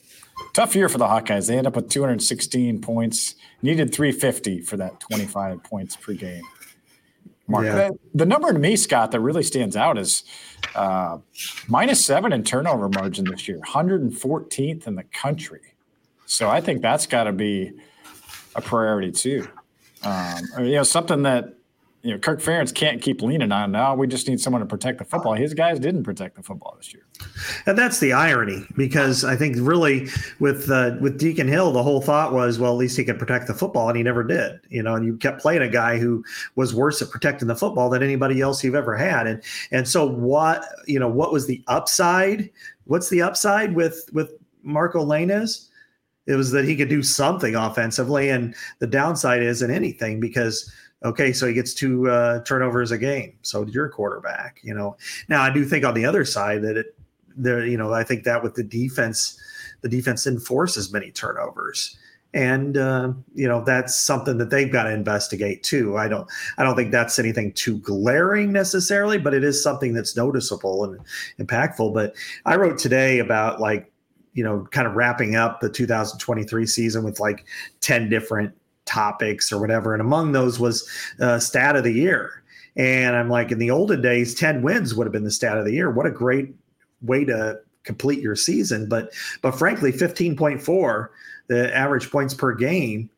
tough 0.54 0.74
year 0.74 0.88
for 0.88 0.98
the 0.98 1.06
Hawkeyes. 1.06 1.48
They 1.48 1.58
end 1.58 1.66
up 1.66 1.76
with 1.76 1.90
216 1.90 2.80
points, 2.80 3.34
needed 3.60 3.94
350 3.94 4.62
for 4.62 4.76
that 4.78 5.00
25 5.00 5.62
points 5.62 5.96
per 5.96 6.14
game. 6.14 6.42
Mark, 7.52 7.66
yeah. 7.66 7.74
the, 7.74 7.98
the 8.14 8.26
number 8.26 8.50
to 8.50 8.58
me, 8.58 8.76
Scott, 8.76 9.10
that 9.10 9.20
really 9.20 9.42
stands 9.42 9.76
out 9.76 9.98
is 9.98 10.24
uh, 10.74 11.18
minus 11.68 12.04
seven 12.04 12.32
in 12.32 12.42
turnover 12.42 12.88
margin 12.88 13.26
this 13.26 13.46
year, 13.46 13.58
114th 13.58 14.86
in 14.86 14.94
the 14.94 15.02
country. 15.04 15.60
So 16.24 16.48
I 16.48 16.62
think 16.62 16.80
that's 16.80 17.06
got 17.06 17.24
to 17.24 17.32
be 17.32 17.72
a 18.56 18.62
priority 18.62 19.12
too. 19.12 19.46
Um, 20.02 20.40
you 20.60 20.72
know, 20.72 20.82
something 20.82 21.24
that 21.24 21.54
you 22.02 22.10
know, 22.10 22.18
Kirk 22.18 22.40
Ferentz 22.40 22.74
can't 22.74 23.00
keep 23.00 23.22
leaning 23.22 23.52
on. 23.52 23.70
Now 23.70 23.94
we 23.94 24.08
just 24.08 24.26
need 24.28 24.40
someone 24.40 24.60
to 24.60 24.66
protect 24.66 24.98
the 24.98 25.04
football. 25.04 25.34
His 25.34 25.54
guys 25.54 25.78
didn't 25.78 26.02
protect 26.02 26.34
the 26.34 26.42
football 26.42 26.74
this 26.76 26.92
year, 26.92 27.04
and 27.66 27.78
that's 27.78 28.00
the 28.00 28.12
irony 28.12 28.66
because 28.76 29.24
I 29.24 29.36
think 29.36 29.56
really 29.60 30.08
with 30.40 30.68
uh, 30.68 30.96
with 31.00 31.18
Deacon 31.18 31.46
Hill, 31.46 31.72
the 31.72 31.82
whole 31.82 32.00
thought 32.00 32.32
was, 32.32 32.58
well, 32.58 32.72
at 32.72 32.78
least 32.78 32.96
he 32.96 33.04
could 33.04 33.20
protect 33.20 33.46
the 33.46 33.54
football, 33.54 33.88
and 33.88 33.96
he 33.96 34.02
never 34.02 34.24
did. 34.24 34.60
You 34.68 34.82
know, 34.82 34.96
and 34.96 35.06
you 35.06 35.16
kept 35.16 35.40
playing 35.40 35.62
a 35.62 35.68
guy 35.68 35.98
who 35.98 36.24
was 36.56 36.74
worse 36.74 37.00
at 37.00 37.10
protecting 37.10 37.46
the 37.46 37.54
football 37.56 37.88
than 37.88 38.02
anybody 38.02 38.40
else 38.40 38.64
you've 38.64 38.74
ever 38.74 38.96
had, 38.96 39.28
and 39.28 39.42
and 39.70 39.86
so 39.86 40.04
what 40.04 40.64
you 40.88 40.98
know, 40.98 41.08
what 41.08 41.32
was 41.32 41.46
the 41.46 41.62
upside? 41.68 42.50
What's 42.84 43.10
the 43.10 43.22
upside 43.22 43.76
with 43.76 44.10
with 44.12 44.32
Marco 44.64 45.04
Lainez? 45.04 45.68
It 46.26 46.34
was 46.34 46.50
that 46.52 46.64
he 46.64 46.76
could 46.76 46.88
do 46.88 47.02
something 47.02 47.54
offensively, 47.54 48.28
and 48.28 48.56
the 48.80 48.86
downside 48.88 49.42
isn't 49.42 49.70
anything 49.70 50.18
because 50.18 50.72
Okay, 51.04 51.32
so 51.32 51.46
he 51.46 51.54
gets 51.54 51.74
two 51.74 52.08
uh, 52.08 52.42
turnovers 52.44 52.92
a 52.92 52.98
game. 52.98 53.34
So 53.42 53.66
your 53.66 53.88
quarterback, 53.88 54.60
you 54.62 54.74
know. 54.74 54.96
Now 55.28 55.42
I 55.42 55.52
do 55.52 55.64
think 55.64 55.84
on 55.84 55.94
the 55.94 56.04
other 56.04 56.24
side 56.24 56.62
that 56.62 56.76
it, 56.76 56.96
there, 57.36 57.66
you 57.66 57.76
know, 57.76 57.92
I 57.92 58.04
think 58.04 58.24
that 58.24 58.42
with 58.42 58.54
the 58.54 58.62
defense, 58.62 59.38
the 59.80 59.88
defense 59.88 60.26
enforces 60.26 60.92
many 60.92 61.10
turnovers, 61.10 61.96
and 62.34 62.76
uh, 62.76 63.12
you 63.34 63.48
know 63.48 63.64
that's 63.64 63.96
something 63.96 64.38
that 64.38 64.50
they've 64.50 64.72
got 64.72 64.84
to 64.84 64.92
investigate 64.92 65.64
too. 65.64 65.96
I 65.96 66.06
don't, 66.08 66.28
I 66.56 66.62
don't 66.62 66.76
think 66.76 66.92
that's 66.92 67.18
anything 67.18 67.52
too 67.52 67.78
glaring 67.78 68.52
necessarily, 68.52 69.18
but 69.18 69.34
it 69.34 69.42
is 69.42 69.62
something 69.62 69.94
that's 69.94 70.16
noticeable 70.16 70.84
and 70.84 71.00
impactful. 71.40 71.92
But 71.94 72.14
I 72.46 72.56
wrote 72.56 72.78
today 72.78 73.18
about 73.18 73.60
like 73.60 73.92
you 74.34 74.42
know, 74.42 74.66
kind 74.70 74.86
of 74.86 74.94
wrapping 74.94 75.36
up 75.36 75.60
the 75.60 75.68
2023 75.68 76.66
season 76.66 77.04
with 77.04 77.20
like 77.20 77.44
10 77.80 78.08
different 78.08 78.54
topics 78.84 79.52
or 79.52 79.60
whatever. 79.60 79.94
And 79.94 80.00
among 80.00 80.32
those 80.32 80.58
was 80.58 80.88
uh, 81.20 81.38
stat 81.38 81.76
of 81.76 81.84
the 81.84 81.92
year. 81.92 82.42
And 82.76 83.16
I'm 83.16 83.28
like, 83.28 83.52
in 83.52 83.58
the 83.58 83.70
olden 83.70 84.00
days, 84.00 84.34
10 84.34 84.62
wins 84.62 84.94
would 84.94 85.06
have 85.06 85.12
been 85.12 85.24
the 85.24 85.30
stat 85.30 85.58
of 85.58 85.64
the 85.64 85.72
year. 85.72 85.90
What 85.90 86.06
a 86.06 86.10
great 86.10 86.54
way 87.02 87.24
to 87.24 87.60
complete 87.84 88.20
your 88.20 88.36
season. 88.36 88.88
But 88.88 89.12
but 89.42 89.52
frankly, 89.52 89.92
15.4, 89.92 91.08
the 91.48 91.76
average 91.76 92.10
points 92.10 92.34
per 92.34 92.54
game. 92.54 93.10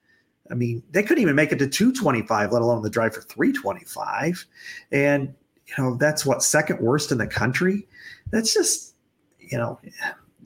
I 0.51 0.55
mean, 0.55 0.83
they 0.91 1.03
couldn't 1.03 1.23
even 1.23 1.37
make 1.37 1.53
it 1.53 1.59
to 1.61 1.69
225, 1.69 2.53
let 2.53 2.63
alone 2.63 2.83
the 2.83 2.91
drive 2.91 3.15
for 3.15 3.23
325. 3.23 4.45
And 4.93 5.35
you 5.67 5.75
know, 5.79 5.97
that's 5.97 6.27
what 6.27 6.43
second 6.43 6.81
worst 6.81 7.13
in 7.13 7.19
the 7.19 7.27
country. 7.27 7.87
That's 8.31 8.53
just, 8.53 8.95
you 9.39 9.57
know, 9.57 9.81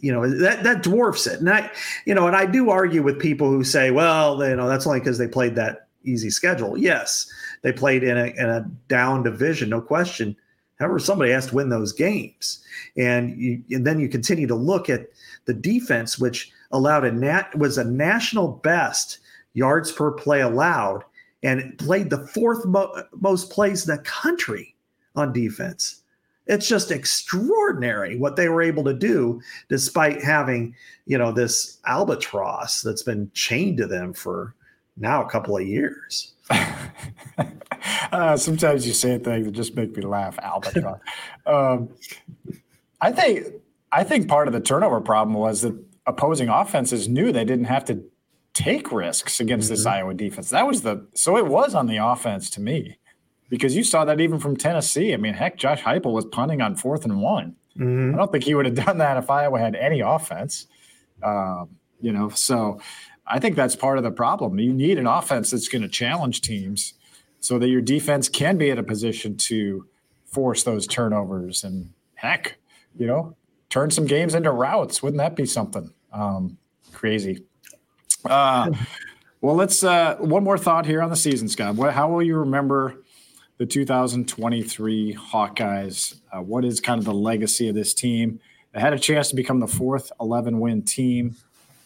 you 0.00 0.12
know 0.12 0.28
that 0.28 0.62
that 0.62 0.82
dwarfs 0.82 1.26
it. 1.26 1.40
And 1.40 1.50
i 1.50 1.70
you 2.04 2.14
know 2.14 2.26
and 2.26 2.36
i 2.36 2.46
do 2.46 2.70
argue 2.70 3.02
with 3.02 3.18
people 3.18 3.50
who 3.50 3.64
say 3.64 3.90
well 3.90 4.42
you 4.46 4.56
know 4.56 4.68
that's 4.68 4.86
only 4.86 5.00
because 5.00 5.18
they 5.18 5.28
played 5.28 5.54
that 5.56 5.88
easy 6.04 6.30
schedule. 6.30 6.76
Yes 6.76 7.30
they 7.62 7.72
played 7.72 8.04
in 8.04 8.16
a, 8.16 8.26
in 8.26 8.48
a 8.48 8.70
down 8.88 9.22
division 9.22 9.70
no 9.70 9.80
question. 9.80 10.36
However 10.78 10.98
somebody 10.98 11.32
has 11.32 11.48
to 11.48 11.54
win 11.54 11.68
those 11.68 11.92
games. 11.92 12.64
And 12.96 13.36
you 13.40 13.62
and 13.70 13.86
then 13.86 13.98
you 13.98 14.08
continue 14.08 14.46
to 14.46 14.54
look 14.54 14.88
at 14.88 15.08
the 15.46 15.54
defense 15.54 16.18
which 16.18 16.50
allowed 16.70 17.04
a 17.04 17.12
nat 17.12 17.56
was 17.56 17.78
a 17.78 17.84
national 17.84 18.48
best 18.48 19.18
yards 19.54 19.90
per 19.90 20.12
play 20.12 20.40
allowed 20.40 21.04
and 21.42 21.76
played 21.78 22.10
the 22.10 22.26
fourth 22.28 22.64
mo- 22.64 22.94
most 23.20 23.50
plays 23.50 23.88
in 23.88 23.96
the 23.96 24.02
country 24.02 24.74
on 25.14 25.32
defense. 25.32 26.02
It's 26.48 26.66
just 26.66 26.90
extraordinary 26.90 28.16
what 28.16 28.36
they 28.36 28.48
were 28.48 28.62
able 28.62 28.84
to 28.84 28.94
do 28.94 29.40
despite 29.68 30.22
having, 30.22 30.74
you 31.06 31.18
know, 31.18 31.30
this 31.30 31.78
albatross 31.86 32.80
that's 32.80 33.02
been 33.02 33.30
chained 33.34 33.76
to 33.78 33.86
them 33.86 34.12
for 34.14 34.54
now 34.96 35.24
a 35.24 35.28
couple 35.28 35.56
of 35.56 35.66
years. 35.66 36.32
uh, 38.12 38.36
sometimes 38.36 38.86
you 38.86 38.92
say 38.92 39.18
things 39.18 39.46
that 39.46 39.52
just 39.52 39.76
make 39.76 39.96
me 39.96 40.02
laugh. 40.02 40.38
Albatross. 40.38 41.00
um, 41.46 41.90
I 43.00 43.12
think 43.12 43.46
I 43.92 44.04
think 44.04 44.28
part 44.28 44.48
of 44.48 44.54
the 44.54 44.60
turnover 44.60 45.00
problem 45.00 45.36
was 45.36 45.62
that 45.62 45.76
opposing 46.06 46.48
offenses 46.48 47.08
knew 47.08 47.30
they 47.30 47.44
didn't 47.44 47.66
have 47.66 47.84
to 47.86 48.02
take 48.54 48.90
risks 48.90 49.38
against 49.38 49.66
mm-hmm. 49.66 49.74
this 49.74 49.86
Iowa 49.86 50.14
defense. 50.14 50.50
That 50.50 50.66
was 50.66 50.82
the 50.82 51.06
so 51.14 51.36
it 51.36 51.46
was 51.46 51.74
on 51.74 51.86
the 51.86 51.98
offense 51.98 52.50
to 52.50 52.60
me 52.60 52.98
because 53.48 53.74
you 53.74 53.84
saw 53.84 54.04
that 54.04 54.20
even 54.20 54.38
from 54.38 54.56
Tennessee. 54.56 55.12
I 55.14 55.16
mean, 55.16 55.34
heck, 55.34 55.56
Josh 55.56 55.82
Heupel 55.82 56.12
was 56.12 56.24
punting 56.26 56.60
on 56.60 56.76
fourth 56.76 57.04
and 57.04 57.20
one. 57.20 57.56
Mm-hmm. 57.76 58.14
I 58.14 58.18
don't 58.18 58.32
think 58.32 58.44
he 58.44 58.54
would 58.54 58.66
have 58.66 58.74
done 58.74 58.98
that 58.98 59.16
if 59.16 59.30
Iowa 59.30 59.58
had 59.58 59.74
any 59.74 60.00
offense. 60.00 60.66
Um, 61.22 61.76
you 62.00 62.12
know, 62.12 62.28
so 62.28 62.80
I 63.26 63.38
think 63.38 63.56
that's 63.56 63.76
part 63.76 63.98
of 63.98 64.04
the 64.04 64.10
problem. 64.10 64.58
You 64.58 64.72
need 64.72 64.98
an 64.98 65.06
offense 65.06 65.50
that's 65.50 65.68
going 65.68 65.82
to 65.82 65.88
challenge 65.88 66.40
teams 66.40 66.94
so 67.40 67.58
that 67.58 67.68
your 67.68 67.80
defense 67.80 68.28
can 68.28 68.56
be 68.56 68.70
in 68.70 68.78
a 68.78 68.82
position 68.82 69.36
to 69.36 69.86
force 70.24 70.62
those 70.62 70.86
turnovers 70.86 71.64
and 71.64 71.92
heck, 72.14 72.58
you 72.96 73.06
know, 73.06 73.36
turn 73.70 73.90
some 73.90 74.06
games 74.06 74.34
into 74.34 74.50
routs. 74.50 75.02
Wouldn't 75.02 75.18
that 75.18 75.36
be 75.36 75.46
something 75.46 75.92
um, 76.12 76.58
crazy? 76.92 77.44
Uh, 78.24 78.70
well, 79.40 79.54
let's 79.54 79.84
uh, 79.84 80.16
one 80.16 80.42
more 80.42 80.58
thought 80.58 80.84
here 80.84 81.02
on 81.02 81.10
the 81.10 81.16
season, 81.16 81.48
Scott. 81.48 81.76
What, 81.76 81.94
how 81.94 82.10
will 82.10 82.22
you 82.22 82.36
remember 82.36 83.02
the 83.58 83.66
2023 83.66 85.14
Hawkeyes? 85.14 86.20
Uh, 86.32 86.40
what 86.40 86.64
is 86.64 86.80
kind 86.80 86.98
of 86.98 87.04
the 87.04 87.14
legacy 87.14 87.68
of 87.68 87.74
this 87.74 87.92
team? 87.92 88.40
They 88.72 88.80
had 88.80 88.92
a 88.92 88.98
chance 88.98 89.28
to 89.30 89.36
become 89.36 89.60
the 89.60 89.66
fourth 89.66 90.10
11 90.20 90.58
win 90.60 90.82
team 90.82 91.36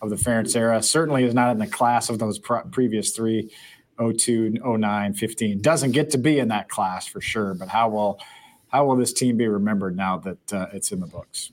of 0.00 0.10
the 0.10 0.16
Ferentz 0.16 0.54
era. 0.54 0.82
Certainly 0.82 1.24
is 1.24 1.34
not 1.34 1.50
in 1.50 1.58
the 1.58 1.66
class 1.66 2.08
of 2.10 2.18
those 2.18 2.38
previous 2.38 3.12
three 3.12 3.50
02, 3.98 4.58
09, 4.64 5.14
15. 5.14 5.60
Doesn't 5.60 5.92
get 5.92 6.10
to 6.10 6.18
be 6.18 6.38
in 6.38 6.48
that 6.48 6.68
class 6.68 7.06
for 7.06 7.20
sure, 7.20 7.54
but 7.54 7.68
how 7.68 7.88
will 7.88 8.20
how 8.68 8.86
will 8.86 8.96
this 8.96 9.12
team 9.12 9.36
be 9.36 9.46
remembered 9.46 9.96
now 9.96 10.16
that 10.16 10.52
uh, 10.52 10.66
it's 10.72 10.92
in 10.92 11.00
the 11.00 11.06
books? 11.06 11.52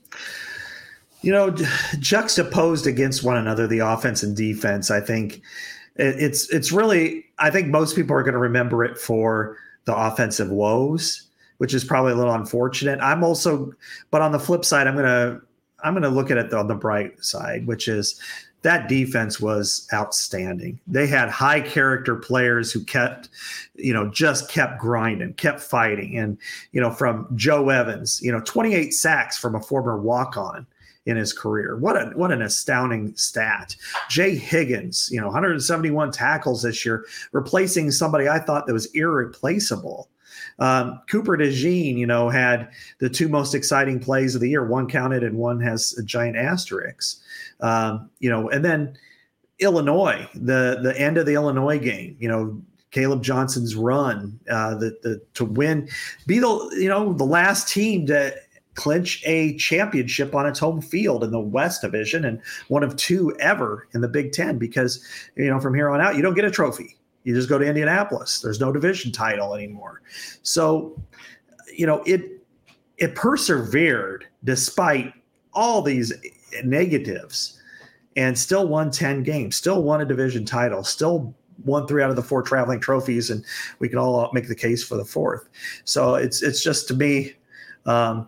You 1.20 1.32
know, 1.32 1.50
juxtaposed 1.98 2.86
against 2.86 3.22
one 3.22 3.36
another, 3.36 3.66
the 3.66 3.80
offense 3.80 4.22
and 4.22 4.34
defense, 4.36 4.90
I 4.90 5.00
think 5.00 5.42
it's 5.96 6.48
it's 6.50 6.72
really 6.72 7.26
I 7.38 7.50
think 7.50 7.68
most 7.68 7.94
people 7.94 8.16
are 8.16 8.22
going 8.22 8.34
to 8.34 8.38
remember 8.38 8.84
it 8.84 8.98
for 8.98 9.58
the 9.90 9.96
offensive 9.96 10.50
woes, 10.50 11.26
which 11.58 11.74
is 11.74 11.84
probably 11.84 12.12
a 12.12 12.14
little 12.14 12.34
unfortunate. 12.34 13.00
I'm 13.02 13.24
also, 13.24 13.72
but 14.10 14.22
on 14.22 14.32
the 14.32 14.38
flip 14.38 14.64
side, 14.64 14.86
I'm 14.86 14.94
gonna 14.94 15.40
I'm 15.82 15.94
gonna 15.94 16.08
look 16.08 16.30
at 16.30 16.38
it 16.38 16.54
on 16.54 16.68
the 16.68 16.74
bright 16.74 17.22
side, 17.24 17.66
which 17.66 17.88
is 17.88 18.20
that 18.62 18.88
defense 18.88 19.40
was 19.40 19.88
outstanding. 19.92 20.78
They 20.86 21.06
had 21.06 21.30
high 21.30 21.62
character 21.62 22.14
players 22.14 22.70
who 22.70 22.84
kept, 22.84 23.30
you 23.74 23.92
know, 23.92 24.08
just 24.10 24.50
kept 24.50 24.78
grinding, 24.78 25.32
kept 25.34 25.60
fighting. 25.60 26.18
And, 26.18 26.36
you 26.72 26.80
know, 26.80 26.90
from 26.90 27.26
Joe 27.34 27.70
Evans, 27.70 28.20
you 28.22 28.30
know, 28.30 28.40
28 28.40 28.92
sacks 28.92 29.38
from 29.38 29.54
a 29.54 29.62
former 29.62 29.98
walk 29.98 30.36
on 30.36 30.66
in 31.06 31.16
his 31.16 31.32
career. 31.32 31.76
What 31.76 31.96
a 31.96 32.10
what 32.14 32.32
an 32.32 32.42
astounding 32.42 33.14
stat. 33.16 33.74
Jay 34.08 34.36
Higgins, 34.36 35.08
you 35.10 35.20
know, 35.20 35.26
171 35.26 36.12
tackles 36.12 36.62
this 36.62 36.84
year, 36.84 37.06
replacing 37.32 37.90
somebody 37.90 38.28
I 38.28 38.38
thought 38.38 38.66
that 38.66 38.72
was 38.72 38.86
irreplaceable. 38.86 40.08
Um, 40.58 41.00
Cooper 41.10 41.38
DeJean, 41.38 41.96
you 41.96 42.06
know, 42.06 42.28
had 42.28 42.70
the 42.98 43.08
two 43.08 43.28
most 43.28 43.54
exciting 43.54 43.98
plays 43.98 44.34
of 44.34 44.42
the 44.42 44.50
year. 44.50 44.66
One 44.66 44.86
counted 44.88 45.24
and 45.24 45.36
one 45.36 45.58
has 45.60 45.96
a 45.98 46.02
giant 46.02 46.36
asterisk. 46.36 47.20
Um, 47.60 48.10
you 48.20 48.28
know, 48.28 48.50
and 48.50 48.64
then 48.64 48.96
Illinois, 49.58 50.28
the 50.34 50.80
the 50.82 50.98
end 50.98 51.16
of 51.16 51.26
the 51.26 51.34
Illinois 51.34 51.78
game, 51.78 52.16
you 52.20 52.28
know, 52.28 52.60
Kaleb 52.92 53.22
Johnson's 53.22 53.74
run, 53.74 54.38
uh, 54.50 54.74
the 54.74 54.98
the 55.02 55.22
to 55.34 55.44
win, 55.44 55.88
be 56.26 56.38
the 56.38 56.76
you 56.78 56.88
know 56.88 57.12
the 57.12 57.24
last 57.24 57.68
team 57.68 58.06
to 58.06 58.34
clinch 58.80 59.22
a 59.26 59.54
championship 59.58 60.34
on 60.34 60.46
its 60.46 60.58
home 60.58 60.80
field 60.80 61.22
in 61.22 61.30
the 61.30 61.38
West 61.38 61.82
Division 61.82 62.24
and 62.24 62.40
one 62.68 62.82
of 62.82 62.96
two 62.96 63.36
ever 63.38 63.86
in 63.92 64.00
the 64.00 64.08
Big 64.08 64.32
Ten 64.32 64.56
because 64.56 65.04
you 65.36 65.50
know 65.50 65.60
from 65.60 65.74
here 65.74 65.90
on 65.90 66.00
out 66.00 66.16
you 66.16 66.22
don't 66.22 66.32
get 66.32 66.46
a 66.46 66.50
trophy. 66.50 66.96
You 67.24 67.34
just 67.34 67.50
go 67.50 67.58
to 67.58 67.64
Indianapolis. 67.66 68.40
There's 68.40 68.58
no 68.58 68.72
division 68.72 69.12
title 69.12 69.54
anymore. 69.54 70.00
So, 70.40 70.98
you 71.76 71.86
know, 71.86 72.02
it 72.06 72.42
it 72.96 73.14
persevered 73.14 74.26
despite 74.44 75.12
all 75.52 75.82
these 75.82 76.10
negatives 76.64 77.60
and 78.16 78.38
still 78.38 78.66
won 78.66 78.90
10 78.90 79.22
games, 79.24 79.56
still 79.56 79.82
won 79.82 80.00
a 80.00 80.06
division 80.06 80.46
title, 80.46 80.84
still 80.84 81.34
won 81.64 81.86
three 81.86 82.02
out 82.02 82.08
of 82.08 82.16
the 82.16 82.22
four 82.22 82.42
traveling 82.42 82.80
trophies, 82.80 83.28
and 83.28 83.44
we 83.78 83.90
can 83.90 83.98
all 83.98 84.30
make 84.32 84.48
the 84.48 84.54
case 84.54 84.82
for 84.82 84.96
the 84.96 85.04
fourth. 85.04 85.50
So 85.84 86.14
it's 86.14 86.42
it's 86.42 86.62
just 86.62 86.88
to 86.88 86.94
me, 86.94 87.34
um, 87.84 88.26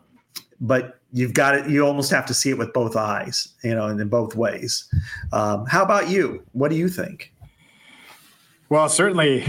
but 0.63 1.01
you've 1.13 1.35
got 1.35 1.57
it. 1.57 1.69
You 1.69 1.85
almost 1.85 2.11
have 2.13 2.25
to 2.27 2.35
see 2.35 2.51
it 2.51 2.57
with 2.57 2.73
both 2.73 2.97
eyes, 2.97 3.49
you 3.63 3.75
know, 3.75 3.87
and 3.87 4.01
in 4.01 4.09
both 4.09 4.35
ways. 4.37 4.89
Um, 5.33 5.67
how 5.67 5.83
about 5.83 6.09
you? 6.09 6.45
What 6.53 6.71
do 6.71 6.77
you 6.77 6.89
think? 6.89 7.35
Well, 8.71 8.89
certainly, 8.89 9.45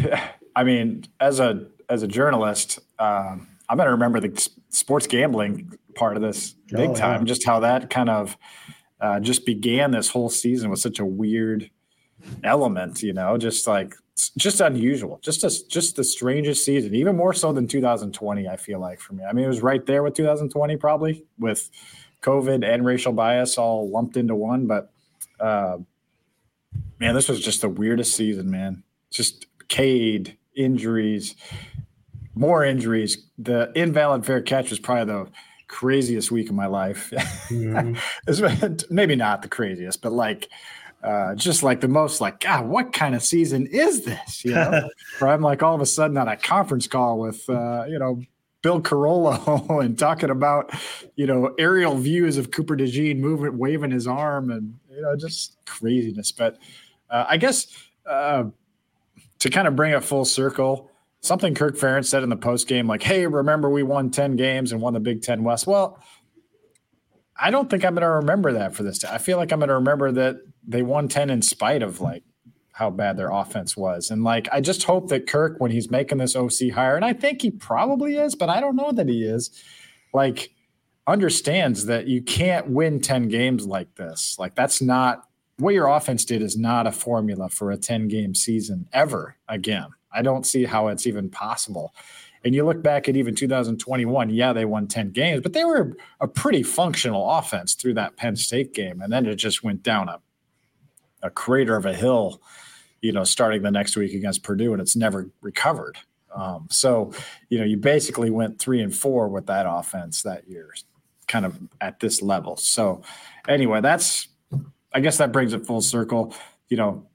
I 0.56 0.64
mean, 0.66 1.06
as 1.22 1.40
a 1.40 1.68
as 1.88 2.04
a 2.04 2.08
journalist, 2.08 2.80
um, 3.00 3.48
I'm 3.70 3.78
going 3.78 3.86
to 3.86 3.92
remember 3.92 4.20
the 4.20 4.50
sports 4.70 5.08
gambling 5.08 5.78
part 5.96 6.18
of 6.18 6.24
this 6.24 6.56
big 6.68 6.90
oh, 6.90 6.96
time. 6.96 7.22
Yeah. 7.22 7.26
Just 7.26 7.46
how 7.46 7.60
that 7.60 7.90
kind 7.90 8.10
of 8.10 8.36
uh, 9.00 9.20
just 9.20 9.46
began 9.46 9.92
this 9.92 10.10
whole 10.10 10.30
season 10.30 10.72
with 10.72 10.80
such 10.80 11.00
a 11.00 11.06
weird 11.06 11.70
element, 12.44 13.02
you 13.02 13.14
know, 13.14 13.38
just 13.38 13.68
like 13.68 13.96
just 14.38 14.62
unusual, 14.62 15.20
just 15.22 15.44
a, 15.44 15.68
just 15.68 15.96
the 15.96 16.04
strangest 16.04 16.64
season, 16.64 16.94
even 16.94 17.16
more 17.16 17.34
so 17.34 17.52
than 17.52 17.68
2020. 17.68 18.48
I 18.48 18.58
feel 18.58 18.80
like 18.80 19.00
for 19.00 19.14
me, 19.14 19.24
I 19.24 19.34
mean, 19.34 19.46
it 19.46 19.50
was 19.50 19.62
right 19.62 19.86
there 19.86 20.04
with 20.04 20.14
2020, 20.14 20.78
probably 20.78 21.26
with 21.40 21.70
COVID 22.22 22.66
and 22.66 22.86
racial 22.86 23.14
bias 23.14 23.58
all 23.58 23.90
lumped 23.90 24.18
into 24.18 24.36
one. 24.36 24.68
But 24.68 24.92
uh, 25.40 25.78
man, 27.00 27.16
this 27.16 27.28
was 27.28 27.40
just 27.40 27.62
the 27.62 27.70
weirdest 27.70 28.16
season, 28.16 28.50
man. 28.50 28.84
Just 29.10 29.48
Cade 29.68 30.38
injuries, 30.56 31.36
more 32.36 32.64
injuries. 32.64 33.26
The 33.38 33.72
invalid 33.76 34.26
fair 34.26 34.42
catch 34.42 34.70
was 34.70 34.80
probably 34.80 35.14
the 35.14 35.32
craziest 35.68 36.32
week 36.32 36.50
of 36.50 36.56
my 36.56 36.68
life. 36.68 37.12
Mm-hmm. 37.50 38.76
Maybe 38.94 39.16
not 39.16 39.42
the 39.42 39.48
craziest, 39.48 40.02
but 40.02 40.12
like 40.12 40.50
uh, 41.04 41.36
just 41.36 41.64
like 41.64 41.82
the 41.82 41.88
most 41.88 42.22
like 42.22 42.40
God, 42.40 42.68
what 42.68 42.94
kind 42.94 43.14
of 43.14 43.22
season 43.22 43.68
is 43.68 44.06
this? 44.06 44.46
You 44.46 44.54
know, 44.54 44.90
where 45.20 45.32
I'm 45.32 45.42
like 45.42 45.62
all 45.62 45.76
of 45.76 45.82
a 45.82 45.86
sudden 45.86 46.18
on 46.18 46.28
a 46.28 46.38
conference 46.38 46.88
call 46.88 47.20
with 47.20 47.48
uh, 47.50 47.86
you 47.88 48.00
know 48.00 48.22
Bill 48.62 48.80
Carollo 48.80 49.80
and 49.82 50.00
talking 50.00 50.30
about 50.30 50.74
you 51.16 51.28
know 51.28 51.54
aerial 51.60 51.98
views 51.98 52.38
of 52.38 52.52
Cooper 52.52 52.78
DeJean 52.78 53.20
moving, 53.20 53.58
waving 53.58 53.92
his 53.92 54.08
arm, 54.08 54.50
and 54.50 54.80
you 54.90 55.02
know 55.02 55.16
just 55.18 55.58
craziness. 55.66 56.32
But 56.32 56.58
uh, 57.10 57.26
I 57.28 57.38
guess 57.38 57.68
uh, 58.06 58.46
to 59.40 59.50
kind 59.50 59.68
of 59.68 59.76
bring 59.76 59.92
it 59.92 60.04
full 60.06 60.26
circle, 60.26 60.90
something 61.20 61.54
Kirk 61.54 61.76
Ferentz 61.76 62.06
said 62.06 62.24
in 62.24 62.30
the 62.30 62.38
post 62.38 62.68
game, 62.68 62.88
like, 62.88 63.04
"Hey, 63.04 63.28
remember 63.28 63.70
we 63.70 63.84
won 63.84 64.10
ten 64.10 64.38
games 64.38 64.72
and 64.72 64.82
won 64.82 64.94
the 64.94 65.02
Big 65.02 65.22
Ten 65.22 65.44
West." 65.44 65.68
Well, 65.68 66.02
I 67.36 67.52
don't 67.52 67.70
think 67.70 67.84
I'm 67.84 67.96
going 67.96 68.04
to 68.04 68.10
remember 68.10 68.54
that 68.54 68.74
for 68.74 68.84
this. 68.84 69.04
I 69.04 69.18
feel 69.18 69.38
like 69.38 69.52
I'm 69.52 69.60
going 69.60 69.68
to 69.68 69.76
remember 69.76 70.14
that 70.14 70.38
they 70.68 70.84
won 70.84 71.08
ten 71.08 71.30
in 71.30 71.42
spite 71.42 71.84
of 71.84 72.02
like 72.02 72.24
how 72.74 72.90
bad 72.90 73.18
their 73.18 73.30
offense 73.30 73.78
was, 73.78 74.12
and 74.12 74.24
like 74.24 74.48
I 74.52 74.62
just 74.62 74.84
hope 74.84 75.10
that 75.10 75.28
Kirk, 75.28 75.56
when 75.60 75.72
he's 75.72 75.92
making 75.92 76.20
this 76.20 76.36
OC 76.36 76.72
hire, 76.74 76.96
and 76.96 77.06
I 77.06 77.14
think 77.14 77.42
he 77.42 77.52
probably 77.52 78.18
is, 78.18 78.36
but 78.36 78.50
I 78.50 78.60
don't 78.60 78.76
know 78.76 78.92
that 78.92 79.08
he 79.10 79.24
is, 79.24 79.52
like 80.14 80.52
understands 81.08 81.86
that 81.88 82.08
you 82.08 82.22
can't 82.22 82.70
win 82.70 83.02
10 83.02 83.28
games 83.28 83.66
like 83.66 83.94
this. 83.96 84.38
Like 84.40 84.56
that's 84.56 84.82
not 84.82 85.28
what 85.58 85.74
your 85.74 85.88
offense 85.88 86.26
did 86.26 86.42
is 86.42 86.58
not 86.58 86.88
a 86.88 86.92
formula 86.92 87.50
for 87.50 87.72
a 87.72 87.78
10 87.78 88.08
game 88.08 88.34
season 88.34 88.88
ever 88.94 89.36
again. 89.48 89.88
I 90.12 90.22
don't 90.22 90.46
see 90.46 90.66
how 90.66 90.88
it's 90.88 91.08
even 91.08 91.30
possible. 91.30 91.94
And 92.46 92.54
you 92.54 92.66
look 92.66 92.84
back 92.84 93.08
at 93.08 93.16
even 93.16 93.36
2021, 93.36 94.30
yeah, 94.30 94.52
they 94.54 94.66
won 94.66 94.88
10 94.88 95.12
games, 95.12 95.42
but 95.42 95.54
they 95.54 95.64
were 95.64 95.96
a 96.20 96.28
pretty 96.28 96.62
functional 96.62 97.30
offense 97.30 97.74
through 97.74 97.94
that 97.96 98.18
Penn 98.18 98.36
State 98.36 98.74
game. 98.74 99.02
And 99.02 99.12
then 99.12 99.26
it 99.26 99.36
just 99.36 99.64
went 99.64 99.82
down 99.82 100.10
a, 100.10 100.20
a 101.24 101.30
crater 101.30 101.76
of 101.76 101.86
a 101.86 101.94
hill, 101.94 102.42
you 103.02 103.12
know, 103.12 103.24
starting 103.24 103.64
the 103.64 103.72
next 103.72 103.96
week 103.96 104.14
against 104.14 104.44
Purdue, 104.44 104.74
and 104.74 104.82
it's 104.82 104.96
never 104.96 105.30
recovered. 105.42 105.98
Um, 106.36 106.68
so, 106.70 107.12
you 107.50 107.58
know, 107.58 107.66
you 107.66 107.78
basically 107.78 108.30
went 108.30 108.60
three 108.60 108.82
and 108.82 108.96
four 108.96 109.28
with 109.30 109.48
that 109.48 109.66
offense 109.68 110.24
that 110.24 110.48
year, 110.48 110.74
kind 111.28 111.46
of 111.46 111.60
at 111.80 112.00
this 112.00 112.22
level. 112.22 112.58
So, 112.58 113.02
anyway, 113.48 113.82
that's, 113.82 114.28
I 114.94 115.00
guess 115.00 115.18
that 115.18 115.32
brings 115.32 115.54
it 115.54 115.66
full 115.66 115.82
circle. 115.82 116.36
You 116.70 116.78
know, 116.78 117.08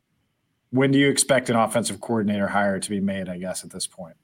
when 0.71 0.91
do 0.91 0.99
you 0.99 1.09
expect 1.09 1.51
an 1.51 1.57
offensive 1.57 2.01
coordinator 2.01 2.47
hire 2.47 2.79
to 2.79 2.91
be 2.91 3.01
made? 3.01 3.29
I 3.29 3.39
guess 3.39 3.65
at 3.65 3.71
this 3.71 3.87
point. 3.87 4.17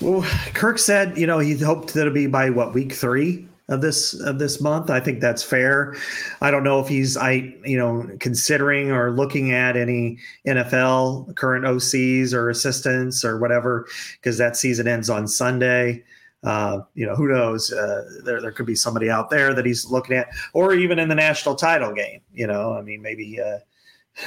Well, 0.00 0.22
Kirk 0.54 0.78
said, 0.78 1.16
you 1.16 1.28
know, 1.28 1.38
he 1.38 1.56
hoped 1.56 1.94
that 1.94 2.00
it'll 2.00 2.12
be 2.12 2.26
by 2.26 2.50
what 2.50 2.74
week 2.74 2.92
three 2.92 3.46
of 3.72 3.80
this 3.80 4.14
of 4.20 4.38
this 4.38 4.60
month. 4.60 4.90
I 4.90 5.00
think 5.00 5.20
that's 5.20 5.42
fair. 5.42 5.94
I 6.40 6.50
don't 6.50 6.64
know 6.64 6.80
if 6.80 6.88
he's 6.88 7.16
I 7.16 7.54
you 7.64 7.76
know 7.76 8.08
considering 8.20 8.90
or 8.90 9.10
looking 9.10 9.52
at 9.52 9.76
any 9.76 10.18
NFL 10.46 11.34
current 11.36 11.64
OCs 11.64 12.32
or 12.32 12.50
assistants 12.50 13.24
or 13.24 13.38
whatever 13.38 13.86
because 14.16 14.38
that 14.38 14.56
season 14.56 14.86
ends 14.86 15.10
on 15.10 15.26
Sunday. 15.26 16.04
Uh, 16.44 16.80
you 16.94 17.06
know, 17.06 17.14
who 17.14 17.28
knows? 17.28 17.72
Uh, 17.72 18.04
there, 18.24 18.40
there 18.40 18.50
could 18.50 18.66
be 18.66 18.74
somebody 18.74 19.08
out 19.08 19.30
there 19.30 19.54
that 19.54 19.64
he's 19.64 19.86
looking 19.86 20.16
at, 20.16 20.26
or 20.54 20.74
even 20.74 20.98
in 20.98 21.08
the 21.08 21.14
national 21.14 21.54
title 21.54 21.94
game. 21.94 22.20
You 22.34 22.48
know, 22.48 22.72
I 22.72 22.82
mean, 22.82 23.00
maybe 23.00 23.40
uh, 23.40 23.58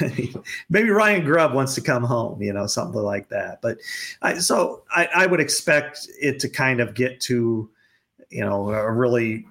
maybe 0.68 0.90
Ryan 0.90 1.24
Grubb 1.24 1.54
wants 1.54 1.74
to 1.74 1.80
come 1.80 2.02
home, 2.02 2.42
you 2.42 2.52
know, 2.52 2.66
something 2.66 3.00
like 3.00 3.28
that. 3.28 3.60
But 3.62 3.78
I, 4.22 4.38
so 4.38 4.82
I, 4.90 5.08
I 5.14 5.26
would 5.26 5.40
expect 5.40 6.08
it 6.20 6.38
to 6.40 6.48
kind 6.48 6.80
of 6.80 6.94
get 6.94 7.20
to, 7.22 7.70
you 8.30 8.40
know, 8.40 8.70
a 8.70 8.90
really 8.90 9.46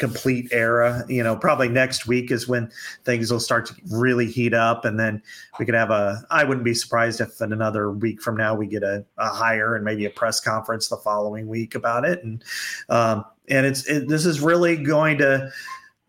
complete 0.00 0.48
era. 0.50 1.04
You 1.08 1.22
know, 1.22 1.36
probably 1.36 1.68
next 1.68 2.08
week 2.08 2.32
is 2.32 2.48
when 2.48 2.72
things 3.04 3.30
will 3.30 3.38
start 3.38 3.66
to 3.66 3.74
really 3.92 4.26
heat 4.26 4.54
up, 4.54 4.84
and 4.84 4.98
then 4.98 5.22
we 5.60 5.64
could 5.64 5.74
have 5.76 5.90
a. 5.90 6.24
I 6.30 6.42
wouldn't 6.42 6.64
be 6.64 6.74
surprised 6.74 7.20
if 7.20 7.40
in 7.40 7.52
another 7.52 7.92
week 7.92 8.20
from 8.20 8.36
now 8.36 8.56
we 8.56 8.66
get 8.66 8.82
a, 8.82 9.04
a 9.18 9.28
hire 9.28 9.76
and 9.76 9.84
maybe 9.84 10.06
a 10.06 10.10
press 10.10 10.40
conference 10.40 10.88
the 10.88 10.96
following 10.96 11.46
week 11.46 11.76
about 11.76 12.04
it, 12.04 12.24
and 12.24 12.42
um, 12.88 13.24
and 13.48 13.66
it's 13.66 13.86
it, 13.86 14.08
this 14.08 14.26
is 14.26 14.40
really 14.40 14.76
going 14.76 15.18
to 15.18 15.52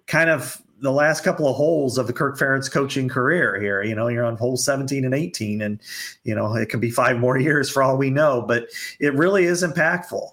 kind 0.08 0.32
of 0.32 0.60
the 0.80 0.92
last 0.92 1.24
couple 1.24 1.48
of 1.48 1.56
holes 1.56 2.00
of 2.00 2.08
the 2.08 2.14
Kirk 2.14 2.40
Ferentz 2.40 2.72
coaching 2.72 3.08
career 3.08 3.60
here. 3.62 3.84
You 3.84 3.94
know, 3.94 4.08
you're 4.08 4.26
on 4.26 4.36
hole 4.36 4.58
17 4.58 5.06
and 5.06 5.14
18, 5.14 5.62
and 5.62 5.80
you 6.24 6.34
know 6.34 6.56
it 6.56 6.70
can 6.70 6.80
be 6.80 6.90
five 6.90 7.20
more 7.20 7.38
years 7.40 7.70
for 7.70 7.84
all 7.84 7.98
we 7.98 8.10
know. 8.10 8.44
But 8.48 8.68
it 9.00 9.14
really 9.14 9.44
is 9.44 9.64
impactful 9.64 10.28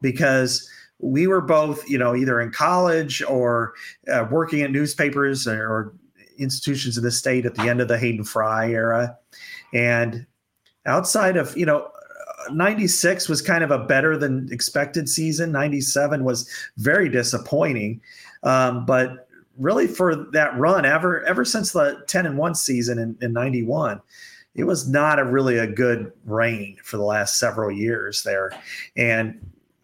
because 0.00 0.68
we 1.02 1.26
were 1.26 1.40
both, 1.40 1.86
you 1.88 1.98
know, 1.98 2.14
either 2.14 2.40
in 2.40 2.50
college 2.50 3.22
or 3.22 3.74
uh, 4.10 4.26
working 4.30 4.62
at 4.62 4.70
newspapers 4.70 5.46
or, 5.46 5.94
institutions 6.38 6.96
in 6.96 7.04
the 7.04 7.10
state 7.10 7.44
at 7.44 7.54
the 7.54 7.68
end 7.68 7.80
of 7.80 7.88
the 7.88 7.98
Hayden 7.98 8.24
Fry 8.24 8.70
era, 8.70 9.16
and 9.74 10.26
outside 10.86 11.36
of 11.36 11.54
you 11.56 11.66
know 11.66 11.88
96 12.50 13.28
was 13.28 13.42
kind 13.42 13.62
of 13.62 13.70
a 13.70 13.78
better 13.78 14.16
than 14.16 14.48
expected 14.50 15.08
season. 15.08 15.52
97 15.52 16.24
was 16.24 16.48
very 16.78 17.10
disappointing. 17.10 18.00
Um, 18.42 18.84
but 18.86 19.28
really 19.58 19.86
for 19.86 20.14
that 20.32 20.56
run 20.58 20.84
ever 20.84 21.22
ever 21.24 21.44
since 21.44 21.72
the 21.72 22.02
10 22.06 22.26
and 22.26 22.38
1 22.38 22.54
season 22.54 22.98
in, 22.98 23.16
in 23.20 23.32
91 23.32 24.00
it 24.54 24.64
was 24.64 24.88
not 24.88 25.18
a 25.18 25.24
really 25.24 25.58
a 25.58 25.66
good 25.66 26.12
reign 26.24 26.76
for 26.82 26.96
the 26.96 27.02
last 27.02 27.38
several 27.38 27.70
years 27.70 28.22
there 28.22 28.50
and 28.96 29.38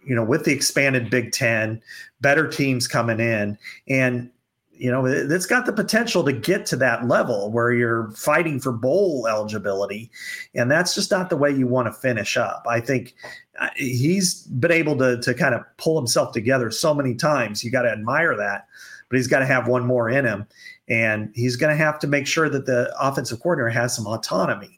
you 0.09 0.15
know 0.15 0.25
with 0.25 0.45
the 0.45 0.53
expanded 0.53 1.11
big 1.11 1.33
10 1.33 1.83
better 2.21 2.49
teams 2.49 2.89
coming 2.89 3.21
in 3.21 3.59
and 3.89 4.31
you 4.73 4.91
know 4.91 5.05
it's 5.07 5.47
got 5.47 5.67
the 5.67 5.73
potential 5.73 6.25
to 6.25 6.33
get 6.33 6.65
to 6.67 6.77
that 6.77 7.07
level 7.07 7.51
where 7.51 7.73
you're 7.73 8.11
fighting 8.13 8.61
for 8.61 8.73
bowl 8.73 9.27
eligibility 9.29 10.11
and 10.55 10.71
that's 10.71 10.95
just 10.95 11.11
not 11.11 11.31
the 11.31 11.37
way 11.37 11.51
you 11.51 11.67
want 11.67 11.87
to 11.87 11.93
finish 11.93 12.37
up 12.37 12.65
i 12.69 12.81
think 12.81 13.15
uh, 13.61 13.69
he's 13.77 14.45
been 14.45 14.73
able 14.73 14.97
to 14.97 15.21
to 15.21 15.35
kind 15.35 15.55
of 15.55 15.63
pull 15.77 15.99
himself 15.99 16.33
together 16.33 16.71
so 16.71 16.95
many 16.95 17.15
times 17.15 17.63
you 17.63 17.71
got 17.71 17.83
to 17.83 17.91
admire 17.91 18.37
that 18.37 18.67
but 19.09 19.17
he's 19.17 19.27
got 19.27 19.41
to 19.41 19.47
have 19.47 19.69
one 19.69 19.87
more 19.87 20.09
in 20.09 20.25
him. 20.25 20.47
And 20.89 21.31
he's 21.35 21.57
going 21.57 21.77
to 21.77 21.83
have 21.83 21.99
to 22.01 22.07
make 22.07 22.27
sure 22.27 22.49
that 22.49 22.67
the 22.67 22.93
offensive 22.99 23.41
coordinator 23.41 23.71
has 23.71 23.95
some 23.95 24.07
autonomy. 24.07 24.78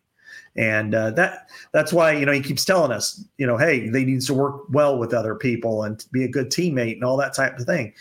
And 0.57 0.94
uh, 0.94 1.12
that 1.12 1.48
that's 1.72 1.92
why 1.92 2.12
you 2.12 2.26
know 2.26 2.32
he 2.32 2.40
keeps 2.40 2.64
telling 2.64 2.92
us, 2.92 3.24
you 3.38 3.46
know, 3.46 3.57
hey, 3.57 3.88
they 3.88 4.05
needs 4.05 4.26
to 4.26 4.34
work 4.34 4.62
well 4.70 4.98
with 4.98 5.14
other 5.14 5.34
people 5.34 5.84
and 5.84 6.05
be 6.12 6.24
a 6.24 6.28
good 6.28 6.51
teammate 6.51 6.94
and 6.94 7.05
all 7.05 7.16
that 7.18 7.34
type 7.34 7.59
of 7.59 7.66
thing. 7.66 7.92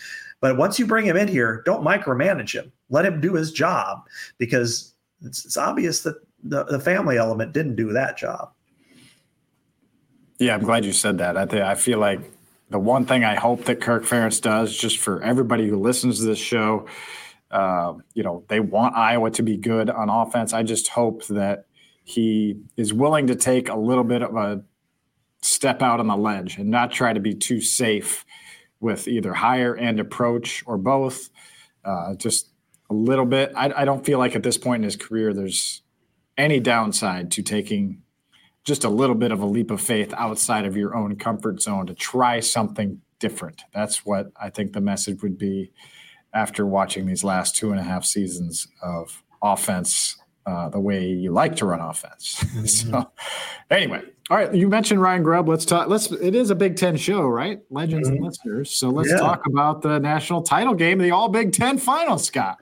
But 0.42 0.58
once 0.58 0.80
you 0.80 0.88
bring 0.88 1.06
him 1.06 1.18
in 1.18 1.28
here, 1.28 1.62
don't 1.66 1.84
micromanage 1.84 2.54
him. 2.54 2.72
Let 2.90 3.06
him 3.06 3.22
do 3.22 3.34
his 3.34 3.52
job 3.52 4.04
because 4.38 4.94
it's, 5.22 5.46
it's 5.46 5.58
obvious 5.58 6.02
that 6.04 6.16
the, 6.44 6.64
the 6.64 6.80
family 6.80 7.18
element 7.18 7.54
didn't 7.54 7.76
do 7.76 7.92
that 7.94 8.18
job. 8.18 8.52
Yeah, 10.40 10.56
I'm 10.56 10.64
glad 10.64 10.86
you 10.86 10.94
said 10.94 11.18
that. 11.18 11.38
I 11.38 11.72
I 11.72 11.76
feel 11.76 12.00
like 12.00 12.22
the 12.70 12.80
one 12.80 13.06
thing 13.06 13.24
I 13.24 13.36
hope 13.36 13.66
that 13.66 13.82
Kirk 13.82 14.04
Ferentz 14.04 14.42
does, 14.42 14.76
just 14.76 14.98
for 14.98 15.22
everybody 15.22 15.68
who 15.68 15.78
listens 15.78 16.20
to 16.20 16.26
this 16.26 16.40
show, 16.40 16.88
uh, 17.52 17.94
you 18.14 18.24
know, 18.24 18.44
they 18.48 18.60
want 18.60 18.96
Iowa 18.96 19.32
to 19.32 19.44
be 19.44 19.58
good 19.58 19.90
on 19.90 20.10
offense. 20.10 20.54
I 20.54 20.64
just 20.64 20.88
hope 20.88 21.26
that 21.28 21.66
he 22.10 22.60
is 22.76 22.92
willing 22.92 23.28
to 23.28 23.36
take 23.36 23.70
a 23.70 23.76
little 23.76 24.04
bit 24.04 24.24
of 24.24 24.36
a 24.36 24.64
step 25.44 25.84
out 25.84 26.00
on 26.00 26.08
the 26.08 26.18
ledge 26.18 26.58
and 26.58 26.68
not 26.68 26.92
try 26.92 27.14
to 27.14 27.20
be 27.20 27.36
too 27.36 27.62
safe 27.62 28.26
with 28.80 29.08
either 29.08 29.32
higher 29.32 29.76
end 29.76 30.00
approach 30.00 30.64
or 30.66 30.76
both. 30.78 31.30
Uh, 31.86 32.16
just 32.16 32.50
a 32.90 32.96
little 32.96 33.28
bit. 33.28 33.52
I, 33.56 33.72
I 33.82 33.86
don't 33.86 34.04
feel 34.04 34.18
like 34.18 34.36
at 34.36 34.42
this 34.42 34.58
point 34.58 34.80
in 34.80 34.86
his 34.86 34.96
career 34.96 35.36
there's 35.36 35.84
any 36.36 36.60
downside 36.60 37.30
to 37.32 37.44
taking 37.44 38.02
just 38.64 38.84
a 38.84 38.90
little 38.90 39.16
bit 39.16 39.32
of 39.32 39.42
a 39.42 39.46
leap 39.46 39.70
of 39.70 39.80
faith 39.80 40.12
outside 40.18 40.66
of 40.66 40.76
your 40.76 40.96
own 40.96 41.16
comfort 41.16 41.62
zone 41.62 41.86
to 41.86 41.94
try 41.94 42.40
something 42.40 43.02
different. 43.20 43.62
That's 43.72 44.04
what 44.04 44.32
I 44.36 44.50
think 44.50 44.74
the 44.74 44.82
message 44.82 45.22
would 45.22 45.38
be 45.38 45.72
after 46.34 46.66
watching 46.66 47.06
these 47.06 47.24
last 47.24 47.56
two 47.56 47.70
and 47.70 47.80
a 47.80 47.84
half 47.84 48.04
seasons 48.04 48.68
of 48.82 49.24
offense 49.44 50.18
uh, 50.46 50.70
the 50.70 50.80
way 50.80 51.08
you 51.08 51.32
like 51.32 51.56
to 51.58 51.66
run 51.66 51.80
offense. 51.80 52.44
Mm-hmm. 52.50 52.66
so, 52.66 53.12
anyway, 53.70 54.02
all 54.30 54.38
right. 54.38 54.54
You 54.54 54.68
mentioned 54.68 55.02
Ryan 55.02 55.24
Grubb. 55.24 55.48
Let's 55.48 55.66
talk. 55.66 55.88
Let's. 55.88 56.12
It 56.12 56.36
is 56.36 56.50
a 56.50 56.56
Big 56.56 56.76
Ten 56.76 56.98
show, 56.98 57.22
right? 57.22 57.60
Legends 57.70 58.08
mm-hmm. 58.08 58.18
and 58.18 58.26
listeners. 58.26 58.72
So 58.72 58.90
let's 58.90 59.10
yeah. 59.10 59.18
talk 59.18 59.46
about 59.48 59.82
the 59.82 60.00
national 60.00 60.42
title 60.42 60.74
game, 60.74 60.98
the 61.00 61.12
All 61.12 61.30
Big 61.30 61.52
Ten 61.54 61.78
final, 61.78 62.18
Scott. 62.18 62.58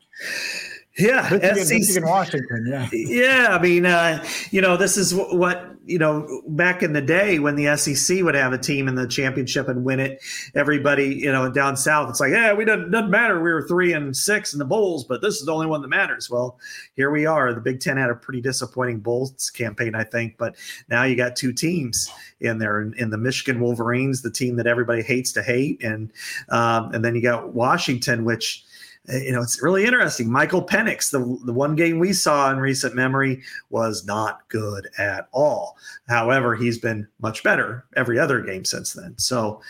Yeah, 0.97 1.27
Michigan, 1.31 1.65
SEC, 1.65 1.79
Michigan, 1.79 2.09
Washington. 2.09 2.65
Yeah, 2.67 2.89
yeah. 2.91 3.47
I 3.51 3.61
mean, 3.61 3.85
uh, 3.85 4.25
you 4.49 4.61
know, 4.61 4.77
this 4.77 4.97
is 4.97 5.13
what 5.13 5.75
you 5.85 5.99
know. 5.99 6.41
Back 6.47 6.81
in 6.81 6.93
the 6.93 7.01
day, 7.01 7.37
when 7.37 7.55
the 7.55 7.77
SEC 7.77 8.23
would 8.23 8.33
have 8.33 8.51
a 8.51 8.57
team 8.57 8.87
in 8.87 8.95
the 8.95 9.07
championship 9.07 9.67
and 9.67 9.83
win 9.83 9.99
it, 9.99 10.23
everybody, 10.55 11.15
you 11.15 11.31
know, 11.31 11.51
down 11.51 11.77
south, 11.77 12.09
it's 12.09 12.19
like, 12.19 12.31
yeah, 12.31 12.51
we 12.53 12.65
doesn't 12.65 12.89
doesn't 12.89 13.11
matter. 13.11 13.35
We 13.41 13.53
were 13.53 13.67
three 13.67 13.93
and 13.93 14.15
six 14.15 14.53
in 14.53 14.59
the 14.59 14.65
bowls, 14.65 15.03
but 15.03 15.21
this 15.21 15.35
is 15.35 15.45
the 15.45 15.53
only 15.53 15.67
one 15.67 15.81
that 15.81 15.89
matters. 15.89 16.29
Well, 16.31 16.59
here 16.95 17.11
we 17.11 17.27
are. 17.27 17.53
The 17.53 17.61
Big 17.61 17.79
Ten 17.79 17.97
had 17.97 18.09
a 18.09 18.15
pretty 18.15 18.41
disappointing 18.41 18.99
bowls 18.99 19.51
campaign, 19.51 19.93
I 19.93 20.03
think, 20.03 20.37
but 20.37 20.55
now 20.89 21.03
you 21.03 21.15
got 21.15 21.35
two 21.35 21.53
teams 21.53 22.09
in 22.39 22.57
there, 22.57 22.81
in, 22.81 22.93
in 22.95 23.11
the 23.11 23.17
Michigan 23.17 23.59
Wolverines, 23.59 24.23
the 24.23 24.31
team 24.31 24.55
that 24.55 24.67
everybody 24.67 25.03
hates 25.03 25.31
to 25.33 25.43
hate, 25.43 25.83
and 25.83 26.11
um, 26.49 26.91
and 26.93 27.05
then 27.05 27.13
you 27.13 27.21
got 27.21 27.53
Washington, 27.53 28.25
which 28.25 28.63
you 29.07 29.31
know, 29.31 29.41
it's 29.41 29.61
really 29.61 29.85
interesting. 29.85 30.29
Michael 30.31 30.63
Penix, 30.63 31.11
the, 31.11 31.19
the 31.45 31.53
one 31.53 31.75
game 31.75 31.99
we 31.99 32.13
saw 32.13 32.51
in 32.51 32.57
recent 32.57 32.95
memory, 32.95 33.41
was 33.69 34.05
not 34.05 34.47
good 34.49 34.87
at 34.97 35.29
all. 35.31 35.77
However, 36.07 36.55
he's 36.55 36.77
been 36.77 37.07
much 37.21 37.43
better 37.43 37.85
every 37.95 38.19
other 38.19 38.41
game 38.41 38.65
since 38.65 38.93
then. 38.93 39.17
So 39.17 39.61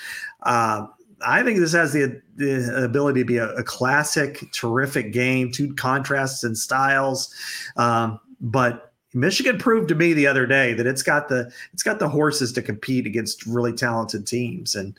uh, 0.43 0.88
I 1.25 1.43
think 1.43 1.59
this 1.59 1.73
has 1.73 1.93
the, 1.93 2.21
the 2.35 2.83
ability 2.83 3.21
to 3.21 3.25
be 3.25 3.38
a, 3.38 3.49
a 3.53 3.63
classic, 3.63 4.43
terrific 4.51 5.13
game, 5.13 5.51
two 5.51 5.73
contrasts 5.75 6.43
and 6.43 6.57
styles. 6.57 7.33
Um, 7.75 8.19
but 8.41 8.93
Michigan 9.13 9.57
proved 9.57 9.89
to 9.89 9.95
me 9.95 10.13
the 10.13 10.27
other 10.27 10.45
day 10.45 10.73
that 10.73 10.85
it's 10.85 11.01
got 11.01 11.27
the 11.27 11.51
it's 11.73 11.83
got 11.83 11.99
the 11.99 12.09
horses 12.09 12.51
to 12.53 12.61
compete 12.61 13.05
against 13.05 13.45
really 13.45 13.73
talented 13.73 14.27
teams, 14.27 14.75
and 14.75 14.95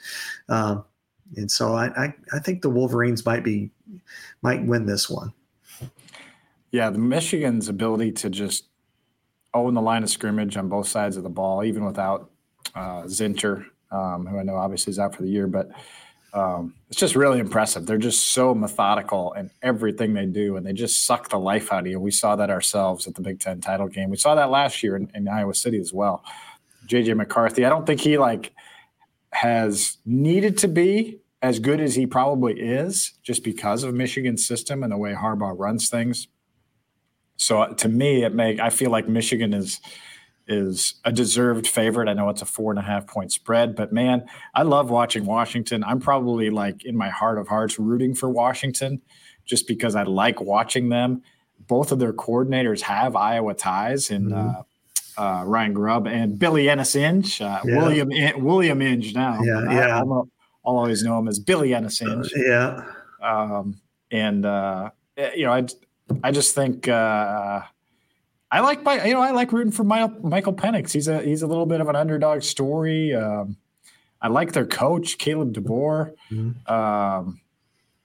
um, 0.48 0.84
and 1.36 1.50
so 1.50 1.74
I, 1.74 1.86
I 1.88 2.14
I 2.32 2.38
think 2.38 2.62
the 2.62 2.70
Wolverines 2.70 3.24
might 3.24 3.44
be 3.44 3.70
might 4.42 4.64
win 4.64 4.86
this 4.86 5.08
one. 5.08 5.32
Yeah, 6.70 6.90
the 6.90 6.98
Michigan's 6.98 7.68
ability 7.68 8.12
to 8.12 8.30
just 8.30 8.64
own 9.54 9.74
the 9.74 9.82
line 9.82 10.02
of 10.02 10.10
scrimmage 10.10 10.56
on 10.56 10.68
both 10.68 10.86
sides 10.86 11.16
of 11.16 11.22
the 11.22 11.30
ball, 11.30 11.64
even 11.64 11.84
without 11.84 12.30
uh, 12.74 13.02
Zinter, 13.04 13.66
um, 13.90 14.26
who 14.26 14.38
I 14.38 14.42
know 14.42 14.56
obviously 14.56 14.90
is 14.90 14.98
out 14.98 15.14
for 15.14 15.22
the 15.22 15.30
year, 15.30 15.46
but 15.46 15.70
um, 16.34 16.74
it's 16.90 17.00
just 17.00 17.16
really 17.16 17.38
impressive. 17.38 17.86
They're 17.86 17.96
just 17.96 18.28
so 18.28 18.54
methodical 18.54 19.32
in 19.32 19.50
everything 19.62 20.12
they 20.12 20.26
do, 20.26 20.56
and 20.56 20.66
they 20.66 20.74
just 20.74 21.04
suck 21.04 21.30
the 21.30 21.38
life 21.38 21.72
out 21.72 21.80
of 21.80 21.86
you. 21.86 21.98
We 21.98 22.10
saw 22.10 22.36
that 22.36 22.50
ourselves 22.50 23.06
at 23.06 23.14
the 23.14 23.22
Big 23.22 23.40
Ten 23.40 23.60
title 23.60 23.88
game. 23.88 24.10
We 24.10 24.18
saw 24.18 24.34
that 24.34 24.50
last 24.50 24.82
year 24.82 24.96
in, 24.96 25.10
in 25.14 25.26
Iowa 25.26 25.54
City 25.54 25.78
as 25.78 25.92
well. 25.92 26.22
JJ 26.86 27.16
McCarthy, 27.16 27.64
I 27.64 27.70
don't 27.70 27.86
think 27.86 28.00
he 28.00 28.18
like 28.18 28.52
has 29.32 29.98
needed 30.04 30.58
to 30.58 30.68
be 30.68 31.20
as 31.40 31.58
good 31.58 31.80
as 31.80 31.94
he 31.94 32.06
probably 32.06 32.54
is, 32.60 33.12
just 33.22 33.44
because 33.44 33.84
of 33.84 33.94
Michigan's 33.94 34.44
system 34.44 34.82
and 34.82 34.92
the 34.92 34.98
way 34.98 35.14
Harbaugh 35.14 35.58
runs 35.58 35.88
things. 35.88 36.28
So 37.36 37.62
uh, 37.62 37.74
to 37.74 37.88
me, 37.88 38.24
it 38.24 38.34
make 38.34 38.58
I 38.58 38.70
feel 38.70 38.90
like 38.90 39.08
Michigan 39.08 39.54
is 39.54 39.80
is 40.48 40.94
a 41.04 41.12
deserved 41.12 41.68
favorite. 41.68 42.08
I 42.08 42.14
know 42.14 42.28
it's 42.30 42.42
a 42.42 42.46
four 42.46 42.72
and 42.72 42.78
a 42.78 42.82
half 42.82 43.06
point 43.06 43.30
spread, 43.32 43.76
but 43.76 43.92
man, 43.92 44.26
I 44.54 44.62
love 44.62 44.90
watching 44.90 45.26
Washington. 45.26 45.84
I'm 45.84 46.00
probably 46.00 46.50
like 46.50 46.84
in 46.84 46.96
my 46.96 47.10
heart 47.10 47.38
of 47.38 47.46
hearts 47.46 47.78
rooting 47.78 48.14
for 48.14 48.28
Washington, 48.28 49.02
just 49.44 49.68
because 49.68 49.94
I 49.94 50.02
like 50.04 50.40
watching 50.40 50.88
them. 50.88 51.22
both 51.66 51.92
of 51.92 51.98
their 51.98 52.12
coordinators 52.12 52.80
have 52.82 53.16
Iowa 53.16 53.54
ties 53.54 54.10
in 54.10 54.30
mm-hmm. 54.30 54.50
uh, 55.18 55.22
uh, 55.22 55.44
Ryan 55.44 55.72
Grubb 55.72 56.06
and 56.06 56.38
Billy 56.38 56.68
Ennis 56.70 56.94
Inge, 56.94 57.40
uh, 57.40 57.60
yeah. 57.64 57.76
William 57.76 58.44
William 58.44 58.80
Inge 58.80 59.14
now. 59.14 59.40
Yeah, 59.42 59.70
yeah. 59.70 59.98
I'll, 59.98 60.28
I'll, 60.68 60.78
always 60.78 61.02
know 61.02 61.18
him 61.18 61.28
as 61.28 61.38
Billy 61.38 61.74
Ennis 61.74 62.00
Inge. 62.02 62.32
Uh, 62.36 62.40
yeah. 62.40 62.84
Um, 63.22 63.80
and 64.10 64.44
uh, 64.46 64.90
eh, 65.16 65.30
you 65.36 65.44
know, 65.44 65.52
I 65.52 65.66
I 66.22 66.30
just 66.30 66.54
think 66.54 66.88
uh, 66.88 67.62
I 68.50 68.60
like 68.60 68.82
my 68.82 69.04
you 69.04 69.14
know 69.14 69.20
I 69.20 69.30
like 69.30 69.52
rooting 69.52 69.72
for 69.72 69.84
Michael, 69.84 70.28
Michael 70.28 70.54
Penix. 70.54 70.92
He's 70.92 71.08
a 71.08 71.20
he's 71.20 71.42
a 71.42 71.46
little 71.46 71.66
bit 71.66 71.80
of 71.80 71.88
an 71.88 71.96
underdog 71.96 72.42
story. 72.42 73.14
Um, 73.14 73.56
I 74.20 74.28
like 74.28 74.52
their 74.52 74.66
coach 74.66 75.18
Caleb 75.18 75.54
DeBoer. 75.54 76.14
Mm-hmm. 76.30 76.72
Um, 76.72 77.40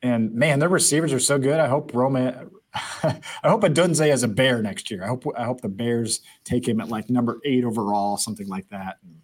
and 0.02 0.34
man, 0.34 0.60
their 0.60 0.70
receivers 0.70 1.14
are 1.14 1.20
so 1.20 1.40
good. 1.40 1.60
I 1.60 1.68
hope 1.68 1.94
Roman 1.94 2.52
I 3.04 3.20
hope 3.46 3.62
Odunze 3.62 4.12
is 4.12 4.24
a 4.24 4.28
bear 4.28 4.62
next 4.62 4.90
year. 4.90 5.04
I 5.04 5.08
hope 5.08 5.26
I 5.38 5.44
hope 5.44 5.62
the 5.62 5.70
Bears 5.70 6.22
take 6.44 6.68
him 6.68 6.82
at 6.82 6.90
like 6.90 7.10
number 7.10 7.40
eight 7.46 7.64
overall, 7.64 8.18
something 8.18 8.48
like 8.48 8.68
that. 8.70 8.98
And, 9.04 9.22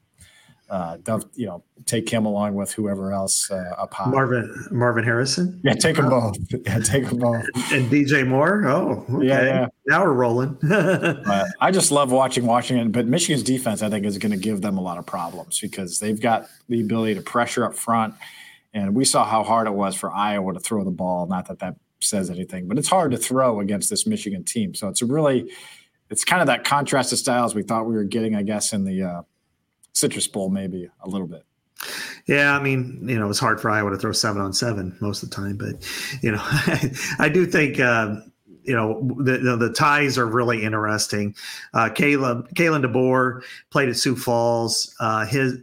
uh, 0.69 0.97
you 1.33 1.47
know, 1.47 1.63
take 1.85 2.07
him 2.07 2.25
along 2.25 2.53
with 2.53 2.71
whoever 2.71 3.11
else 3.11 3.49
uh, 3.49 3.73
up 3.77 3.93
high. 3.93 4.09
Marvin 4.09 4.67
Marvin 4.69 5.03
Harrison. 5.03 5.59
Yeah, 5.63 5.73
take 5.73 5.95
them 5.95 6.09
both. 6.09 6.37
Yeah, 6.65 6.79
take 6.79 7.07
them 7.07 7.17
both. 7.17 7.43
And 7.71 7.89
DJ 7.89 8.27
Moore. 8.27 8.67
Oh, 8.67 9.05
okay. 9.09 9.27
yeah, 9.27 9.43
yeah. 9.43 9.67
Now 9.87 10.03
we're 10.03 10.13
rolling. 10.13 10.57
I 11.59 11.71
just 11.71 11.91
love 11.91 12.11
watching 12.11 12.45
Washington, 12.45 12.91
but 12.91 13.07
Michigan's 13.07 13.43
defense, 13.43 13.81
I 13.81 13.89
think, 13.89 14.05
is 14.05 14.17
going 14.19 14.31
to 14.31 14.37
give 14.37 14.61
them 14.61 14.77
a 14.77 14.81
lot 14.81 14.99
of 14.99 15.05
problems 15.05 15.59
because 15.59 15.99
they've 15.99 16.19
got 16.19 16.47
the 16.67 16.81
ability 16.81 17.15
to 17.15 17.21
pressure 17.21 17.65
up 17.65 17.73
front, 17.73 18.13
and 18.73 18.93
we 18.93 19.05
saw 19.05 19.25
how 19.25 19.43
hard 19.43 19.65
it 19.65 19.73
was 19.73 19.95
for 19.95 20.11
Iowa 20.11 20.53
to 20.53 20.59
throw 20.59 20.83
the 20.83 20.91
ball. 20.91 21.25
Not 21.25 21.47
that 21.47 21.59
that 21.59 21.77
says 21.99 22.29
anything, 22.29 22.67
but 22.67 22.77
it's 22.77 22.89
hard 22.89 23.11
to 23.11 23.17
throw 23.17 23.59
against 23.59 23.89
this 23.89 24.05
Michigan 24.05 24.43
team. 24.43 24.75
So 24.75 24.87
it's 24.87 25.01
a 25.01 25.05
really, 25.05 25.51
it's 26.11 26.23
kind 26.23 26.41
of 26.41 26.47
that 26.47 26.63
contrast 26.63 27.11
of 27.11 27.17
styles 27.17 27.55
we 27.55 27.63
thought 27.63 27.87
we 27.87 27.95
were 27.95 28.03
getting, 28.03 28.35
I 28.35 28.43
guess, 28.43 28.71
in 28.71 28.85
the 28.85 29.03
uh, 29.03 29.21
Citrus 29.93 30.27
Bowl, 30.27 30.49
maybe 30.49 30.89
a 31.01 31.09
little 31.09 31.27
bit. 31.27 31.43
Yeah, 32.27 32.55
I 32.55 32.61
mean, 32.61 33.07
you 33.07 33.17
know, 33.17 33.29
it's 33.29 33.39
hard 33.39 33.59
for 33.59 33.69
Iowa 33.69 33.91
to 33.91 33.97
throw 33.97 34.11
seven 34.11 34.41
on 34.41 34.53
seven 34.53 34.95
most 34.99 35.23
of 35.23 35.29
the 35.29 35.35
time, 35.35 35.57
but 35.57 35.87
you 36.21 36.31
know, 36.31 36.41
I 37.19 37.29
do 37.31 37.45
think. 37.45 37.79
Uh, 37.79 38.17
you 38.61 38.75
know 38.75 39.01
the, 39.23 39.55
the, 39.55 39.73
ties 39.73 40.17
are 40.17 40.27
really 40.27 40.63
interesting. 40.63 41.33
Uh, 41.73 41.89
Caleb 41.89 42.47
Kalen 42.53 42.85
DeBoer 42.85 43.41
played 43.71 43.89
at 43.89 43.95
Sioux 43.95 44.15
Falls. 44.15 44.93
Uh, 44.99 45.25
his 45.25 45.57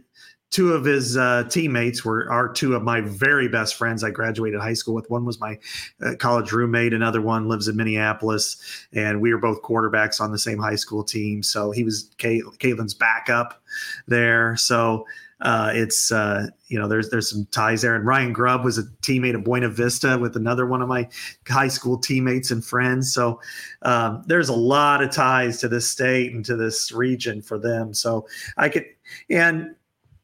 two 0.49 0.73
of 0.73 0.85
his 0.85 1.17
uh, 1.17 1.43
teammates 1.49 2.05
were 2.05 2.31
are 2.31 2.51
two 2.51 2.75
of 2.75 2.83
my 2.83 3.01
very 3.01 3.47
best 3.47 3.75
friends 3.75 4.03
I 4.03 4.11
graduated 4.11 4.59
high 4.59 4.73
school 4.73 4.93
with. 4.93 5.09
One 5.09 5.25
was 5.25 5.39
my 5.39 5.57
uh, 6.01 6.15
college 6.19 6.51
roommate. 6.51 6.93
Another 6.93 7.21
one 7.21 7.47
lives 7.47 7.67
in 7.67 7.75
Minneapolis, 7.75 8.87
and 8.93 9.21
we 9.21 9.33
were 9.33 9.39
both 9.39 9.61
quarterbacks 9.61 10.21
on 10.21 10.31
the 10.31 10.39
same 10.39 10.59
high 10.59 10.75
school 10.75 11.03
team. 11.03 11.43
So 11.43 11.71
he 11.71 11.83
was 11.83 12.09
Kalen's 12.17 12.93
backup 12.93 13.61
there. 14.07 14.55
So 14.55 15.05
uh, 15.41 15.71
it's 15.73 16.11
uh, 16.11 16.47
you 16.67 16.79
know 16.79 16.87
there's 16.87 17.09
there's 17.09 17.29
some 17.29 17.45
ties 17.51 17.81
there. 17.81 17.95
And 17.95 18.05
Ryan 18.05 18.33
Grubb 18.33 18.63
was 18.63 18.77
a 18.77 18.83
teammate 19.01 19.35
of 19.35 19.43
Buena 19.43 19.69
Vista 19.69 20.17
with 20.17 20.35
another 20.35 20.65
one 20.65 20.81
of 20.81 20.87
my 20.87 21.07
high 21.47 21.67
school 21.67 21.97
teammates 21.97 22.49
and 22.51 22.65
friends. 22.65 23.13
So 23.13 23.39
um, 23.83 24.23
there's 24.25 24.49
a 24.49 24.55
lot 24.55 25.03
of 25.03 25.11
ties 25.11 25.59
to 25.59 25.67
this 25.67 25.89
state 25.89 26.33
and 26.33 26.43
to 26.45 26.55
this 26.55 26.91
region 26.91 27.41
for 27.41 27.59
them. 27.59 27.93
So 27.93 28.27
I 28.57 28.69
could 28.69 28.85
and 29.29 29.75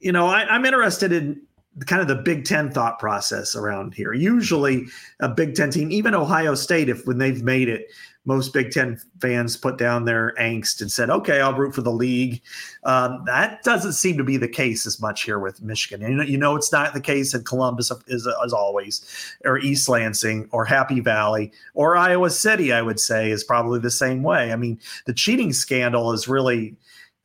you 0.03 0.11
know, 0.11 0.27
I, 0.27 0.55
am 0.55 0.65
interested 0.65 1.11
in 1.11 1.41
kind 1.87 2.01
of 2.01 2.07
the 2.07 2.15
Big 2.15 2.45
Ten 2.45 2.69
thought 2.69 2.99
process 2.99 3.55
around 3.55 3.93
here. 3.93 4.13
Usually, 4.13 4.85
a 5.21 5.29
Big 5.29 5.55
Ten 5.55 5.71
team, 5.71 5.91
even 5.91 6.13
Ohio 6.13 6.55
State, 6.55 6.89
if 6.89 7.07
when 7.07 7.17
they've 7.17 7.41
made 7.41 7.69
it, 7.69 7.87
most 8.25 8.53
Big 8.53 8.71
Ten 8.71 8.99
fans 9.21 9.55
put 9.55 9.77
down 9.77 10.03
their 10.03 10.33
angst 10.39 10.81
and 10.81 10.91
said, 10.91 11.09
"Okay, 11.09 11.39
I'll 11.39 11.55
root 11.55 11.73
for 11.73 11.81
the 11.81 11.91
league." 11.91 12.41
Um, 12.83 13.23
that 13.25 13.63
doesn't 13.63 13.93
seem 13.93 14.17
to 14.17 14.23
be 14.25 14.35
the 14.35 14.47
case 14.47 14.85
as 14.85 15.01
much 15.01 15.23
here 15.23 15.39
with 15.39 15.61
Michigan. 15.61 16.03
And 16.03 16.27
you 16.27 16.37
know, 16.37 16.55
it's 16.55 16.71
not 16.71 16.93
the 16.93 17.01
case 17.01 17.33
in 17.33 17.43
Columbus 17.43 17.91
as, 18.09 18.27
as 18.43 18.53
always, 18.53 19.35
or 19.45 19.57
East 19.57 19.87
Lansing, 19.87 20.49
or 20.51 20.65
Happy 20.65 20.99
Valley, 20.99 21.51
or 21.73 21.95
Iowa 21.95 22.29
City. 22.29 22.73
I 22.73 22.81
would 22.81 22.99
say 22.99 23.31
is 23.31 23.43
probably 23.43 23.79
the 23.79 23.91
same 23.91 24.21
way. 24.21 24.51
I 24.51 24.57
mean, 24.57 24.79
the 25.05 25.13
cheating 25.13 25.53
scandal 25.53 26.11
is 26.11 26.27
really 26.27 26.75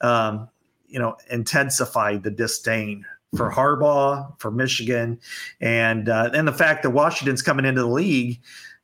um, 0.00 0.48
you 0.88 0.98
know, 0.98 1.16
intensified 1.30 2.22
the 2.22 2.30
disdain 2.30 3.04
for 3.36 3.50
Harbaugh, 3.50 4.38
for 4.40 4.50
Michigan, 4.50 5.20
and 5.60 6.08
uh, 6.08 6.30
and 6.34 6.48
the 6.48 6.52
fact 6.52 6.82
that 6.82 6.90
Washington's 6.90 7.42
coming 7.42 7.64
into 7.64 7.82
the 7.82 7.88
league. 7.88 8.40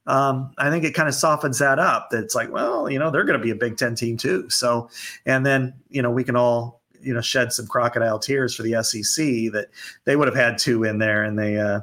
Um, 0.07 0.53
I 0.59 0.69
think 0.69 0.85
it 0.85 0.93
kind 0.93 1.09
of 1.09 1.15
softens 1.15 1.59
that 1.61 1.79
up. 1.79 2.11
That 2.11 2.25
it's 2.25 2.35
like, 2.35 2.53
well, 2.53 2.91
you 2.91 2.99
know, 2.99 3.11
they're 3.11 3.25
going 3.25 3.39
to 3.39 3.43
be 3.43 3.53
a 3.53 3.57
Big 3.57 3.79
Ten 3.79 3.95
team 3.95 4.19
too. 4.19 4.51
So, 4.51 4.91
and 5.25 5.47
then 5.47 5.73
you 5.89 6.03
know, 6.03 6.11
we 6.11 6.25
can 6.25 6.37
all 6.37 6.83
you 7.01 7.15
know 7.15 7.21
shed 7.21 7.53
some 7.53 7.67
crocodile 7.67 8.19
tears 8.19 8.55
for 8.55 8.63
the 8.63 8.83
SEC 8.83 9.53
that 9.53 9.69
they 10.05 10.17
would 10.17 10.29
have 10.29 10.37
had 10.37 10.59
two 10.59 10.85
in 10.85 10.99
there, 10.99 11.25
and 11.25 11.39
they, 11.39 11.57
uh, 11.57 11.81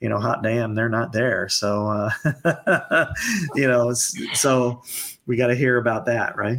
you 0.00 0.08
know, 0.08 0.18
hot 0.18 0.42
damn, 0.42 0.74
they're 0.74 0.88
not 0.88 1.12
there. 1.12 1.48
So, 1.48 1.88
uh, 2.44 3.06
you 3.54 3.66
know, 3.66 3.92
so 3.94 4.82
we 5.26 5.36
got 5.36 5.48
to 5.48 5.54
hear 5.54 5.78
about 5.78 6.06
that, 6.06 6.36
right? 6.36 6.58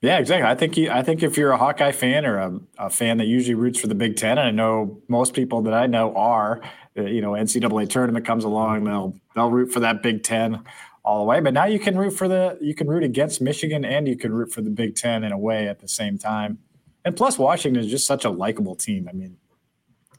Yeah, 0.00 0.18
exactly. 0.18 0.48
I 0.48 0.54
think 0.54 0.78
I 0.90 1.02
think 1.02 1.22
if 1.24 1.36
you're 1.36 1.50
a 1.50 1.56
Hawkeye 1.56 1.90
fan 1.90 2.24
or 2.24 2.38
a, 2.38 2.60
a, 2.78 2.90
fan 2.90 3.18
that 3.18 3.26
usually 3.26 3.54
roots 3.54 3.80
for 3.80 3.88
the 3.88 3.96
Big 3.96 4.16
Ten, 4.16 4.38
and 4.38 4.46
I 4.46 4.50
know 4.52 5.02
most 5.08 5.34
people 5.34 5.62
that 5.62 5.74
I 5.74 5.86
know 5.86 6.14
are, 6.14 6.60
uh, 6.96 7.02
you 7.02 7.20
know, 7.20 7.32
NCAA 7.32 7.90
tournament 7.90 8.24
comes 8.24 8.44
along, 8.44 8.84
they'll 8.84 9.16
they'll 9.34 9.50
root 9.50 9.72
for 9.72 9.80
that 9.80 10.02
Big 10.02 10.22
Ten 10.22 10.62
all 11.04 11.18
the 11.18 11.24
way. 11.24 11.40
But 11.40 11.52
now 11.52 11.64
you 11.64 11.80
can 11.80 11.98
root 11.98 12.12
for 12.12 12.28
the 12.28 12.56
you 12.60 12.76
can 12.76 12.86
root 12.86 13.02
against 13.02 13.40
Michigan 13.40 13.84
and 13.84 14.06
you 14.06 14.16
can 14.16 14.32
root 14.32 14.52
for 14.52 14.60
the 14.60 14.70
Big 14.70 14.94
Ten 14.94 15.24
in 15.24 15.32
a 15.32 15.38
way 15.38 15.66
at 15.66 15.80
the 15.80 15.88
same 15.88 16.16
time. 16.16 16.58
And 17.04 17.16
plus, 17.16 17.36
Washington 17.36 17.82
is 17.82 17.90
just 17.90 18.06
such 18.06 18.24
a 18.24 18.30
likable 18.30 18.76
team. 18.76 19.08
I 19.08 19.12
mean, 19.12 19.36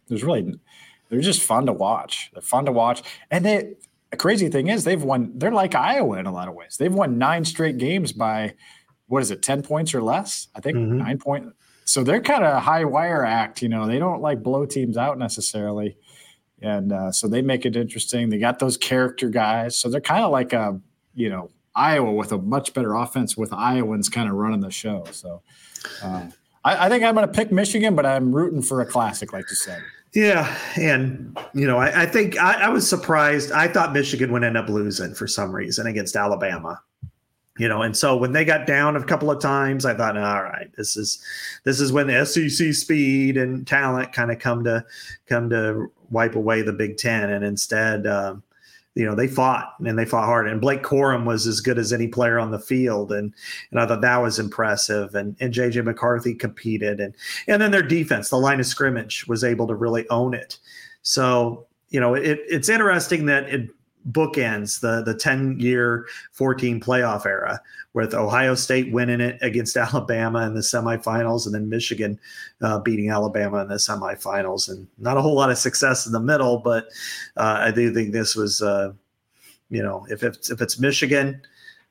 there's 0.09 0.25
really 0.25 0.59
they're 1.09 1.21
just 1.21 1.41
fun 1.41 1.67
to 1.67 1.73
watch. 1.73 2.31
They're 2.33 2.41
fun 2.41 2.65
to 2.65 2.71
watch, 2.71 3.01
and 3.31 3.45
they. 3.45 3.75
The 4.11 4.17
crazy 4.17 4.49
thing 4.49 4.69
is, 4.69 4.85
they've 4.85 5.03
won. 5.03 5.33
They're 5.35 5.51
like 5.51 5.75
Iowa 5.75 6.17
in 6.17 6.25
a 6.25 6.33
lot 6.33 6.47
of 6.47 6.55
ways. 6.55 6.77
They've 6.77 6.91
won 6.91 7.19
nine 7.19 7.45
straight 7.45 7.77
games 7.77 8.11
by 8.11 8.55
what 9.09 9.21
is 9.21 9.31
it, 9.31 9.41
10 9.41 9.63
points 9.63 9.93
or 9.93 10.01
less? 10.01 10.47
I 10.55 10.61
think 10.61 10.77
mm-hmm. 10.77 10.97
nine 10.99 11.17
point. 11.17 11.53
So 11.83 12.03
they're 12.03 12.21
kind 12.21 12.43
of 12.43 12.53
a 12.55 12.59
high 12.59 12.85
wire 12.85 13.25
act, 13.25 13.61
you 13.61 13.69
know, 13.69 13.87
they 13.87 13.99
don't 13.99 14.21
like 14.21 14.43
blow 14.43 14.65
teams 14.65 14.95
out 14.95 15.17
necessarily. 15.17 15.97
And 16.61 16.93
uh, 16.93 17.11
so 17.11 17.27
they 17.27 17.41
make 17.41 17.65
it 17.65 17.75
interesting. 17.75 18.29
They 18.29 18.37
got 18.37 18.59
those 18.59 18.77
character 18.77 19.29
guys. 19.29 19.77
So 19.77 19.89
they're 19.89 19.99
kind 19.99 20.23
of 20.23 20.31
like 20.31 20.53
a, 20.53 20.79
you 21.15 21.29
know, 21.29 21.49
Iowa 21.75 22.11
with 22.11 22.31
a 22.31 22.37
much 22.37 22.73
better 22.73 22.93
offense 22.93 23.35
with 23.35 23.51
Iowans 23.53 24.09
kind 24.09 24.29
of 24.29 24.35
running 24.35 24.59
the 24.59 24.69
show. 24.69 25.05
So 25.11 25.41
uh, 26.03 26.27
I, 26.63 26.85
I, 26.85 26.89
think 26.89 27.03
I'm 27.03 27.15
going 27.15 27.25
to 27.25 27.33
pick 27.33 27.51
Michigan, 27.51 27.95
but 27.95 28.05
I'm 28.05 28.35
rooting 28.35 28.61
for 28.61 28.81
a 28.81 28.85
classic, 28.85 29.33
like 29.33 29.49
you 29.49 29.55
said. 29.55 29.81
Yeah, 30.13 30.55
and 30.75 31.37
you 31.53 31.67
know, 31.67 31.77
I, 31.77 32.03
I 32.03 32.05
think 32.07 32.37
I, 32.37 32.65
I, 32.65 32.69
was 32.69 32.87
surprised. 32.89 33.51
I 33.51 33.67
thought 33.67 33.93
Michigan 33.93 34.31
would 34.31 34.43
end 34.43 34.57
up 34.57 34.67
losing 34.67 35.13
for 35.13 35.27
some 35.27 35.51
reason 35.51 35.85
against 35.85 36.15
Alabama 36.15 36.81
you 37.59 37.67
know 37.67 37.83
and 37.83 37.95
so 37.95 38.17
when 38.17 38.31
they 38.31 38.43
got 38.43 38.65
down 38.65 38.95
a 38.95 39.03
couple 39.03 39.29
of 39.29 39.39
times 39.39 39.85
i 39.85 39.93
thought 39.93 40.17
all 40.17 40.43
right 40.43 40.71
this 40.75 40.97
is 40.97 41.23
this 41.65 41.79
is 41.79 41.91
when 41.91 42.07
the 42.07 42.25
sec 42.25 42.73
speed 42.73 43.37
and 43.37 43.67
talent 43.67 44.11
kind 44.11 44.31
of 44.31 44.39
come 44.39 44.63
to 44.63 44.83
come 45.27 45.49
to 45.49 45.91
wipe 46.11 46.35
away 46.35 46.61
the 46.61 46.73
big 46.73 46.97
ten. 46.97 47.29
And 47.29 47.43
instead 47.43 48.07
um, 48.07 48.43
you 48.95 49.05
know 49.05 49.15
they 49.15 49.27
fought 49.27 49.73
and 49.79 49.97
they 49.97 50.05
fought 50.05 50.25
hard. 50.25 50.47
And 50.47 50.61
blake 50.61 50.83
corum 50.83 51.25
was 51.25 51.47
as 51.47 51.61
good 51.61 51.77
as 51.77 51.93
any 51.93 52.07
player 52.07 52.39
on 52.39 52.51
the 52.51 52.59
field. 52.59 53.11
And 53.11 53.33
and 53.71 53.79
i 53.79 53.85
thought 53.85 54.01
that 54.01 54.17
was 54.17 54.39
impressive. 54.39 55.15
And 55.15 55.35
and 55.39 55.53
jj 55.53 55.83
mccarthy 55.83 56.35
competed. 56.35 56.99
And 56.99 57.13
and 57.47 57.61
then 57.61 57.71
their 57.71 57.83
defense 57.83 58.29
the 58.29 58.37
line 58.37 58.59
of 58.59 58.65
scrimmage 58.65 59.27
was 59.27 59.43
able 59.43 59.67
to 59.67 59.75
really 59.75 60.07
own 60.09 60.33
it. 60.33 60.59
So 61.01 61.67
you 61.89 61.99
know 61.99 62.13
it, 62.13 62.39
it's 62.47 62.69
interesting 62.69 63.25
that 63.27 63.49
it 63.49 63.69
bookends 64.11 64.79
the 64.79 65.03
the 65.03 65.13
10 65.13 65.59
year 65.59 66.05
14 66.31 66.79
playoff 66.79 67.25
era 67.25 67.61
with 67.93 68.13
ohio 68.13 68.55
state 68.55 68.91
winning 68.93 69.19
it 69.19 69.37
against 69.41 69.75
alabama 69.77 70.45
in 70.45 70.53
the 70.53 70.61
semifinals 70.61 71.45
and 71.45 71.53
then 71.53 71.67
michigan 71.67 72.19
uh, 72.61 72.79
beating 72.79 73.09
alabama 73.09 73.61
in 73.61 73.67
the 73.67 73.75
semifinals. 73.75 74.69
And 74.69 74.87
not 74.97 75.17
a 75.17 75.21
whole 75.21 75.35
lot 75.35 75.51
of 75.51 75.57
success 75.57 76.05
in 76.05 76.13
the 76.13 76.19
middle 76.19 76.59
but 76.59 76.85
uh, 77.35 77.57
i 77.59 77.71
do 77.71 77.93
think 77.93 78.13
this 78.13 78.35
was 78.35 78.61
uh, 78.61 78.93
you 79.69 79.83
know 79.83 80.05
if 80.09 80.23
it's 80.23 80.49
if 80.49 80.61
it's 80.61 80.79
michigan 80.79 81.41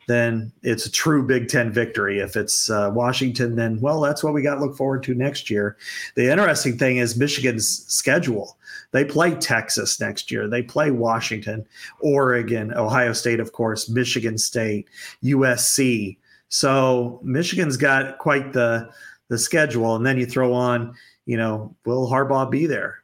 then 0.08 0.50
it's 0.62 0.86
a 0.86 0.90
true 0.90 1.22
Big 1.22 1.48
Ten 1.48 1.70
victory. 1.70 2.18
If 2.18 2.34
it's 2.34 2.70
uh, 2.70 2.90
Washington, 2.92 3.56
then 3.56 3.78
well, 3.80 4.00
that's 4.00 4.24
what 4.24 4.32
we 4.32 4.42
got 4.42 4.56
to 4.56 4.64
look 4.64 4.76
forward 4.76 5.02
to 5.04 5.14
next 5.14 5.50
year. 5.50 5.76
The 6.16 6.30
interesting 6.30 6.78
thing 6.78 6.96
is 6.96 7.16
Michigan's 7.16 7.84
schedule. 7.86 8.56
They 8.92 9.04
play 9.04 9.34
Texas 9.34 10.00
next 10.00 10.30
year. 10.30 10.48
They 10.48 10.62
play 10.62 10.90
Washington, 10.90 11.66
Oregon, 12.00 12.72
Ohio 12.74 13.12
State, 13.12 13.38
of 13.38 13.52
course, 13.52 13.88
Michigan 13.90 14.38
State, 14.38 14.88
USC. 15.22 16.16
So 16.48 17.20
Michigan's 17.22 17.76
got 17.76 18.16
quite 18.18 18.54
the 18.54 18.88
the 19.28 19.36
schedule, 19.36 19.94
and 19.94 20.06
then 20.06 20.16
you 20.16 20.24
throw 20.24 20.54
on, 20.54 20.94
you 21.26 21.36
know, 21.36 21.76
will 21.84 22.10
Harbaugh 22.10 22.50
be 22.50 22.64
there? 22.64 23.02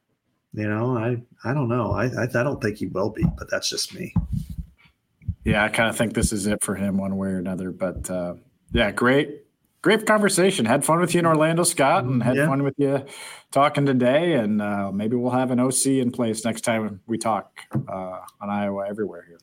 You 0.55 0.67
know, 0.67 0.97
I 0.97 1.21
I 1.47 1.53
don't 1.53 1.69
know. 1.69 1.93
I 1.93 2.07
I, 2.07 2.23
I 2.23 2.43
don't 2.43 2.63
think 2.63 2.79
he 2.79 2.87
will 2.87 3.11
be, 3.11 3.25
but 3.37 3.51
that's 3.51 3.69
just 3.69 3.95
me. 3.95 4.15
Yeah, 5.45 5.65
I 5.65 5.69
kind 5.69 5.91
of 5.91 5.97
think 5.97 6.15
this 6.15 6.33
is 6.33 6.47
it 6.47 6.65
for 6.65 6.75
him 6.75 6.97
one 6.97 7.17
way 7.17 7.29
or 7.29 7.39
another. 7.39 7.71
But 7.71 8.09
uh, 8.11 8.35
yeah, 8.73 8.91
great, 8.91 9.43
great 9.83 10.07
conversation. 10.07 10.65
Had 10.65 10.85
fun 10.85 11.01
with 11.01 11.15
you 11.15 11.21
in 11.21 11.27
Orlando, 11.27 11.65
Scott, 11.65 12.05
and 12.05 12.23
had 12.23 12.37
yeah. 12.37 12.47
fun 12.47 12.63
with 12.63 12.75
you 12.79 13.05
talking 13.53 13.85
today. 13.85 14.35
And 14.35 14.63
uh, 14.63 14.91
maybe 14.91 15.17
we'll 15.17 15.33
have 15.33 15.51
an 15.51 15.61
OC 15.61 15.87
in 15.87 16.11
place 16.11 16.45
next 16.45 16.63
time 16.63 17.01
we 17.07 17.19
talk 17.19 17.61
uh, 17.75 18.21
on 18.41 18.51
Iowa 18.51 18.87
everywhere 18.89 19.25
here. 19.29 19.39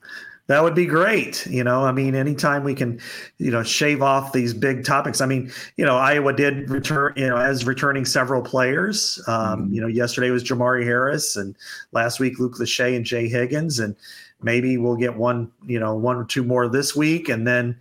That 0.48 0.64
would 0.64 0.76
be 0.76 0.86
great. 0.86 1.46
You 1.46 1.64
know, 1.64 1.86
I 1.86 1.94
mean, 1.94 2.14
anytime 2.14 2.66
we 2.66 2.74
can, 2.74 3.00
you 3.38 3.52
know, 3.52 3.64
shave 3.64 4.02
off 4.02 4.34
these 4.34 4.54
big 4.54 4.84
topics. 4.84 5.22
I 5.22 5.26
mean, 5.26 5.50
you 5.78 5.86
know, 5.86 5.96
Iowa 5.96 6.34
did 6.34 6.70
return, 6.70 7.14
you 7.16 7.30
know, 7.30 7.38
as 7.38 7.66
returning 7.66 8.04
several 8.04 8.42
players. 8.42 9.22
Um, 9.28 9.36
mm-hmm. 9.36 9.74
You 9.76 9.82
know, 9.82 9.88
yesterday 9.88 10.30
was 10.30 10.44
Jermari 10.44 10.84
Harris, 10.84 11.38
and 11.38 11.56
last 11.94 12.20
week 12.20 12.38
Luke 12.38 12.56
Lachey 12.56 12.98
and 12.98 13.06
Jay 13.06 13.30
Higgins, 13.30 13.80
and 13.80 13.96
maybe 14.42 14.78
we'll 14.78 14.96
get 14.96 15.16
one, 15.16 15.52
you 15.66 15.80
know, 15.80 15.96
one 15.96 16.16
or 16.16 16.26
two 16.26 16.44
more 16.44 16.68
this 16.68 16.96
week, 16.96 17.30
and 17.30 17.48
then 17.48 17.80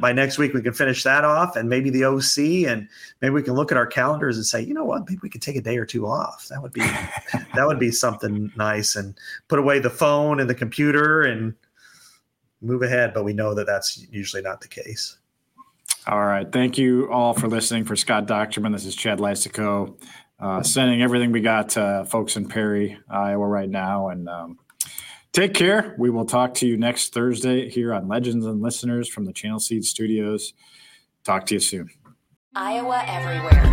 by 0.00 0.12
next 0.12 0.38
week 0.38 0.52
we 0.52 0.62
can 0.62 0.72
finish 0.72 1.02
that 1.04 1.24
off, 1.24 1.56
and 1.56 1.68
maybe 1.68 1.90
the 1.90 2.04
OC, 2.04 2.70
and 2.70 2.88
maybe 3.20 3.32
we 3.32 3.42
can 3.42 3.54
look 3.54 3.72
at 3.72 3.78
our 3.78 3.86
calendars 3.86 4.36
and 4.36 4.44
say, 4.44 4.60
you 4.60 4.74
know 4.74 4.84
what, 4.84 5.08
maybe 5.08 5.20
we 5.22 5.30
could 5.30 5.42
take 5.42 5.56
a 5.56 5.60
day 5.60 5.76
or 5.76 5.86
two 5.86 6.06
off. 6.06 6.48
That 6.48 6.62
would 6.62 6.72
be 6.72 6.80
that 7.54 7.66
would 7.66 7.78
be 7.78 7.90
something 7.90 8.52
nice, 8.56 8.96
and 8.96 9.14
put 9.48 9.58
away 9.58 9.78
the 9.78 9.90
phone 9.90 10.40
and 10.40 10.50
the 10.50 10.54
computer 10.54 11.22
and 11.22 11.54
move 12.60 12.82
ahead, 12.82 13.14
but 13.14 13.24
we 13.24 13.32
know 13.32 13.54
that 13.54 13.66
that's 13.66 14.06
usually 14.10 14.42
not 14.42 14.60
the 14.60 14.68
case. 14.68 15.16
All 16.06 16.24
right. 16.24 16.50
Thank 16.50 16.78
you 16.78 17.10
all 17.10 17.34
for 17.34 17.48
listening. 17.48 17.84
For 17.84 17.94
Scott 17.96 18.26
Dochterman, 18.26 18.72
this 18.72 18.86
is 18.86 18.94
Chad 18.94 19.18
Leistikow, 19.18 19.94
uh, 20.38 20.62
sending 20.62 21.02
everything 21.02 21.30
we 21.30 21.40
got 21.40 21.70
to 21.70 22.06
folks 22.08 22.36
in 22.36 22.48
Perry, 22.48 22.98
Iowa 23.08 23.46
right 23.46 23.68
now. 23.68 24.08
And 24.08 24.28
um, 24.28 24.58
take 25.32 25.54
care. 25.54 25.94
We 25.98 26.10
will 26.10 26.24
talk 26.24 26.54
to 26.54 26.66
you 26.66 26.76
next 26.76 27.12
Thursday 27.12 27.68
here 27.68 27.94
on 27.94 28.08
Legends 28.08 28.46
and 28.46 28.60
Listeners 28.60 29.08
from 29.08 29.24
the 29.24 29.32
Channel 29.32 29.60
Seed 29.60 29.84
Studios. 29.84 30.54
Talk 31.24 31.46
to 31.46 31.54
you 31.54 31.60
soon. 31.60 31.90
Iowa 32.54 33.02
Everywhere. 33.06 33.70